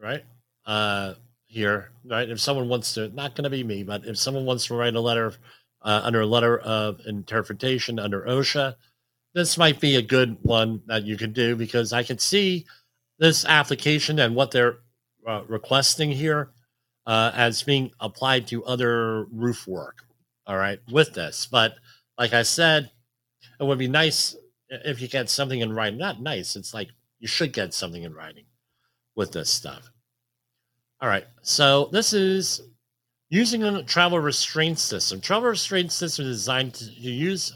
right? 0.00 0.24
Uh, 0.66 1.14
here, 1.46 1.90
right? 2.04 2.28
If 2.28 2.40
someone 2.40 2.68
wants 2.68 2.94
to, 2.94 3.08
not 3.08 3.34
going 3.34 3.44
to 3.44 3.50
be 3.50 3.64
me, 3.64 3.82
but 3.82 4.04
if 4.04 4.18
someone 4.18 4.44
wants 4.44 4.66
to 4.66 4.74
write 4.74 4.94
a 4.94 5.00
letter 5.00 5.34
uh, 5.82 6.00
under 6.04 6.20
a 6.20 6.26
letter 6.26 6.58
of 6.58 7.00
interpretation 7.06 7.98
under 7.98 8.22
OSHA. 8.22 8.74
This 9.34 9.58
might 9.58 9.80
be 9.80 9.96
a 9.96 10.02
good 10.02 10.38
one 10.42 10.82
that 10.86 11.04
you 11.04 11.16
could 11.16 11.34
do 11.34 11.54
because 11.54 11.92
I 11.92 12.02
can 12.02 12.18
see 12.18 12.66
this 13.18 13.44
application 13.44 14.18
and 14.18 14.34
what 14.34 14.50
they're 14.50 14.78
uh, 15.26 15.42
requesting 15.46 16.10
here 16.10 16.50
uh, 17.06 17.30
as 17.34 17.62
being 17.62 17.90
applied 18.00 18.46
to 18.48 18.64
other 18.64 19.24
roof 19.26 19.66
work. 19.66 20.04
All 20.46 20.56
right, 20.56 20.80
with 20.90 21.12
this. 21.12 21.46
But 21.46 21.74
like 22.16 22.32
I 22.32 22.42
said, 22.42 22.90
it 23.60 23.64
would 23.64 23.78
be 23.78 23.88
nice 23.88 24.34
if 24.70 25.00
you 25.00 25.08
get 25.08 25.28
something 25.28 25.60
in 25.60 25.72
writing. 25.72 25.98
Not 25.98 26.20
nice, 26.22 26.56
it's 26.56 26.72
like 26.72 26.88
you 27.18 27.28
should 27.28 27.52
get 27.52 27.74
something 27.74 28.02
in 28.02 28.14
writing 28.14 28.46
with 29.14 29.32
this 29.32 29.50
stuff. 29.50 29.90
All 31.00 31.08
right, 31.08 31.26
so 31.42 31.88
this 31.92 32.12
is 32.12 32.62
Using 33.30 33.62
a 33.62 33.82
travel 33.82 34.18
restraint 34.18 34.78
system. 34.78 35.20
Travel 35.20 35.50
restraint 35.50 35.92
system 35.92 36.26
is 36.26 36.38
designed 36.38 36.72
to 36.74 36.84
use 36.86 37.52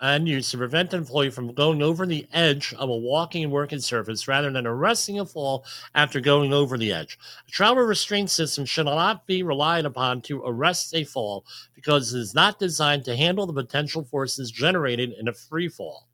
and 0.00 0.28
use 0.28 0.50
to 0.50 0.58
prevent 0.58 0.92
an 0.92 1.00
employee 1.00 1.30
from 1.30 1.54
going 1.54 1.82
over 1.82 2.04
the 2.04 2.26
edge 2.32 2.74
of 2.74 2.88
a 2.88 2.96
walking 2.96 3.44
and 3.44 3.52
working 3.52 3.78
surface 3.78 4.26
rather 4.26 4.50
than 4.50 4.66
arresting 4.66 5.20
a 5.20 5.24
fall 5.24 5.64
after 5.94 6.20
going 6.20 6.52
over 6.52 6.76
the 6.76 6.92
edge. 6.92 7.16
A 7.46 7.50
travel 7.50 7.84
restraint 7.84 8.28
system 8.28 8.64
should 8.64 8.86
not 8.86 9.24
be 9.24 9.44
relied 9.44 9.84
upon 9.84 10.20
to 10.22 10.42
arrest 10.44 10.92
a 10.94 11.04
fall 11.04 11.44
because 11.76 12.12
it 12.12 12.18
is 12.18 12.34
not 12.34 12.58
designed 12.58 13.04
to 13.04 13.16
handle 13.16 13.46
the 13.46 13.52
potential 13.52 14.02
forces 14.02 14.50
generated 14.50 15.12
in 15.12 15.28
a 15.28 15.32
free 15.32 15.68
fall. 15.68 16.08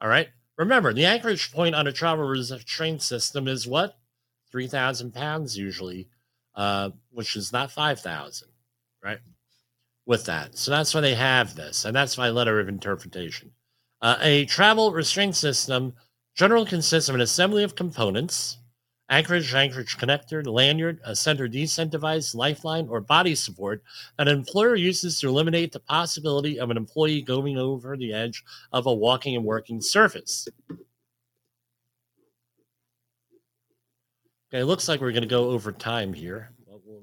All 0.00 0.08
right. 0.08 0.28
Remember, 0.62 0.92
the 0.92 1.06
anchorage 1.06 1.50
point 1.50 1.74
on 1.74 1.88
a 1.88 1.92
travel 1.92 2.24
restraint 2.24 3.02
system 3.02 3.48
is 3.48 3.66
what? 3.66 3.96
3,000 4.52 5.12
pounds 5.12 5.58
usually, 5.58 6.08
uh, 6.54 6.90
which 7.10 7.34
is 7.34 7.52
not 7.52 7.72
5,000, 7.72 8.48
right? 9.02 9.18
With 10.06 10.24
that. 10.26 10.56
So 10.56 10.70
that's 10.70 10.94
why 10.94 11.00
they 11.00 11.16
have 11.16 11.56
this. 11.56 11.84
And 11.84 11.96
that's 11.96 12.16
my 12.16 12.30
letter 12.30 12.60
of 12.60 12.68
interpretation. 12.68 13.50
Uh, 14.00 14.18
a 14.20 14.44
travel 14.44 14.92
restraint 14.92 15.34
system 15.34 15.94
generally 16.36 16.66
consists 16.66 17.08
of 17.08 17.16
an 17.16 17.20
assembly 17.20 17.64
of 17.64 17.74
components 17.74 18.58
anchorage, 19.12 19.54
anchorage 19.54 19.98
connector, 19.98 20.44
lanyard, 20.44 20.98
a 21.04 21.14
center 21.14 21.46
descent 21.46 21.90
device, 21.90 22.34
lifeline, 22.34 22.88
or 22.88 23.00
body 23.00 23.34
support 23.34 23.82
an 24.18 24.26
employer 24.26 24.74
uses 24.74 25.20
to 25.20 25.28
eliminate 25.28 25.70
the 25.70 25.80
possibility 25.80 26.58
of 26.58 26.70
an 26.70 26.78
employee 26.78 27.20
going 27.20 27.58
over 27.58 27.96
the 27.96 28.12
edge 28.12 28.42
of 28.72 28.86
a 28.86 28.92
walking 28.92 29.36
and 29.36 29.44
working 29.44 29.82
surface. 29.82 30.48
Okay, 34.48 34.60
it 34.60 34.64
looks 34.64 34.88
like 34.88 35.00
we're 35.00 35.12
going 35.12 35.22
to 35.22 35.28
go 35.28 35.50
over 35.50 35.72
time 35.72 36.14
here. 36.14 36.50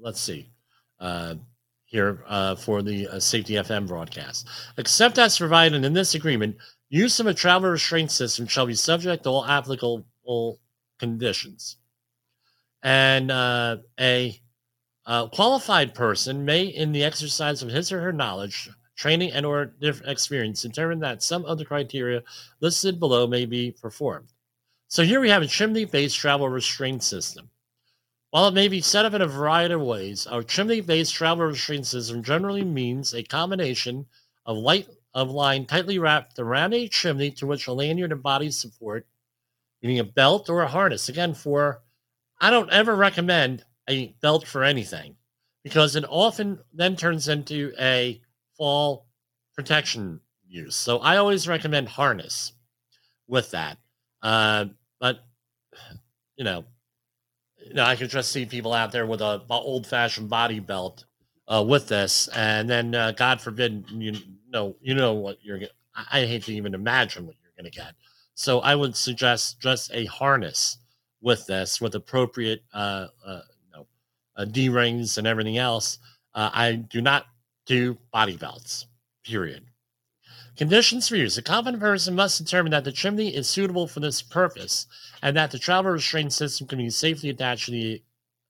Let's 0.00 0.20
see. 0.20 0.50
Uh, 0.98 1.36
here 1.84 2.22
uh, 2.28 2.54
for 2.54 2.82
the 2.82 3.08
uh, 3.08 3.18
Safety 3.18 3.54
FM 3.54 3.86
broadcast. 3.86 4.46
Except 4.78 5.18
as 5.18 5.38
provided 5.38 5.84
in 5.84 5.92
this 5.92 6.14
agreement, 6.14 6.56
use 6.88 7.18
of 7.18 7.26
a 7.26 7.34
travel 7.34 7.70
restraint 7.70 8.12
system 8.12 8.46
shall 8.46 8.66
be 8.66 8.74
subject 8.74 9.24
to 9.24 9.30
all 9.30 9.44
applicable 9.44 10.60
conditions. 11.00 11.78
And 12.82 13.30
uh, 13.30 13.78
a 13.98 14.40
uh, 15.06 15.28
qualified 15.28 15.94
person 15.94 16.44
may, 16.44 16.64
in 16.64 16.92
the 16.92 17.04
exercise 17.04 17.62
of 17.62 17.70
his 17.70 17.92
or 17.92 18.00
her 18.00 18.12
knowledge, 18.12 18.70
training, 18.96 19.32
and 19.32 19.44
or 19.44 19.74
experience, 20.06 20.62
determine 20.62 21.00
that 21.00 21.22
some 21.22 21.44
of 21.44 21.58
the 21.58 21.64
criteria 21.64 22.22
listed 22.60 23.00
below 23.00 23.26
may 23.26 23.46
be 23.46 23.72
performed. 23.72 24.28
So 24.88 25.04
here 25.04 25.20
we 25.20 25.30
have 25.30 25.42
a 25.42 25.46
chimney-based 25.46 26.16
travel 26.16 26.48
restraint 26.48 27.02
system. 27.02 27.50
While 28.30 28.48
it 28.48 28.54
may 28.54 28.68
be 28.68 28.80
set 28.80 29.04
up 29.04 29.14
in 29.14 29.22
a 29.22 29.26
variety 29.26 29.74
of 29.74 29.80
ways, 29.80 30.26
our 30.26 30.42
chimney-based 30.42 31.14
travel 31.14 31.46
restraint 31.46 31.86
system 31.86 32.22
generally 32.22 32.64
means 32.64 33.12
a 33.12 33.22
combination 33.22 34.06
of 34.46 34.56
light 34.56 34.88
of 35.12 35.30
line 35.30 35.66
tightly 35.66 35.98
wrapped 35.98 36.38
around 36.38 36.72
a 36.72 36.86
chimney 36.86 37.32
to 37.32 37.46
which 37.46 37.66
a 37.66 37.72
lanyard 37.72 38.12
and 38.12 38.22
body 38.22 38.50
support, 38.50 39.06
meaning 39.82 39.98
a 39.98 40.04
belt 40.04 40.48
or 40.48 40.62
a 40.62 40.68
harness. 40.68 41.08
Again, 41.08 41.34
for 41.34 41.82
I 42.40 42.50
don't 42.50 42.70
ever 42.70 42.94
recommend 42.94 43.64
a 43.88 44.14
belt 44.22 44.46
for 44.46 44.64
anything 44.64 45.16
because 45.62 45.96
it 45.96 46.04
often 46.08 46.58
then 46.72 46.96
turns 46.96 47.28
into 47.28 47.72
a 47.78 48.20
fall 48.56 49.06
protection 49.54 50.20
use. 50.46 50.74
So 50.74 50.98
I 50.98 51.18
always 51.18 51.46
recommend 51.46 51.88
harness 51.88 52.52
with 53.28 53.50
that. 53.50 53.78
Uh, 54.22 54.66
but 55.00 55.20
you 56.36 56.44
know, 56.44 56.64
you 57.66 57.74
know, 57.74 57.84
I 57.84 57.96
could 57.96 58.10
just 58.10 58.32
see 58.32 58.46
people 58.46 58.72
out 58.72 58.92
there 58.92 59.06
with 59.06 59.20
a, 59.20 59.42
a 59.48 59.54
old 59.54 59.86
fashioned 59.86 60.30
body 60.30 60.58
belt 60.58 61.04
uh, 61.46 61.64
with 61.66 61.88
this, 61.88 62.28
and 62.28 62.68
then 62.68 62.94
uh, 62.94 63.12
God 63.12 63.40
forbid, 63.40 63.84
you 63.90 64.16
know, 64.48 64.76
you 64.80 64.94
know 64.94 65.14
what 65.14 65.38
you're. 65.42 65.60
I 65.94 66.24
hate 66.24 66.44
to 66.44 66.54
even 66.54 66.74
imagine 66.74 67.26
what 67.26 67.36
you're 67.42 67.52
going 67.62 67.70
to 67.70 67.76
get. 67.76 67.94
So 68.34 68.60
I 68.60 68.74
would 68.74 68.96
suggest 68.96 69.60
just 69.60 69.92
a 69.92 70.06
harness 70.06 70.78
with 71.20 71.46
this, 71.46 71.80
with 71.80 71.94
appropriate, 71.94 72.62
uh, 72.72 73.08
uh, 73.24 73.40
you 73.66 73.78
know, 73.78 73.86
uh, 74.36 74.44
D 74.44 74.68
rings 74.68 75.18
and 75.18 75.26
everything 75.26 75.58
else. 75.58 75.98
Uh, 76.34 76.50
I 76.52 76.72
do 76.72 77.00
not 77.00 77.26
do 77.66 77.98
body 78.12 78.36
belts. 78.36 78.86
Period. 79.24 79.64
Conditions 80.56 81.08
for 81.08 81.16
use. 81.16 81.38
A 81.38 81.42
competent 81.42 81.80
person 81.80 82.14
must 82.14 82.38
determine 82.38 82.72
that 82.72 82.84
the 82.84 82.92
chimney 82.92 83.34
is 83.34 83.48
suitable 83.48 83.86
for 83.86 84.00
this 84.00 84.20
purpose 84.20 84.86
and 85.22 85.36
that 85.36 85.50
the 85.50 85.58
travel 85.58 85.90
restraint 85.90 86.32
system 86.32 86.66
can 86.66 86.78
be 86.78 86.90
safely 86.90 87.30
attached 87.30 87.66
to 87.66 87.70
the 87.70 88.02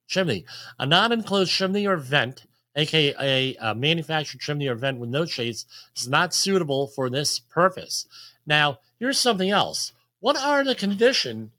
chimney. 0.09 0.45
A 0.79 0.87
non 0.87 1.13
enclosed 1.13 1.53
chimney 1.53 1.87
or 1.87 1.97
vent, 1.97 2.47
aka 2.77 3.57
a 3.61 3.75
manufactured 3.75 4.41
chimney 4.41 4.69
or 4.69 4.75
vent 4.75 4.99
with 4.99 5.11
no 5.11 5.25
shades, 5.25 5.67
is 5.97 6.09
not 6.09 6.35
suitable 6.35 6.89
for 6.89 7.09
this 7.11 7.39
purpose. 7.39 8.07
Now, 8.47 8.79
here's 8.99 9.19
something 9.19 9.51
else. 9.51 9.93
What 10.19 10.37
are 10.37 10.65
the 10.65 10.75
condition 10.75 11.53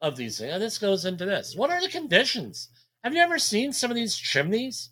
of 0.00 0.16
these 0.16 0.38
things? 0.38 0.52
And 0.52 0.62
this 0.62 0.78
goes 0.78 1.04
into 1.04 1.24
this. 1.24 1.54
What 1.56 1.70
are 1.70 1.80
the 1.80 1.88
conditions? 1.88 2.68
Have 3.04 3.14
you 3.14 3.20
ever 3.20 3.38
seen 3.38 3.72
some 3.72 3.90
of 3.90 3.94
these 3.94 4.16
chimneys? 4.16 4.90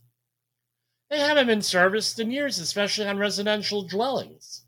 They 1.11 1.19
haven't 1.19 1.47
been 1.47 1.63
serviced 1.63 2.19
in 2.19 2.31
years, 2.31 2.59
especially 2.59 3.07
on 3.07 3.19
residential 3.19 3.87
dwellings. 3.87 4.65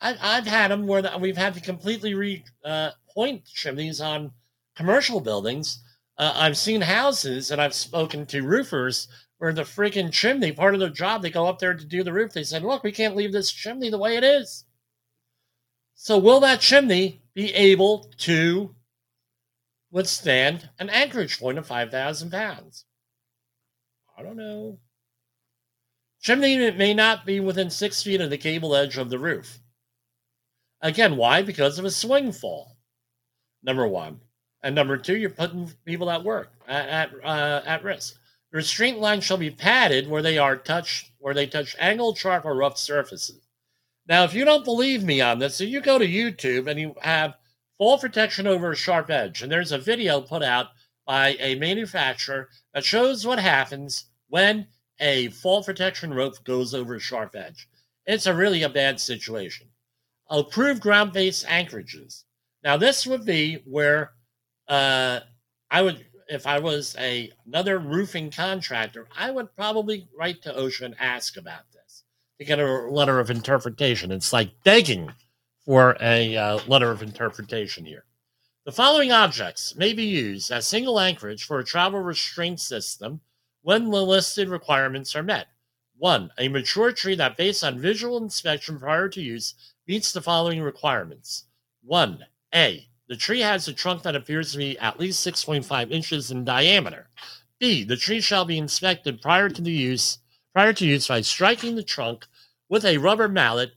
I've, 0.00 0.18
I've 0.20 0.46
had 0.46 0.70
them 0.70 0.86
where 0.86 1.02
the, 1.02 1.16
we've 1.18 1.36
had 1.36 1.54
to 1.54 1.60
completely 1.60 2.14
re 2.14 2.44
uh, 2.64 2.90
point 3.12 3.44
chimneys 3.46 4.00
on 4.00 4.32
commercial 4.76 5.20
buildings. 5.20 5.82
Uh, 6.18 6.32
I've 6.34 6.56
seen 6.56 6.80
houses 6.80 7.50
and 7.50 7.60
I've 7.60 7.74
spoken 7.74 8.26
to 8.26 8.42
roofers 8.42 9.08
where 9.38 9.52
the 9.52 9.62
freaking 9.62 10.12
chimney, 10.12 10.52
part 10.52 10.74
of 10.74 10.80
their 10.80 10.88
job, 10.90 11.22
they 11.22 11.30
go 11.30 11.46
up 11.46 11.58
there 11.58 11.74
to 11.74 11.84
do 11.84 12.02
the 12.02 12.12
roof. 12.12 12.32
They 12.32 12.44
said, 12.44 12.62
look, 12.62 12.84
we 12.84 12.92
can't 12.92 13.16
leave 13.16 13.32
this 13.32 13.50
chimney 13.50 13.90
the 13.90 13.98
way 13.98 14.16
it 14.16 14.24
is. 14.24 14.64
So, 15.94 16.18
will 16.18 16.40
that 16.40 16.60
chimney 16.60 17.22
be 17.34 17.52
able 17.54 18.10
to 18.18 18.75
withstand 19.96 20.68
an 20.78 20.90
anchorage 20.90 21.40
point 21.40 21.56
of 21.56 21.66
5,000 21.66 22.30
pounds? 22.30 22.84
I 24.18 24.22
don't 24.22 24.36
know. 24.36 24.78
Chimney 26.20 26.70
may 26.72 26.92
not 26.92 27.24
be 27.24 27.40
within 27.40 27.70
six 27.70 28.02
feet 28.02 28.20
of 28.20 28.28
the 28.28 28.36
gable 28.36 28.76
edge 28.76 28.98
of 28.98 29.08
the 29.08 29.18
roof. 29.18 29.58
Again, 30.82 31.16
why? 31.16 31.40
Because 31.40 31.78
of 31.78 31.86
a 31.86 31.90
swing 31.90 32.30
fall. 32.30 32.76
Number 33.62 33.88
one, 33.88 34.20
and 34.62 34.74
number 34.74 34.98
two, 34.98 35.16
you're 35.16 35.30
putting 35.30 35.72
people 35.86 36.10
at 36.10 36.24
work 36.24 36.52
at 36.68 36.88
at, 36.88 37.10
uh, 37.24 37.62
at 37.64 37.82
risk. 37.82 38.16
The 38.52 38.58
restraint 38.58 38.98
line 38.98 39.22
shall 39.22 39.38
be 39.38 39.50
padded 39.50 40.08
where 40.08 40.22
they 40.22 40.36
are 40.36 40.56
touched, 40.56 41.10
where 41.20 41.32
they 41.32 41.46
touch 41.46 41.74
angled, 41.78 42.18
sharp, 42.18 42.44
or 42.44 42.54
rough 42.54 42.76
surfaces. 42.76 43.40
Now, 44.06 44.24
if 44.24 44.34
you 44.34 44.44
don't 44.44 44.64
believe 44.64 45.02
me 45.02 45.22
on 45.22 45.38
this, 45.38 45.56
so 45.56 45.64
you 45.64 45.80
go 45.80 45.98
to 45.98 46.06
YouTube 46.06 46.68
and 46.68 46.78
you 46.78 46.94
have 47.00 47.38
fall 47.78 47.98
protection 47.98 48.46
over 48.46 48.72
a 48.72 48.76
sharp 48.76 49.10
edge, 49.10 49.42
and 49.42 49.50
there's 49.50 49.72
a 49.72 49.78
video 49.78 50.20
put 50.20 50.42
out 50.42 50.68
by 51.06 51.36
a 51.38 51.54
manufacturer 51.56 52.48
that 52.74 52.84
shows 52.84 53.26
what 53.26 53.38
happens 53.38 54.06
when 54.28 54.66
a 54.98 55.28
fall 55.28 55.62
protection 55.62 56.12
rope 56.12 56.42
goes 56.44 56.74
over 56.74 56.94
a 56.94 57.00
sharp 57.00 57.36
edge. 57.36 57.68
It's 58.06 58.26
a 58.26 58.34
really 58.34 58.62
a 58.62 58.68
bad 58.68 59.00
situation 59.00 59.68
approved 60.28 60.80
ground 60.82 61.12
based 61.12 61.44
anchorages. 61.48 62.24
Now, 62.62 62.76
this 62.76 63.06
would 63.06 63.24
be 63.24 63.62
where 63.64 64.12
uh, 64.68 65.20
I 65.70 65.82
would, 65.82 66.04
if 66.28 66.46
I 66.46 66.58
was 66.58 66.96
a 66.98 67.30
another 67.46 67.78
roofing 67.78 68.30
contractor, 68.30 69.06
I 69.16 69.30
would 69.30 69.54
probably 69.54 70.08
write 70.18 70.42
to 70.42 70.52
OSHA 70.52 70.82
and 70.82 70.94
ask 70.98 71.36
about 71.36 71.70
this 71.72 72.02
to 72.38 72.44
get 72.44 72.58
a 72.58 72.88
letter 72.88 73.20
of 73.20 73.30
interpretation. 73.30 74.10
It's 74.10 74.32
like 74.32 74.50
begging 74.64 75.12
for 75.66 75.96
a 76.00 76.36
uh, 76.36 76.60
letter 76.66 76.90
of 76.90 77.02
interpretation 77.02 77.84
here. 77.84 78.04
The 78.64 78.72
following 78.72 79.12
objects 79.12 79.76
may 79.76 79.92
be 79.92 80.04
used 80.04 80.50
as 80.50 80.66
single 80.66 80.98
anchorage 80.98 81.44
for 81.44 81.58
a 81.58 81.64
travel 81.64 82.00
restraint 82.00 82.60
system 82.60 83.20
when 83.62 83.90
the 83.90 84.02
listed 84.02 84.48
requirements 84.48 85.14
are 85.14 85.22
met. 85.22 85.48
One, 85.98 86.30
a 86.38 86.48
mature 86.48 86.92
tree 86.92 87.16
that, 87.16 87.36
based 87.36 87.64
on 87.64 87.80
visual 87.80 88.18
inspection 88.18 88.78
prior 88.78 89.08
to 89.08 89.20
use, 89.20 89.54
meets 89.86 90.12
the 90.12 90.22
following 90.22 90.62
requirements. 90.62 91.44
One, 91.82 92.24
A, 92.54 92.88
the 93.08 93.16
tree 93.16 93.40
has 93.40 93.66
a 93.66 93.72
trunk 93.72 94.02
that 94.02 94.16
appears 94.16 94.52
to 94.52 94.58
be 94.58 94.78
at 94.78 95.00
least 95.00 95.26
6.5 95.26 95.90
inches 95.90 96.30
in 96.30 96.44
diameter. 96.44 97.08
B, 97.58 97.84
the 97.84 97.96
tree 97.96 98.20
shall 98.20 98.44
be 98.44 98.58
inspected 98.58 99.20
prior 99.20 99.48
to 99.48 99.62
the 99.62 99.70
use 99.70 100.18
prior 100.52 100.72
to 100.72 100.86
use 100.86 101.06
by 101.06 101.20
striking 101.20 101.74
the 101.74 101.82
trunk 101.82 102.26
with 102.70 102.84
a 102.86 102.96
rubber 102.96 103.28
mallet 103.28 103.72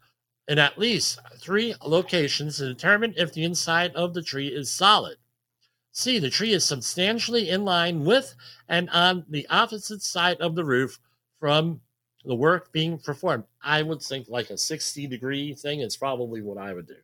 in 0.50 0.58
at 0.58 0.80
least 0.80 1.20
three 1.38 1.76
locations 1.86 2.58
to 2.58 2.66
determine 2.66 3.14
if 3.16 3.32
the 3.32 3.44
inside 3.44 3.96
of 3.96 4.16
the 4.16 4.24
tree 4.24 4.48
is 4.48 4.70
solid. 4.70 5.18
C, 5.92 6.18
the 6.18 6.32
tree 6.32 6.54
is 6.54 6.66
substantially 6.66 7.50
in 7.50 7.64
line 7.64 8.04
with 8.04 8.34
and 8.68 8.90
on 8.90 9.26
the 9.30 9.48
opposite 9.50 10.02
side 10.02 10.38
of 10.42 10.56
the 10.56 10.66
roof 10.66 11.00
from 11.40 11.82
the 12.26 12.36
work 12.36 12.72
being 12.72 12.98
performed. 12.98 13.44
I 13.62 13.84
would 13.84 14.02
think 14.02 14.28
like 14.28 14.50
a 14.50 14.58
60 14.58 15.06
degree 15.06 15.54
thing 15.54 15.82
is 15.82 15.96
probably 15.96 16.42
what 16.42 16.58
I 16.58 16.74
would 16.74 16.88
do. 16.88 16.96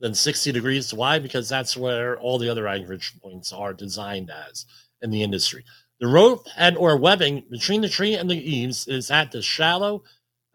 Then 0.00 0.14
60 0.14 0.50
degrees. 0.52 0.94
Why? 0.94 1.18
Because 1.18 1.48
that's 1.48 1.76
where 1.76 2.18
all 2.18 2.38
the 2.38 2.48
other 2.48 2.68
anchorage 2.68 3.20
points 3.20 3.52
are 3.52 3.74
designed 3.74 4.30
as 4.30 4.64
in 5.02 5.10
the 5.10 5.22
industry. 5.22 5.64
The 6.00 6.06
rope 6.06 6.46
and 6.56 6.76
or 6.76 6.96
webbing 6.96 7.44
between 7.50 7.82
the 7.82 7.88
tree 7.88 8.14
and 8.14 8.30
the 8.30 8.36
eaves 8.36 8.86
is 8.86 9.10
at 9.10 9.32
the 9.32 9.42
shallow 9.42 10.04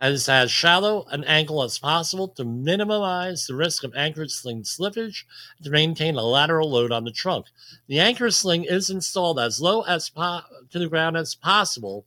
as 0.04 0.30
as 0.30 0.52
shallow 0.52 1.06
an 1.12 1.24
angle 1.26 1.64
as 1.64 1.80
possible 1.80 2.28
to 2.30 2.46
minimize 2.46 3.48
the 3.48 3.56
risk 3.56 3.84
of 3.86 3.96
anchor 3.96 4.28
sling 4.30 4.64
slippage 4.64 5.26
to 5.64 5.72
maintain 5.72 6.16
a 6.18 6.24
lateral 6.24 6.70
load 6.72 6.92
on 6.92 7.06
the 7.06 7.12
trunk. 7.12 7.48
The 7.88 8.00
anchor 8.00 8.32
sling 8.32 8.66
is 8.66 8.92
installed 8.92 9.40
as 9.40 9.62
low 9.62 9.84
as 9.84 10.10
po- 10.10 10.42
to 10.72 10.80
the 10.80 10.90
ground 10.90 11.18
as 11.18 11.36
possible 11.36 12.06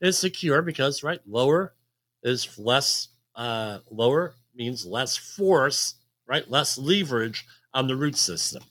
It 0.00 0.08
is 0.08 0.18
secure 0.18 0.62
because 0.62 1.04
right 1.04 1.20
lower 1.26 1.74
is 2.22 2.58
less 2.58 3.08
uh, 3.36 3.80
lower 3.90 4.34
means 4.56 4.86
less 4.86 5.16
force 5.16 5.96
right 6.26 6.50
less 6.50 6.78
leverage 6.78 7.46
on 7.74 7.88
the 7.88 7.96
root 7.96 8.16
system 8.16 8.64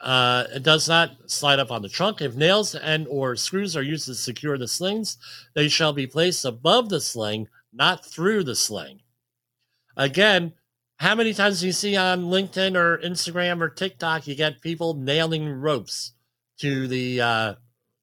Uh, 0.00 0.44
it 0.54 0.62
does 0.62 0.88
not 0.88 1.16
slide 1.30 1.58
up 1.58 1.70
on 1.70 1.82
the 1.82 1.88
trunk. 1.88 2.20
If 2.20 2.34
nails 2.34 2.74
and 2.74 3.06
or 3.08 3.34
screws 3.36 3.76
are 3.76 3.82
used 3.82 4.06
to 4.06 4.14
secure 4.14 4.58
the 4.58 4.68
slings, 4.68 5.16
they 5.54 5.68
shall 5.68 5.92
be 5.94 6.06
placed 6.06 6.44
above 6.44 6.90
the 6.90 7.00
sling, 7.00 7.48
not 7.76 8.04
through 8.04 8.44
the 8.44 8.54
sling. 8.54 9.00
Again, 9.96 10.52
how 10.98 11.14
many 11.14 11.34
times 11.34 11.60
do 11.60 11.66
you 11.66 11.72
see 11.72 11.96
on 11.96 12.24
LinkedIn 12.24 12.74
or 12.76 12.98
Instagram 12.98 13.60
or 13.60 13.68
TikTok 13.68 14.26
you 14.26 14.34
get 14.34 14.62
people 14.62 14.94
nailing 14.94 15.48
ropes 15.48 16.12
to 16.60 16.88
the 16.88 17.20
uh, 17.20 17.54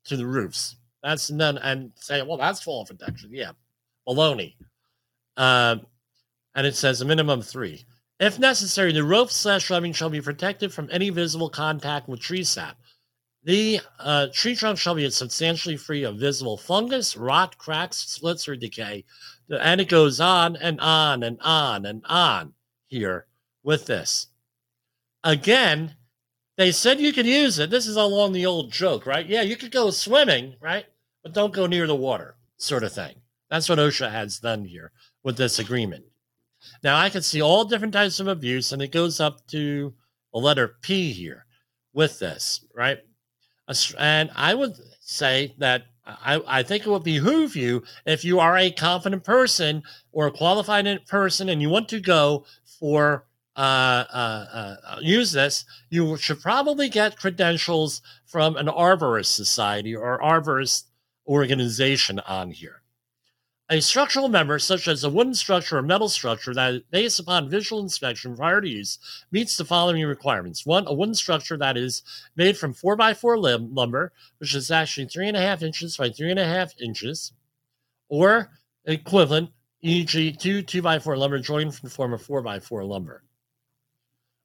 to 0.05 0.17
the 0.17 0.25
roofs? 0.25 0.75
That's 1.01 1.31
none 1.31 1.57
and 1.57 1.91
say, 1.95 2.21
well, 2.21 2.37
that's 2.37 2.63
fall 2.63 2.85
protection. 2.85 3.31
Yeah, 3.33 3.51
baloney. 4.07 4.55
Uh, 5.35 5.77
and 6.55 6.67
it 6.67 6.75
says 6.75 7.01
a 7.01 7.05
minimum 7.05 7.41
three. 7.41 7.83
If 8.19 8.39
necessary, 8.39 8.93
the 8.93 9.03
rope 9.03 9.31
slash 9.31 9.69
webbing 9.69 9.93
shall 9.93 10.09
be 10.09 10.21
protected 10.21 10.71
from 10.71 10.87
any 10.91 11.09
visible 11.09 11.49
contact 11.49 12.07
with 12.07 12.19
tree 12.19 12.43
sap. 12.43 12.77
The 13.45 13.81
uh, 13.99 14.27
tree 14.31 14.55
trunk 14.55 14.77
shall 14.77 14.95
be 14.95 15.09
substantially 15.09 15.75
free 15.75 16.03
of 16.03 16.17
visible 16.17 16.57
fungus, 16.57 17.17
rot, 17.17 17.57
cracks, 17.57 17.97
splits, 17.97 18.47
or 18.47 18.55
decay. 18.55 19.03
And 19.49 19.81
it 19.81 19.89
goes 19.89 20.21
on 20.21 20.55
and 20.55 20.79
on 20.79 21.23
and 21.23 21.37
on 21.41 21.85
and 21.85 22.03
on 22.05 22.53
here 22.87 23.25
with 23.61 23.85
this. 23.85 24.27
Again, 25.23 25.95
they 26.57 26.71
said 26.71 26.99
you 26.99 27.11
could 27.11 27.25
use 27.25 27.59
it. 27.59 27.69
This 27.69 27.87
is 27.87 27.97
along 27.97 28.31
the 28.31 28.45
old 28.45 28.71
joke, 28.71 29.05
right? 29.05 29.25
Yeah, 29.25 29.41
you 29.41 29.57
could 29.57 29.71
go 29.71 29.89
swimming, 29.89 30.55
right? 30.61 30.85
But 31.23 31.33
don't 31.33 31.53
go 31.53 31.65
near 31.65 31.87
the 31.87 31.95
water, 31.95 32.35
sort 32.57 32.83
of 32.83 32.93
thing. 32.93 33.15
That's 33.49 33.67
what 33.67 33.79
OSHA 33.79 34.11
has 34.11 34.39
done 34.39 34.65
here 34.65 34.91
with 35.23 35.37
this 35.37 35.59
agreement. 35.59 36.05
Now, 36.81 36.97
I 36.97 37.09
can 37.09 37.21
see 37.21 37.41
all 37.41 37.65
different 37.65 37.93
types 37.93 38.19
of 38.19 38.27
abuse, 38.27 38.71
and 38.71 38.81
it 38.81 38.91
goes 38.91 39.19
up 39.19 39.45
to 39.47 39.93
the 40.33 40.39
letter 40.39 40.77
P 40.81 41.11
here 41.11 41.45
with 41.93 42.19
this, 42.19 42.65
right? 42.73 42.99
And 43.97 44.31
I 44.35 44.53
would 44.53 44.75
say 44.99 45.55
that 45.57 45.85
I, 46.05 46.41
I 46.45 46.63
think 46.63 46.85
it 46.85 46.89
would 46.89 47.03
behoove 47.03 47.55
you 47.55 47.83
if 48.05 48.25
you 48.25 48.39
are 48.39 48.57
a 48.57 48.71
confident 48.71 49.23
person 49.23 49.83
or 50.11 50.27
a 50.27 50.31
qualified 50.31 51.05
person 51.07 51.49
and 51.49 51.61
you 51.61 51.69
want 51.69 51.89
to 51.89 51.99
go 51.99 52.45
for 52.79 53.25
uh, 53.55 54.03
uh, 54.11 54.75
uh, 54.85 54.97
use 55.01 55.31
this, 55.31 55.63
you 55.89 56.17
should 56.17 56.41
probably 56.41 56.89
get 56.89 57.17
credentials 57.17 58.01
from 58.25 58.57
an 58.57 58.65
arborist 58.67 59.27
society 59.27 59.95
or 59.95 60.19
arborist 60.19 60.85
organization 61.27 62.19
on 62.21 62.51
here. 62.51 62.82
A 63.73 63.81
structural 63.81 64.29
member, 64.29 64.59
such 64.59 64.87
as 64.87 65.03
a 65.03 65.09
wooden 65.09 65.33
structure 65.33 65.79
or 65.79 65.81
metal 65.81 66.07
structure 66.07 66.53
that, 66.53 66.83
based 66.91 67.19
upon 67.19 67.49
visual 67.49 67.81
inspection 67.81 68.37
prior 68.37 68.61
to 68.61 68.69
use, 68.69 68.99
meets 69.31 69.57
the 69.57 69.65
following 69.65 70.05
requirements. 70.05 70.63
One, 70.63 70.85
a 70.85 70.93
wooden 70.93 71.15
structure 71.15 71.57
that 71.57 71.75
is 71.75 72.03
made 72.35 72.55
from 72.55 72.75
4x4 72.75 73.35
lim- 73.41 73.73
lumber, 73.73 74.13
which 74.37 74.53
is 74.53 74.69
actually 74.69 75.07
3.5 75.07 75.63
inches 75.63 75.97
by 75.97 76.09
3.5 76.09 76.79
inches, 76.83 77.33
or 78.09 78.51
equivalent, 78.85 79.49
e.g., 79.81 80.33
two 80.33 80.61
2x4 80.61 81.17
lumber 81.17 81.39
joined 81.39 81.73
from 81.73 81.89
the 81.89 81.95
form 81.95 82.13
of 82.13 82.21
4x4 82.21 82.87
lumber. 82.87 83.23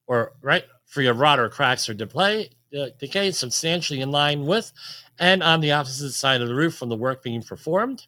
Or, 0.06 0.32
right, 0.40 0.64
free 0.86 1.06
of 1.06 1.20
rot 1.20 1.38
or 1.38 1.50
cracks 1.50 1.86
or 1.86 1.92
decay, 1.92 2.48
uh, 2.74 2.86
decay 2.98 3.32
substantially 3.32 4.00
in 4.00 4.10
line 4.10 4.46
with 4.46 4.72
and 5.18 5.42
on 5.42 5.60
the 5.60 5.72
opposite 5.72 6.12
side 6.12 6.40
of 6.40 6.48
the 6.48 6.54
roof 6.54 6.76
from 6.76 6.88
the 6.88 6.96
work 6.96 7.22
being 7.22 7.42
performed 7.42 8.06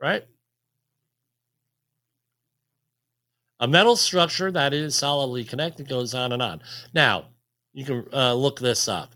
right? 0.00 0.24
A 3.60 3.68
metal 3.68 3.96
structure 3.96 4.50
that 4.50 4.74
is 4.74 4.94
solidly 4.94 5.44
connected 5.44 5.88
goes 5.88 6.14
on 6.14 6.32
and 6.32 6.42
on. 6.42 6.60
Now, 6.92 7.26
you 7.72 7.84
can 7.84 8.06
uh, 8.12 8.34
look 8.34 8.60
this 8.60 8.88
up. 8.88 9.14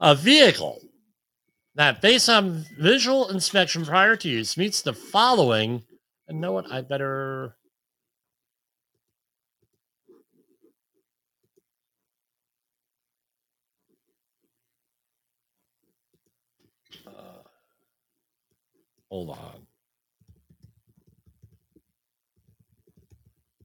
A 0.00 0.14
vehicle 0.14 0.80
that, 1.74 2.00
based 2.00 2.28
on 2.28 2.64
visual 2.78 3.28
inspection 3.28 3.84
prior 3.84 4.16
to 4.16 4.28
use, 4.28 4.56
meets 4.56 4.82
the 4.82 4.92
following. 4.92 5.82
And 6.28 6.40
know 6.40 6.52
what? 6.52 6.70
I 6.70 6.80
better. 6.80 7.56
Hold 19.14 19.30
on. 19.30 19.66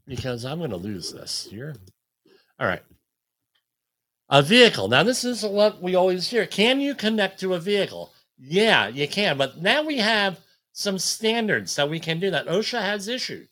Because 0.06 0.46
I'm 0.46 0.60
going 0.60 0.70
to 0.70 0.78
lose 0.78 1.12
this 1.12 1.48
here. 1.50 1.76
All 2.60 2.68
right. 2.68 2.84
A 4.30 4.44
vehicle. 4.44 4.90
Now, 4.90 5.02
this 5.02 5.24
is 5.24 5.44
what 5.44 5.82
we 5.82 5.96
always 5.96 6.28
hear. 6.30 6.46
Can 6.46 6.80
you 6.80 6.94
connect 6.94 7.40
to 7.40 7.56
a 7.56 7.60
vehicle? 7.60 8.14
Yeah, 8.38 8.90
you 8.90 9.08
can. 9.08 9.40
But 9.40 9.60
now 9.60 9.84
we 9.84 9.98
have 9.98 10.40
some 10.72 11.00
standards 11.00 11.76
that 11.78 11.90
we 11.90 12.00
can 12.00 12.20
do 12.20 12.30
that 12.30 12.46
OSHA 12.46 12.82
has 12.84 13.08
issued. 13.08 13.48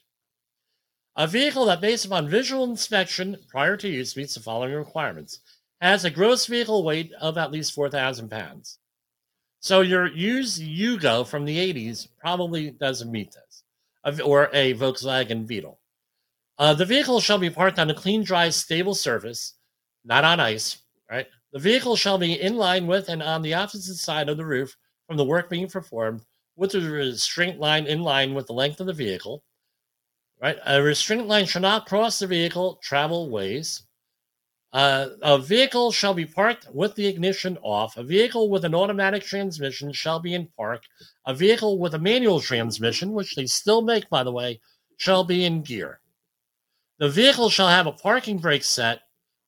A 1.16 1.26
vehicle 1.26 1.66
that, 1.66 1.82
based 1.82 2.06
upon 2.06 2.30
visual 2.30 2.64
inspection 2.64 3.38
prior 3.50 3.76
to 3.76 3.90
use, 3.90 4.16
meets 4.16 4.36
the 4.36 4.40
following 4.40 4.76
requirements 4.76 5.40
has 5.82 6.06
a 6.06 6.12
gross 6.12 6.46
vehicle 6.46 6.84
weight 6.84 7.12
of 7.20 7.40
at 7.40 7.52
least 7.52 7.74
4,000 7.74 8.30
pounds. 8.30 8.78
So 9.60 9.82
your 9.82 10.08
used 10.08 10.62
Yugo 10.62 11.28
from 11.28 11.46
the 11.46 11.58
80s 11.74 12.08
probably 12.20 12.72
doesn't 12.72 13.12
meet 13.12 13.34
this, 13.34 14.22
or 14.22 14.50
a 14.54 14.74
Volkswagen 14.76 15.48
Beetle. 15.48 15.80
Uh, 16.58 16.74
the 16.74 16.86
vehicle 16.86 17.20
shall 17.20 17.38
be 17.38 17.50
parked 17.50 17.80
on 17.80 17.90
a 17.90 17.94
clean, 17.94 18.24
dry, 18.24 18.50
stable 18.50 18.96
surface, 18.96 19.56
not 20.04 20.24
on 20.24 20.40
ice, 20.40 20.82
right? 21.10 21.28
The 21.54 21.60
vehicle 21.60 21.96
shall 21.96 22.18
be 22.18 22.40
in 22.40 22.58
line 22.58 22.88
with 22.88 23.10
and 23.10 23.22
on 23.22 23.42
the 23.42 23.54
opposite 23.54 23.96
side 23.96 24.30
of 24.30 24.38
the 24.38 24.46
roof 24.46 24.76
from 25.08 25.18
the 25.18 25.26
work 25.26 25.50
being 25.50 25.68
performed, 25.68 26.22
with 26.56 26.74
a 26.74 26.82
restraint 26.82 27.60
line 27.60 27.86
in 27.86 28.02
line 28.02 28.34
with 28.34 28.48
the 28.48 28.54
length 28.54 28.80
of 28.80 28.88
the 28.88 28.94
vehicle, 28.94 29.44
right? 30.42 30.58
A 30.66 30.82
restraint 30.82 31.28
line 31.28 31.46
shall 31.46 31.62
not 31.62 31.86
cross 31.86 32.20
the 32.20 32.28
vehicle 32.28 32.80
travel 32.84 33.30
ways. 33.30 33.84
Uh, 34.78 35.10
a 35.24 35.40
vehicle 35.40 35.92
shall 35.92 36.14
be 36.14 36.24
parked 36.24 36.68
with 36.72 36.94
the 36.94 37.08
ignition 37.08 37.58
off. 37.64 37.98
A 37.98 38.04
vehicle 38.04 38.48
with 38.48 38.64
an 38.64 38.76
automatic 38.76 39.24
transmission 39.24 39.92
shall 39.92 40.20
be 40.20 40.36
in 40.36 40.50
park. 40.56 40.84
A 41.26 41.34
vehicle 41.34 41.80
with 41.80 41.96
a 41.96 42.00
manual 42.00 42.40
transmission, 42.40 43.14
which 43.14 43.34
they 43.34 43.48
still 43.48 43.82
make, 43.82 44.08
by 44.08 44.22
the 44.22 44.32
way, 44.32 44.62
shall 44.96 45.24
be 45.24 45.46
in 45.46 45.64
gear. 45.64 46.00
The 47.00 47.10
vehicle 47.10 47.50
shall 47.50 47.70
have 47.70 47.88
a 47.88 47.92
parking 47.92 48.38
brake 48.38 48.64
set, 48.64 49.00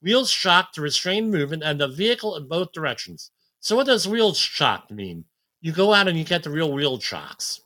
wheels 0.02 0.32
chocked 0.32 0.74
to 0.74 0.82
restrain 0.82 1.30
movement, 1.30 1.62
and 1.62 1.80
the 1.80 1.88
vehicle 1.88 2.36
in 2.36 2.48
both 2.48 2.72
directions. 2.72 3.30
So, 3.60 3.76
what 3.76 3.86
does 3.86 4.08
wheels 4.08 4.40
chocked 4.40 4.90
mean? 4.90 5.26
You 5.62 5.74
go 5.74 5.94
out 5.94 6.08
and 6.08 6.18
you 6.18 6.24
get 6.24 6.42
the 6.42 6.50
real 6.50 6.74
wheel 6.74 6.98
chocks, 6.98 7.62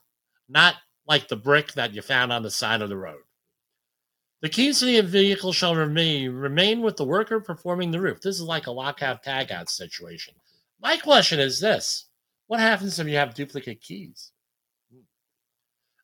not 0.50 0.74
like 1.08 1.28
the 1.28 1.36
brick 1.36 1.72
that 1.72 1.94
you 1.94 2.02
found 2.02 2.30
on 2.30 2.42
the 2.42 2.50
side 2.50 2.82
of 2.82 2.90
the 2.90 2.98
road. 2.98 3.23
The 4.44 4.50
keys 4.50 4.80
to 4.80 4.84
the 4.84 5.00
vehicle 5.00 5.54
shall 5.54 5.74
remain, 5.74 6.32
remain 6.32 6.82
with 6.82 6.98
the 6.98 7.04
worker 7.06 7.40
performing 7.40 7.92
the 7.92 8.00
roof. 8.02 8.20
This 8.20 8.34
is 8.34 8.42
like 8.42 8.66
a 8.66 8.72
lockout 8.72 9.24
tagout 9.24 9.70
situation. 9.70 10.34
My 10.78 10.98
question 10.98 11.40
is 11.40 11.60
this 11.60 12.08
What 12.46 12.60
happens 12.60 12.98
if 12.98 13.08
you 13.08 13.16
have 13.16 13.32
duplicate 13.32 13.80
keys? 13.80 14.32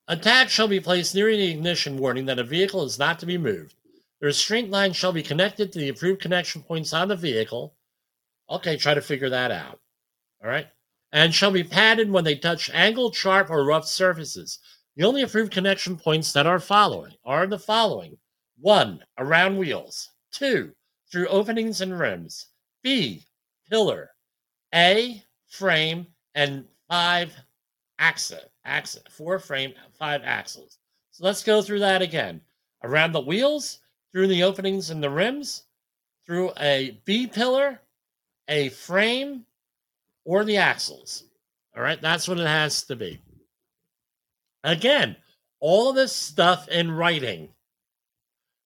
A 0.09 0.17
tag 0.17 0.49
shall 0.49 0.69
be 0.69 0.81
placed 0.81 1.15
near 1.15 1.31
the 1.37 1.51
ignition 1.51 1.99
warning 1.99 2.25
that 2.25 2.39
a 2.39 2.43
vehicle 2.43 2.83
is 2.83 2.99
not 2.99 3.19
to 3.19 3.27
be 3.27 3.37
moved. 3.37 3.75
The 4.21 4.29
restraint 4.29 4.71
line 4.71 4.95
shall 4.95 5.13
be 5.13 5.23
connected 5.23 5.71
to 5.71 5.79
the 5.79 5.91
approved 5.91 6.23
connection 6.23 6.63
points 6.63 6.95
on 6.95 7.09
the 7.09 7.17
vehicle. 7.17 7.75
Okay, 8.49 8.79
try 8.79 8.95
to 8.95 9.03
figure 9.03 9.29
that 9.29 9.51
out. 9.51 9.81
All 10.43 10.49
right. 10.49 10.69
And 11.13 11.35
shall 11.35 11.51
be 11.51 11.63
padded 11.63 12.11
when 12.11 12.25
they 12.25 12.37
touch 12.37 12.71
angled, 12.71 13.15
sharp, 13.15 13.51
or 13.51 13.67
rough 13.67 13.87
surfaces. 13.87 14.61
The 14.97 15.05
only 15.05 15.21
approved 15.21 15.53
connection 15.53 15.99
points 15.99 16.33
that 16.33 16.47
are 16.47 16.59
following 16.59 17.13
are 17.23 17.47
the 17.47 17.59
following 17.59 18.17
one, 18.61 19.03
around 19.19 19.57
wheels. 19.57 20.11
Two, 20.33 20.73
through 21.11 21.29
openings 21.29 21.81
and 21.81 21.99
rims. 21.99 22.47
B, 22.83 23.25
pillar. 23.69 24.11
A, 24.75 25.23
frame. 25.49 26.07
And 26.35 26.65
five, 26.89 27.35
axle. 27.99 28.39
Axle. 28.65 29.03
Four 29.11 29.39
frame, 29.39 29.73
five 29.99 30.23
axles. 30.25 30.79
So 31.11 31.25
let's 31.25 31.43
go 31.43 31.63
through 31.63 31.81
that 31.81 32.03
again. 32.03 32.41
Around 32.83 33.13
the 33.13 33.21
wheels, 33.21 33.81
through 34.13 34.29
the 34.29 34.43
openings 34.43 34.91
and 34.91 35.03
the 35.03 35.11
rims, 35.11 35.65
through 36.25 36.53
a 36.59 37.01
B 37.05 37.27
pillar, 37.27 37.81
a 38.49 38.69
frame, 38.71 39.45
or 40.25 40.45
the 40.45 40.57
axles. 40.57 41.25
All 41.77 41.83
right, 41.83 42.01
that's 42.01 42.29
what 42.29 42.39
it 42.39 42.47
has 42.47 42.85
to 42.85 42.97
be. 42.97 43.21
Again, 44.65 45.17
all 45.61 45.91
of 45.91 45.97
this 45.97 46.15
stuff 46.15 46.69
in 46.69 46.91
writing 46.91 47.49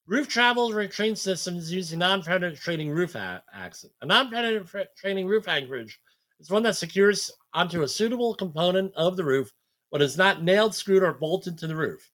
Roof 0.07 0.29
travel 0.29 0.73
restraint 0.73 1.19
systems 1.19 1.73
using 1.73 1.99
non-penetrating 1.99 2.91
roof 2.91 3.15
a- 3.15 3.43
access. 3.53 3.91
A 4.03 4.07
non-penetrating 4.07 5.27
roof 5.27 5.49
anchorage 5.49 5.99
is 6.41 6.51
one 6.51 6.63
that 6.65 6.77
secures 6.77 7.31
onto 7.55 7.83
a 7.83 7.89
suitable 7.89 8.35
component 8.35 8.93
of 8.95 9.17
the 9.17 9.25
roof, 9.25 9.51
but 9.91 10.03
is 10.03 10.19
not 10.19 10.43
nailed, 10.43 10.75
screwed, 10.75 11.03
or 11.03 11.15
bolted 11.15 11.57
to 11.59 11.67
the 11.67 11.77
roof. 11.77 12.11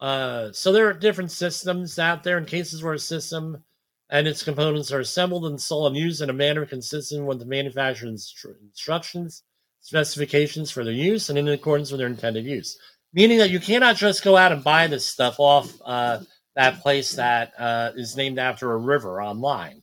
Uh, 0.00 0.50
so 0.52 0.72
there 0.72 0.88
are 0.88 0.94
different 0.94 1.30
systems 1.30 1.98
out 1.98 2.22
there 2.22 2.38
in 2.38 2.46
cases 2.46 2.82
where 2.82 2.94
a 2.94 2.98
system 2.98 3.62
and 4.10 4.26
its 4.26 4.42
components 4.42 4.90
are 4.90 5.00
assembled, 5.00 5.44
installed, 5.44 5.88
and 5.88 5.96
used 5.96 6.22
in 6.22 6.30
a 6.30 6.32
manner 6.32 6.64
consistent 6.64 7.26
with 7.26 7.38
the 7.38 7.44
manufacturer's 7.44 8.34
instructions, 8.62 9.42
specifications 9.80 10.70
for 10.70 10.84
their 10.84 10.94
use, 10.94 11.28
and 11.28 11.38
in 11.38 11.48
accordance 11.48 11.90
with 11.90 11.98
their 11.98 12.08
intended 12.08 12.46
use. 12.46 12.78
Meaning 13.12 13.38
that 13.38 13.50
you 13.50 13.60
cannot 13.60 13.96
just 13.96 14.24
go 14.24 14.36
out 14.36 14.52
and 14.52 14.64
buy 14.64 14.86
this 14.86 15.04
stuff 15.04 15.36
off 15.38 15.72
uh, 15.84 16.20
that 16.58 16.80
place 16.80 17.12
that 17.12 17.52
uh, 17.56 17.92
is 17.94 18.16
named 18.16 18.36
after 18.36 18.72
a 18.72 18.76
river 18.76 19.22
online. 19.22 19.80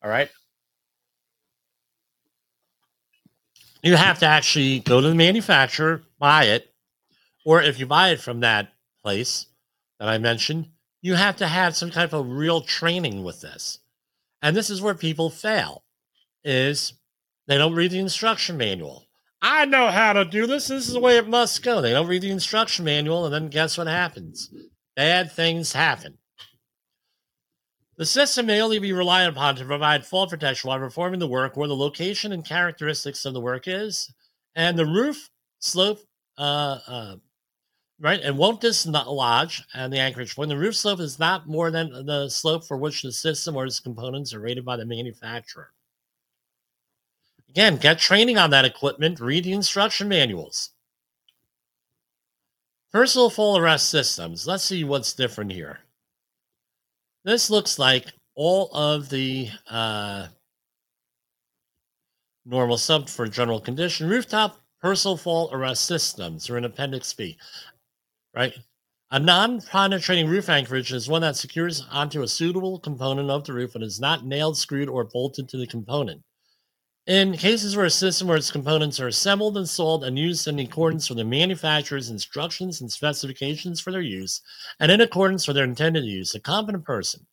All 0.00 0.08
right. 0.08 0.30
You 3.82 3.96
have 3.96 4.20
to 4.20 4.26
actually 4.26 4.78
go 4.78 5.00
to 5.00 5.08
the 5.08 5.14
manufacturer, 5.16 6.04
buy 6.20 6.44
it, 6.44 6.72
or 7.44 7.60
if 7.60 7.80
you 7.80 7.86
buy 7.86 8.10
it 8.10 8.20
from 8.20 8.40
that 8.40 8.72
place 9.02 9.46
that 9.98 10.08
I 10.08 10.18
mentioned, 10.18 10.68
you 11.02 11.14
have 11.14 11.36
to 11.38 11.48
have 11.48 11.74
some 11.74 11.90
type 11.90 12.12
of 12.12 12.30
real 12.30 12.60
training 12.60 13.24
with 13.24 13.40
this. 13.40 13.80
And 14.40 14.54
this 14.54 14.70
is 14.70 14.80
where 14.80 14.94
people 14.94 15.30
fail 15.30 15.82
is 16.44 16.92
they 17.48 17.58
don't 17.58 17.74
read 17.74 17.90
the 17.90 17.98
instruction 17.98 18.56
manual. 18.56 19.08
I 19.42 19.64
know 19.64 19.88
how 19.88 20.12
to 20.12 20.24
do 20.24 20.46
this. 20.46 20.68
This 20.68 20.86
is 20.86 20.94
the 20.94 21.00
way 21.00 21.16
it 21.16 21.28
must 21.28 21.64
go. 21.64 21.80
They 21.80 21.90
don't 21.90 22.06
read 22.06 22.22
the 22.22 22.30
instruction 22.30 22.84
manual, 22.84 23.24
and 23.24 23.34
then 23.34 23.48
guess 23.48 23.76
what 23.76 23.88
happens? 23.88 24.48
Bad 24.98 25.30
things 25.30 25.72
happen. 25.72 26.18
The 27.98 28.04
system 28.04 28.46
may 28.46 28.60
only 28.60 28.80
be 28.80 28.92
relied 28.92 29.28
upon 29.28 29.54
to 29.54 29.64
provide 29.64 30.04
fall 30.04 30.26
protection 30.26 30.66
while 30.66 30.80
performing 30.80 31.20
the 31.20 31.28
work 31.28 31.56
where 31.56 31.68
the 31.68 31.76
location 31.76 32.32
and 32.32 32.44
characteristics 32.44 33.24
of 33.24 33.32
the 33.32 33.40
work 33.40 33.68
is, 33.68 34.12
and 34.56 34.76
the 34.76 34.86
roof 34.86 35.30
slope 35.60 36.00
uh, 36.36 36.80
uh, 36.88 37.16
right? 38.00 38.20
And 38.20 38.36
won't 38.36 38.60
dislodge 38.60 39.62
and 39.72 39.92
the 39.92 40.00
anchorage 40.00 40.34
point. 40.34 40.48
The 40.48 40.58
roof 40.58 40.74
slope 40.74 40.98
is 40.98 41.20
not 41.20 41.46
more 41.46 41.70
than 41.70 42.04
the 42.04 42.28
slope 42.28 42.64
for 42.64 42.76
which 42.76 43.02
the 43.02 43.12
system 43.12 43.54
or 43.54 43.66
its 43.66 43.78
components 43.78 44.34
are 44.34 44.40
rated 44.40 44.64
by 44.64 44.76
the 44.76 44.84
manufacturer. 44.84 45.70
Again, 47.48 47.76
get 47.76 48.00
training 48.00 48.36
on 48.36 48.50
that 48.50 48.64
equipment, 48.64 49.20
read 49.20 49.44
the 49.44 49.52
instruction 49.52 50.08
manuals. 50.08 50.70
Personal 52.92 53.30
fall 53.30 53.58
arrest 53.58 53.90
systems. 53.90 54.46
Let's 54.46 54.64
see 54.64 54.84
what's 54.84 55.12
different 55.12 55.52
here. 55.52 55.80
This 57.24 57.50
looks 57.50 57.78
like 57.78 58.06
all 58.34 58.70
of 58.72 59.10
the 59.10 59.50
uh, 59.68 60.28
normal 62.46 62.78
sub 62.78 63.08
for 63.08 63.26
general 63.26 63.60
condition. 63.60 64.08
Rooftop 64.08 64.60
personal 64.80 65.16
fall 65.16 65.50
arrest 65.52 65.84
systems 65.84 66.48
are 66.48 66.56
in 66.56 66.64
Appendix 66.64 67.12
B 67.12 67.36
right? 68.38 68.54
A 69.10 69.18
non 69.18 69.60
penetrating 69.60 70.28
roof 70.28 70.48
anchorage 70.48 70.92
is 70.92 71.08
one 71.08 71.22
that 71.22 71.36
secures 71.36 71.84
onto 71.90 72.22
a 72.22 72.28
suitable 72.28 72.78
component 72.78 73.30
of 73.30 73.44
the 73.44 73.52
roof 73.52 73.74
and 73.74 73.82
is 73.82 73.98
not 73.98 74.24
nailed, 74.24 74.56
screwed, 74.56 74.88
or 74.88 75.04
bolted 75.04 75.48
to 75.48 75.56
the 75.56 75.66
component. 75.66 76.22
In 77.08 77.38
cases 77.38 77.74
where 77.74 77.86
a 77.86 77.90
system 77.90 78.30
or 78.30 78.36
its 78.36 78.50
components 78.50 79.00
are 79.00 79.06
assembled, 79.06 79.56
and 79.56 79.66
sold 79.66 80.04
and 80.04 80.18
used 80.18 80.46
in 80.46 80.58
accordance 80.58 81.08
with 81.08 81.16
the 81.16 81.24
manufacturer's 81.24 82.10
instructions 82.10 82.82
and 82.82 82.92
specifications 82.92 83.80
for 83.80 83.90
their 83.90 84.02
use, 84.02 84.42
and 84.78 84.92
in 84.92 85.00
accordance 85.00 85.48
with 85.48 85.56
their 85.56 85.64
intended 85.64 86.04
use, 86.04 86.34
a 86.34 86.40
competent 86.40 86.84
person 86.84 87.26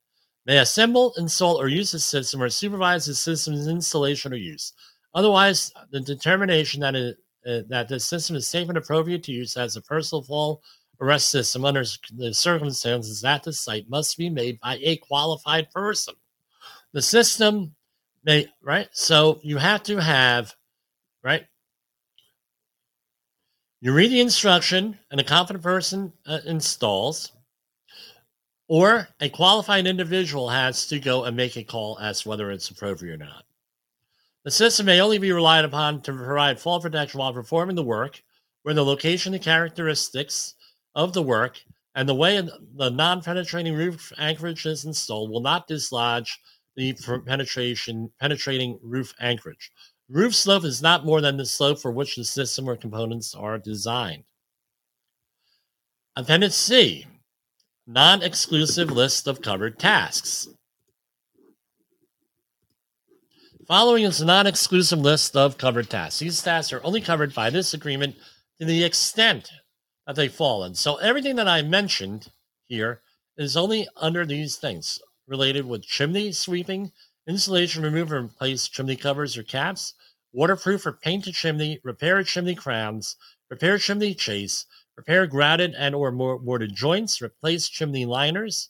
may 0.45 0.59
assemble, 0.59 1.13
install, 1.17 1.59
or 1.59 1.67
use 1.67 1.91
the 1.91 1.99
system 1.99 2.41
or 2.41 2.49
supervise 2.49 3.05
the 3.05 3.13
system's 3.13 3.67
installation 3.67 4.32
or 4.32 4.38
use. 4.38 4.71
Otherwise, 5.13 5.73
the 5.91 5.99
determination 5.99 6.80
that, 6.80 6.95
it, 6.95 7.17
uh, 7.45 7.63
that 7.67 7.89
the 7.89 7.99
system 7.99 8.38
is 8.38 8.47
safe 8.47 8.69
and 8.69 8.78
appropriate 8.78 9.23
to 9.23 9.34
use 9.34 9.57
as 9.57 9.76
a 9.76 9.82
personal 9.82 10.23
fall 10.23 10.63
arrest 11.01 11.30
system 11.30 11.65
under 11.65 11.84
the 12.15 12.34
circumstances 12.34 13.26
at 13.26 13.43
the 13.43 13.51
site 13.51 13.89
must 13.89 14.17
be 14.17 14.30
made 14.30 14.57
by 14.61 14.80
a 14.82 14.95
qualified 14.95 15.69
person. 15.71 16.15
The 16.93 17.01
system 17.01 17.74
may, 18.26 18.47
right? 18.61 18.89
So 18.91 19.39
you 19.43 19.57
have 19.57 19.84
to 19.84 19.97
have, 19.97 20.53
right? 21.23 21.45
You 23.82 23.93
read 23.93 24.11
the 24.11 24.21
instruction 24.21 24.97
and 25.11 25.21
a 25.21 25.23
competent 25.23 25.63
person 25.63 26.11
uh, 26.26 26.39
installs, 26.45 27.32
or 28.67 29.07
a 29.19 29.30
qualified 29.30 29.86
individual 29.86 30.49
has 30.49 30.88
to 30.88 30.99
go 30.99 31.26
and 31.26 31.38
make 31.38 31.55
a 31.55 31.63
call 31.63 31.99
as 31.99 32.21
to 32.21 32.30
whether 32.30 32.51
it's 32.51 32.69
appropriate 32.69 33.13
or 33.13 33.17
not. 33.17 33.43
The 34.43 34.51
system 34.51 34.88
may 34.88 35.01
only 35.01 35.19
be 35.19 35.32
relied 35.32 35.65
upon 35.65 36.01
to 36.01 36.13
provide 36.13 36.59
fall 36.59 36.82
protection 36.82 37.19
while 37.19 37.34
performing 37.34 37.76
the 37.76 37.84
work, 37.84 38.21
where 38.63 38.73
the 38.73 38.84
location 38.84 39.36
and 39.36 39.43
characteristics 39.43 40.55
of 40.95 41.13
the 41.13 41.21
work 41.21 41.61
and 41.93 42.09
the 42.09 42.15
way 42.15 42.41
the 42.76 42.89
non-penetrating 42.89 43.76
roof 43.76 44.11
anchorage 44.17 44.65
is 44.65 44.86
installed 44.86 45.30
will 45.30 45.41
not 45.41 45.67
dislodge 45.67 46.39
the 46.76 46.93
penetration 47.26 48.11
penetrating 48.19 48.80
roof 48.82 49.13
anchorage. 49.19 49.71
Roof 50.09 50.36
slope 50.36 50.65
is 50.65 50.82
not 50.82 51.05
more 51.05 51.21
than 51.21 51.38
the 51.38 51.45
slope 51.45 51.80
for 51.80 51.91
which 51.91 52.15
the 52.15 52.23
system 52.23 52.69
or 52.69 52.76
components 52.76 53.34
are 53.34 53.57
designed. 53.57 54.23
Appendix 56.15 56.55
C, 56.55 57.05
non-exclusive 57.88 58.91
list 58.91 59.28
of 59.28 59.41
covered 59.41 59.80
tasks. 59.80 60.47
Following 63.67 64.03
is 64.03 64.21
a 64.21 64.26
non-exclusive 64.26 64.99
list 64.99 65.36
of 65.36 65.57
covered 65.57 65.89
tasks. 65.89 66.19
These 66.19 66.43
tasks 66.43 66.71
are 66.71 66.84
only 66.84 67.01
covered 67.01 67.34
by 67.34 67.49
this 67.49 67.73
agreement 67.73 68.15
to 68.59 68.65
the 68.65 68.84
extent 68.84 69.49
that 70.05 70.15
they 70.15 70.28
fall 70.28 70.63
in. 70.65 70.76
So 70.76 70.97
everything 70.97 71.36
that 71.38 71.47
I 71.47 71.63
mentioned 71.63 72.28
here 72.67 73.01
is 73.38 73.57
only 73.57 73.88
under 73.97 74.26
these 74.26 74.57
things 74.57 74.99
related 75.28 75.65
with 75.65 75.84
chimney 75.84 76.32
sweeping, 76.32 76.91
insulation, 77.28 77.84
remove 77.84 78.11
and 78.11 78.26
replace 78.26 78.67
chimney 78.67 78.95
covers 78.95 79.38
or 79.38 79.43
caps, 79.43 79.93
waterproof 80.34 80.86
or 80.86 80.93
painted 80.93 81.34
chimney, 81.34 81.80
repair 81.84 82.23
chimney 82.23 82.55
crowns, 82.55 83.15
repair 83.49 83.78
chimney 83.78 84.13
chase, 84.13 84.65
repair 84.97 85.28
grouted 85.28 85.73
and 85.76 85.95
or 85.95 86.11
mortared 86.11 86.76
joints, 86.76 87.21
replace 87.21 87.69
chimney 87.69 88.05
liners, 88.05 88.69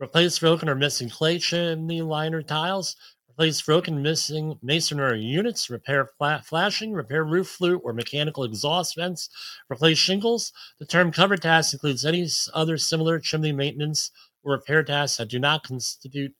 replace 0.00 0.38
broken 0.38 0.68
or 0.68 0.74
missing 0.74 1.08
clay 1.08 1.38
chimney 1.38 2.02
liner 2.02 2.42
tiles, 2.42 2.96
replace 3.28 3.62
broken 3.62 4.02
missing 4.02 4.58
masonry 4.62 5.22
units, 5.22 5.70
repair 5.70 6.10
flashing, 6.44 6.92
repair 6.92 7.24
roof 7.24 7.48
flue 7.48 7.78
or 7.78 7.92
mechanical 7.92 8.44
exhaust 8.44 8.96
vents, 8.96 9.28
replace 9.70 9.98
shingles. 9.98 10.52
The 10.78 10.86
term 10.86 11.12
cover 11.12 11.36
task 11.36 11.72
includes 11.72 12.04
any 12.04 12.28
other 12.52 12.76
similar 12.78 13.18
chimney 13.18 13.52
maintenance 13.52 14.10
or 14.44 14.52
repair 14.52 14.82
tasks 14.82 15.18
that 15.18 15.28
do 15.28 15.38
not 15.38 15.64
constitute 15.64 16.32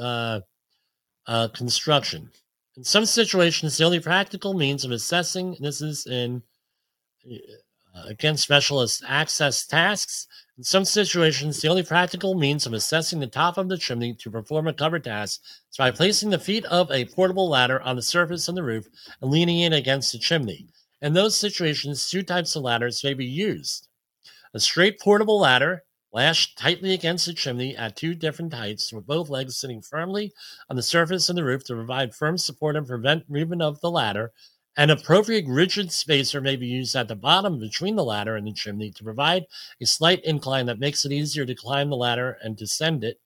uh, 0.00 0.40
uh, 1.26 1.48
construction. 1.48 2.30
In 2.76 2.84
some 2.84 3.04
situations, 3.04 3.76
the 3.76 3.84
only 3.84 4.00
practical 4.00 4.54
means 4.54 4.84
of 4.84 4.90
assessing 4.90 5.56
this 5.60 5.82
is 5.82 6.06
in 6.06 6.42
uh, 7.26 8.04
against 8.08 8.42
specialist 8.42 9.02
access 9.06 9.66
tasks 9.66 10.26
in 10.60 10.64
some 10.64 10.84
situations, 10.84 11.58
the 11.58 11.68
only 11.68 11.82
practical 11.82 12.34
means 12.34 12.66
of 12.66 12.74
assessing 12.74 13.18
the 13.18 13.26
top 13.26 13.56
of 13.56 13.70
the 13.70 13.78
chimney 13.78 14.12
to 14.16 14.30
perform 14.30 14.68
a 14.68 14.74
cover 14.74 14.98
task 14.98 15.40
is 15.70 15.78
by 15.78 15.90
placing 15.90 16.28
the 16.28 16.38
feet 16.38 16.66
of 16.66 16.90
a 16.90 17.06
portable 17.06 17.48
ladder 17.48 17.80
on 17.80 17.96
the 17.96 18.02
surface 18.02 18.46
of 18.46 18.56
the 18.56 18.62
roof 18.62 18.86
and 19.22 19.30
leaning 19.30 19.60
it 19.60 19.72
against 19.72 20.12
the 20.12 20.18
chimney. 20.18 20.66
In 21.00 21.14
those 21.14 21.34
situations, 21.34 22.10
two 22.10 22.22
types 22.22 22.56
of 22.56 22.62
ladders 22.62 23.02
may 23.02 23.14
be 23.14 23.24
used. 23.24 23.88
A 24.52 24.60
straight 24.60 25.00
portable 25.00 25.40
ladder, 25.40 25.82
lashed 26.12 26.58
tightly 26.58 26.92
against 26.92 27.26
the 27.26 27.34
chimney 27.34 27.76
at 27.76 27.96
two 27.96 28.14
different 28.14 28.52
heights, 28.52 28.92
with 28.92 29.06
both 29.06 29.28
legs 29.28 29.56
sitting 29.56 29.80
firmly 29.80 30.32
on 30.68 30.76
the 30.76 30.82
surface 30.82 31.28
of 31.28 31.36
the 31.36 31.44
roof 31.44 31.64
to 31.64 31.74
provide 31.74 32.14
firm 32.14 32.36
support 32.36 32.76
and 32.76 32.86
prevent 32.86 33.30
movement 33.30 33.62
of 33.62 33.80
the 33.80 33.90
ladder, 33.90 34.32
an 34.76 34.90
appropriate 34.90 35.46
rigid 35.48 35.92
spacer 35.92 36.40
may 36.40 36.56
be 36.56 36.66
used 36.66 36.94
at 36.94 37.08
the 37.08 37.16
bottom 37.16 37.58
between 37.58 37.96
the 37.96 38.04
ladder 38.04 38.36
and 38.36 38.46
the 38.46 38.52
chimney 38.52 38.90
to 38.90 39.04
provide 39.04 39.44
a 39.80 39.86
slight 39.86 40.24
incline 40.24 40.66
that 40.66 40.78
makes 40.78 41.04
it 41.04 41.12
easier 41.12 41.44
to 41.44 41.54
climb 41.54 41.90
the 41.90 41.96
ladder 41.96 42.38
and 42.42 42.56
descend 42.56 43.04
it. 43.04 43.20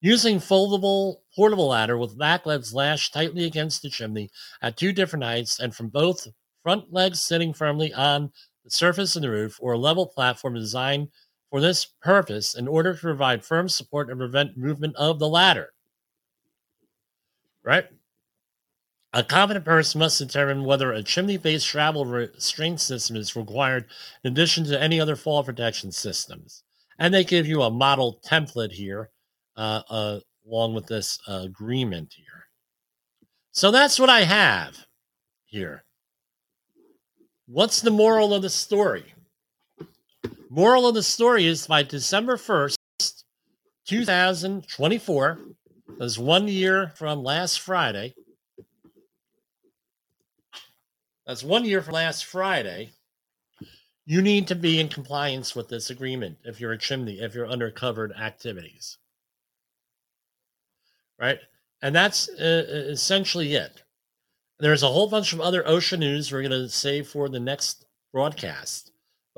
Using 0.00 0.38
foldable 0.38 1.18
portable 1.36 1.68
ladder 1.68 1.98
with 1.98 2.18
back 2.18 2.46
legs 2.46 2.72
lashed 2.72 3.12
tightly 3.12 3.44
against 3.44 3.82
the 3.82 3.90
chimney 3.90 4.30
at 4.62 4.76
two 4.78 4.92
different 4.92 5.24
heights 5.24 5.60
and 5.60 5.74
from 5.74 5.88
both 5.88 6.26
front 6.62 6.90
legs 6.90 7.22
sitting 7.22 7.52
firmly 7.52 7.92
on 7.92 8.32
the 8.64 8.70
surface 8.70 9.14
of 9.16 9.22
the 9.22 9.30
roof 9.30 9.58
or 9.60 9.74
a 9.74 9.78
level 9.78 10.06
platform 10.06 10.54
designed 10.54 11.08
for 11.50 11.60
this 11.60 11.84
purpose 11.84 12.54
in 12.54 12.68
order 12.68 12.94
to 12.94 13.00
provide 13.00 13.44
firm 13.44 13.68
support 13.68 14.08
and 14.08 14.18
prevent 14.18 14.56
movement 14.56 14.96
of 14.96 15.18
the 15.18 15.28
ladder. 15.28 15.70
Right? 17.64 17.86
A 19.12 19.24
competent 19.24 19.64
person 19.64 19.98
must 19.98 20.18
determine 20.18 20.64
whether 20.64 20.92
a 20.92 21.02
chimney 21.02 21.36
based 21.36 21.66
travel 21.66 22.04
restraint 22.06 22.80
system 22.80 23.16
is 23.16 23.34
required 23.34 23.86
in 24.22 24.32
addition 24.32 24.64
to 24.66 24.80
any 24.80 25.00
other 25.00 25.16
fall 25.16 25.42
protection 25.42 25.90
systems. 25.90 26.62
And 26.98 27.12
they 27.12 27.24
give 27.24 27.46
you 27.46 27.62
a 27.62 27.70
model 27.70 28.20
template 28.24 28.72
here 28.72 29.10
uh, 29.56 29.82
uh, 29.90 30.20
along 30.46 30.74
with 30.74 30.86
this 30.86 31.18
uh, 31.26 31.42
agreement 31.44 32.14
here. 32.16 32.46
So 33.52 33.72
that's 33.72 33.98
what 33.98 34.10
I 34.10 34.22
have 34.22 34.86
here. 35.46 35.84
What's 37.46 37.80
the 37.80 37.90
moral 37.90 38.32
of 38.32 38.42
the 38.42 38.50
story? 38.50 39.12
Moral 40.52 40.88
of 40.88 40.96
the 40.96 41.02
story 41.04 41.46
is 41.46 41.68
by 41.68 41.84
December 41.84 42.36
1st, 42.36 42.74
2024, 43.86 45.38
That's 45.96 46.18
one 46.18 46.48
year 46.48 46.92
from 46.96 47.22
last 47.22 47.60
Friday. 47.60 48.16
That's 51.24 51.44
one 51.44 51.64
year 51.64 51.82
from 51.82 51.94
last 51.94 52.24
Friday. 52.24 52.90
You 54.04 54.20
need 54.20 54.48
to 54.48 54.56
be 54.56 54.80
in 54.80 54.88
compliance 54.88 55.54
with 55.54 55.68
this 55.68 55.88
agreement 55.88 56.38
if 56.42 56.60
you're 56.60 56.72
a 56.72 56.78
chimney, 56.78 57.20
if 57.20 57.32
you're 57.32 57.46
under 57.46 57.70
covered 57.70 58.12
activities. 58.12 58.98
Right? 61.16 61.38
And 61.80 61.94
that's 61.94 62.28
uh, 62.28 62.88
essentially 62.90 63.54
it. 63.54 63.84
There's 64.58 64.82
a 64.82 64.88
whole 64.88 65.08
bunch 65.08 65.32
of 65.32 65.40
other 65.40 65.62
OSHA 65.62 66.00
news 66.00 66.32
we're 66.32 66.42
going 66.42 66.50
to 66.50 66.68
save 66.68 67.06
for 67.06 67.28
the 67.28 67.38
next 67.38 67.86
broadcast. 68.12 68.90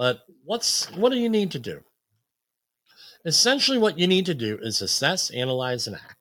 But 0.03 0.25
what's 0.43 0.91
what 0.97 1.13
do 1.13 1.17
you 1.17 1.29
need 1.29 1.53
to 1.53 1.61
do? 1.61 1.81
Essentially, 3.25 3.79
what 3.79 4.01
you 4.01 4.09
need 4.09 4.27
to 4.27 4.35
do 4.35 4.59
is 4.61 4.83
assess, 4.83 5.31
analyze, 5.31 5.87
and 5.87 5.95
act. 5.95 6.17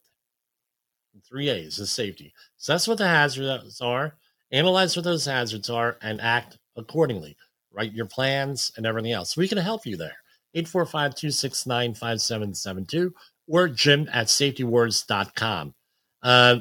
Three 1.27 1.49
A's 1.49 1.79
is 1.79 1.89
safety. 1.89 2.31
Assess 2.59 2.87
what 2.87 2.99
the 2.99 3.07
hazards 3.07 3.81
are, 3.81 4.17
analyze 4.51 4.95
what 4.95 5.03
those 5.03 5.25
hazards 5.25 5.67
are, 5.71 5.97
and 6.03 6.21
act 6.21 6.59
accordingly. 6.77 7.35
Write 7.73 7.91
your 7.91 8.05
plans 8.05 8.71
and 8.77 8.85
everything 8.85 9.13
else. 9.13 9.35
We 9.35 9.47
can 9.47 9.57
help 9.57 9.87
you 9.87 9.97
there. 9.97 10.17
845 10.53 11.15
269 11.15 11.95
5772 11.95 13.11
or 13.47 13.67
jim 13.67 14.07
at 14.13 14.29
safetywars.com. 14.29 15.73
Uh, 16.21 16.57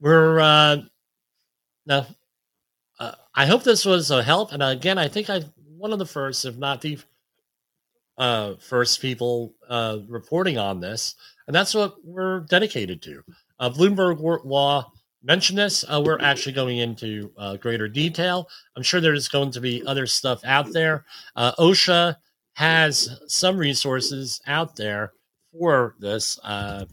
we're, 0.00 0.40
uh, 0.40 0.76
now, 1.84 2.06
uh, 2.98 3.12
I 3.34 3.44
hope 3.44 3.62
this 3.62 3.84
was 3.84 4.10
a 4.10 4.22
help. 4.22 4.52
And 4.52 4.62
again, 4.62 4.96
I 4.96 5.08
think 5.08 5.28
I 5.28 5.42
one 5.82 5.92
of 5.92 5.98
the 5.98 6.06
first, 6.06 6.44
if 6.44 6.56
not 6.56 6.80
the 6.80 6.96
uh, 8.16 8.54
first 8.60 9.02
people 9.02 9.52
uh, 9.68 9.98
reporting 10.06 10.56
on 10.56 10.78
this, 10.78 11.16
and 11.48 11.56
that's 11.56 11.74
what 11.74 11.96
we're 12.04 12.40
dedicated 12.42 13.02
to. 13.02 13.20
Uh, 13.58 13.68
Bloomberg 13.68 14.44
Law 14.44 14.92
mentioned 15.24 15.58
this. 15.58 15.84
Uh, 15.88 16.00
we're 16.00 16.20
actually 16.20 16.52
going 16.52 16.78
into 16.78 17.32
uh, 17.36 17.56
greater 17.56 17.88
detail. 17.88 18.48
I'm 18.76 18.84
sure 18.84 19.00
there's 19.00 19.26
going 19.26 19.50
to 19.50 19.60
be 19.60 19.84
other 19.84 20.06
stuff 20.06 20.40
out 20.44 20.72
there. 20.72 21.04
Uh, 21.34 21.50
OSHA 21.58 22.14
has 22.52 23.18
some 23.26 23.56
resources 23.56 24.40
out 24.46 24.76
there 24.76 25.14
for 25.50 25.96
this. 25.98 26.38
Uh, 26.44 26.84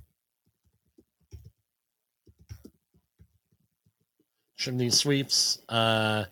chimney 4.58 4.90
sweeps. 4.90 5.60
Uh, 5.70 6.26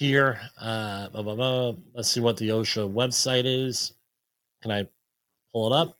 here. 0.00 0.40
Uh, 0.58 1.10
blah, 1.10 1.22
blah, 1.22 1.34
blah. 1.34 1.72
Let's 1.94 2.08
see 2.08 2.20
what 2.20 2.38
the 2.38 2.48
OSHA 2.48 2.90
website 2.90 3.44
is. 3.44 3.92
Can 4.62 4.70
I 4.70 4.88
pull 5.52 5.70
it 5.70 5.76
up? 5.76 5.98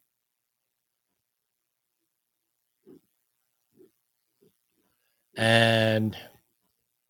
And 5.36 6.16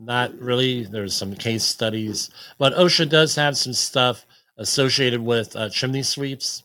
not 0.00 0.36
really. 0.40 0.82
There's 0.82 1.14
some 1.14 1.34
case 1.36 1.62
studies, 1.62 2.28
but 2.58 2.74
OSHA 2.74 3.08
does 3.08 3.36
have 3.36 3.56
some 3.56 3.72
stuff 3.72 4.26
associated 4.56 5.20
with 5.20 5.54
uh, 5.54 5.68
chimney 5.68 6.02
sweeps 6.02 6.64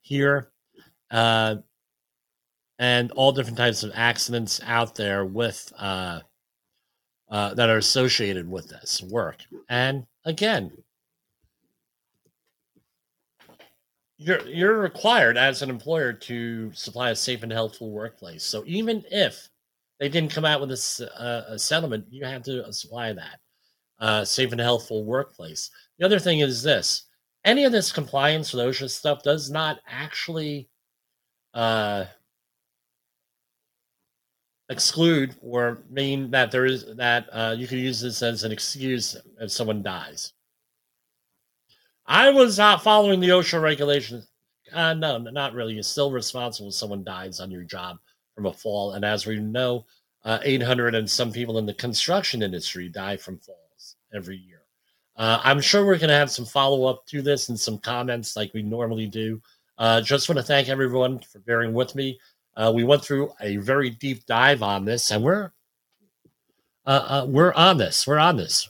here, 0.00 0.48
uh, 1.10 1.56
and 2.78 3.12
all 3.12 3.32
different 3.32 3.58
types 3.58 3.82
of 3.82 3.92
accidents 3.94 4.62
out 4.64 4.94
there 4.94 5.26
with 5.26 5.72
uh, 5.78 6.20
uh, 7.32 7.54
that 7.54 7.70
are 7.70 7.78
associated 7.78 8.48
with 8.48 8.68
this 8.68 9.02
work. 9.10 9.38
And 9.70 10.04
again, 10.26 10.70
you're 14.18 14.46
you're 14.46 14.78
required 14.78 15.38
as 15.38 15.62
an 15.62 15.70
employer 15.70 16.12
to 16.12 16.70
supply 16.74 17.10
a 17.10 17.16
safe 17.16 17.42
and 17.42 17.50
healthful 17.50 17.90
workplace. 17.90 18.44
So 18.44 18.62
even 18.66 19.02
if 19.10 19.48
they 19.98 20.10
didn't 20.10 20.32
come 20.32 20.44
out 20.44 20.60
with 20.60 20.70
a, 20.72 21.44
a 21.48 21.58
settlement, 21.58 22.04
you 22.10 22.24
have 22.26 22.42
to 22.42 22.70
supply 22.70 23.14
that 23.14 23.40
uh, 23.98 24.24
safe 24.26 24.52
and 24.52 24.60
healthful 24.60 25.04
workplace. 25.04 25.70
The 25.98 26.04
other 26.04 26.18
thing 26.18 26.40
is 26.40 26.62
this: 26.62 27.04
any 27.46 27.64
of 27.64 27.72
this 27.72 27.90
compliance 27.90 28.52
with 28.52 28.62
OSHA 28.62 28.90
stuff 28.90 29.22
does 29.22 29.50
not 29.50 29.80
actually 29.88 30.68
uh, 31.54 32.04
exclude 34.68 35.34
or 35.42 35.82
mean 35.90 36.30
that 36.30 36.50
there 36.50 36.66
is 36.66 36.86
that 36.96 37.28
uh, 37.32 37.54
you 37.56 37.66
can 37.66 37.78
use 37.78 38.00
this 38.00 38.22
as 38.22 38.44
an 38.44 38.52
excuse 38.52 39.16
if 39.40 39.50
someone 39.50 39.82
dies. 39.82 40.32
I 42.06 42.30
was 42.30 42.58
not 42.58 42.82
following 42.82 43.20
the 43.20 43.28
OSHA 43.28 43.62
regulations. 43.62 44.28
Uh, 44.72 44.94
no, 44.94 45.18
not 45.18 45.54
really. 45.54 45.74
You're 45.74 45.82
still 45.82 46.10
responsible 46.10 46.68
if 46.68 46.74
someone 46.74 47.04
dies 47.04 47.40
on 47.40 47.50
your 47.50 47.62
job 47.62 47.98
from 48.34 48.46
a 48.46 48.52
fall. 48.52 48.94
And 48.94 49.04
as 49.04 49.26
we 49.26 49.38
know, 49.38 49.86
uh, 50.24 50.38
800 50.42 50.94
and 50.94 51.08
some 51.08 51.32
people 51.32 51.58
in 51.58 51.66
the 51.66 51.74
construction 51.74 52.42
industry 52.42 52.88
die 52.88 53.16
from 53.16 53.38
falls 53.38 53.96
every 54.14 54.36
year. 54.36 54.62
Uh, 55.16 55.40
I'm 55.44 55.60
sure 55.60 55.84
we're 55.84 55.98
going 55.98 56.08
to 56.08 56.14
have 56.14 56.30
some 56.30 56.46
follow 56.46 56.84
up 56.84 57.04
to 57.06 57.22
this 57.22 57.48
and 57.48 57.58
some 57.58 57.78
comments 57.78 58.34
like 58.34 58.54
we 58.54 58.62
normally 58.62 59.06
do. 59.06 59.40
Uh, 59.78 60.00
just 60.00 60.28
want 60.28 60.38
to 60.38 60.44
thank 60.44 60.68
everyone 60.68 61.18
for 61.20 61.38
bearing 61.40 61.72
with 61.72 61.94
me. 61.94 62.18
Uh, 62.56 62.72
we 62.74 62.84
went 62.84 63.02
through 63.02 63.32
a 63.40 63.56
very 63.56 63.90
deep 63.90 64.26
dive 64.26 64.62
on 64.62 64.84
this, 64.84 65.10
and 65.10 65.22
we're 65.22 65.52
uh, 66.84 67.22
uh, 67.22 67.26
we're 67.28 67.54
on 67.54 67.78
this. 67.78 68.06
We're 68.06 68.18
on 68.18 68.36
this 68.36 68.68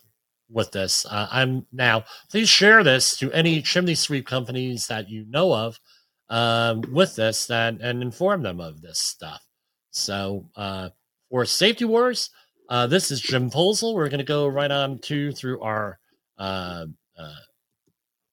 with 0.51 0.73
this. 0.73 1.07
Uh, 1.07 1.29
I'm 1.31 1.67
now. 1.73 2.05
Please 2.31 2.49
share 2.49 2.85
this 2.85 3.17
to 3.19 3.33
any 3.33 3.63
chimney 3.63 3.95
sweep 3.95 4.27
companies 4.27 4.87
that 4.87 5.09
you 5.09 5.25
know 5.29 5.53
of 5.53 5.81
um, 6.29 6.83
with 6.93 7.17
this, 7.17 7.51
and 7.51 7.81
and 7.81 8.03
inform 8.03 8.43
them 8.43 8.61
of 8.61 8.83
this 8.83 8.99
stuff. 8.99 9.45
So 9.91 10.47
uh, 10.57 10.91
for 11.31 11.45
Safety 11.45 11.85
Wars, 11.85 12.31
uh, 12.69 12.87
this 12.87 13.11
is 13.11 13.21
Jim 13.21 13.51
Poesl. 13.51 13.95
We're 13.95 14.09
going 14.09 14.19
to 14.19 14.25
go 14.25 14.47
right 14.47 14.71
on 14.71 14.99
to 15.01 15.33
through 15.33 15.61
our 15.61 15.99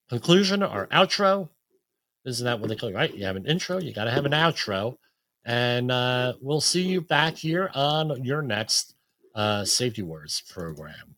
conclusion, 0.09 0.63
our 0.63 0.87
outro. 0.87 1.49
Isn't 2.25 2.45
that 2.45 2.59
what 2.59 2.69
they 2.69 2.75
call 2.75 2.89
it, 2.89 2.95
right? 2.95 3.13
You 3.15 3.25
have 3.25 3.37
an 3.37 3.45
intro, 3.45 3.79
you 3.79 3.93
got 3.93 4.03
to 4.03 4.11
have 4.11 4.25
an 4.25 4.33
outro. 4.33 4.97
And 5.45 5.91
uh, 5.91 6.33
we'll 6.41 6.61
see 6.61 6.83
you 6.83 7.01
back 7.01 7.37
here 7.37 7.71
on 7.73 8.23
your 8.23 8.41
next 8.41 8.95
uh, 9.35 9.65
Safety 9.65 10.01
Wars 10.01 10.43
program. 10.49 11.15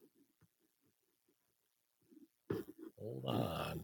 Hold 2.99 3.26
on. 3.26 3.84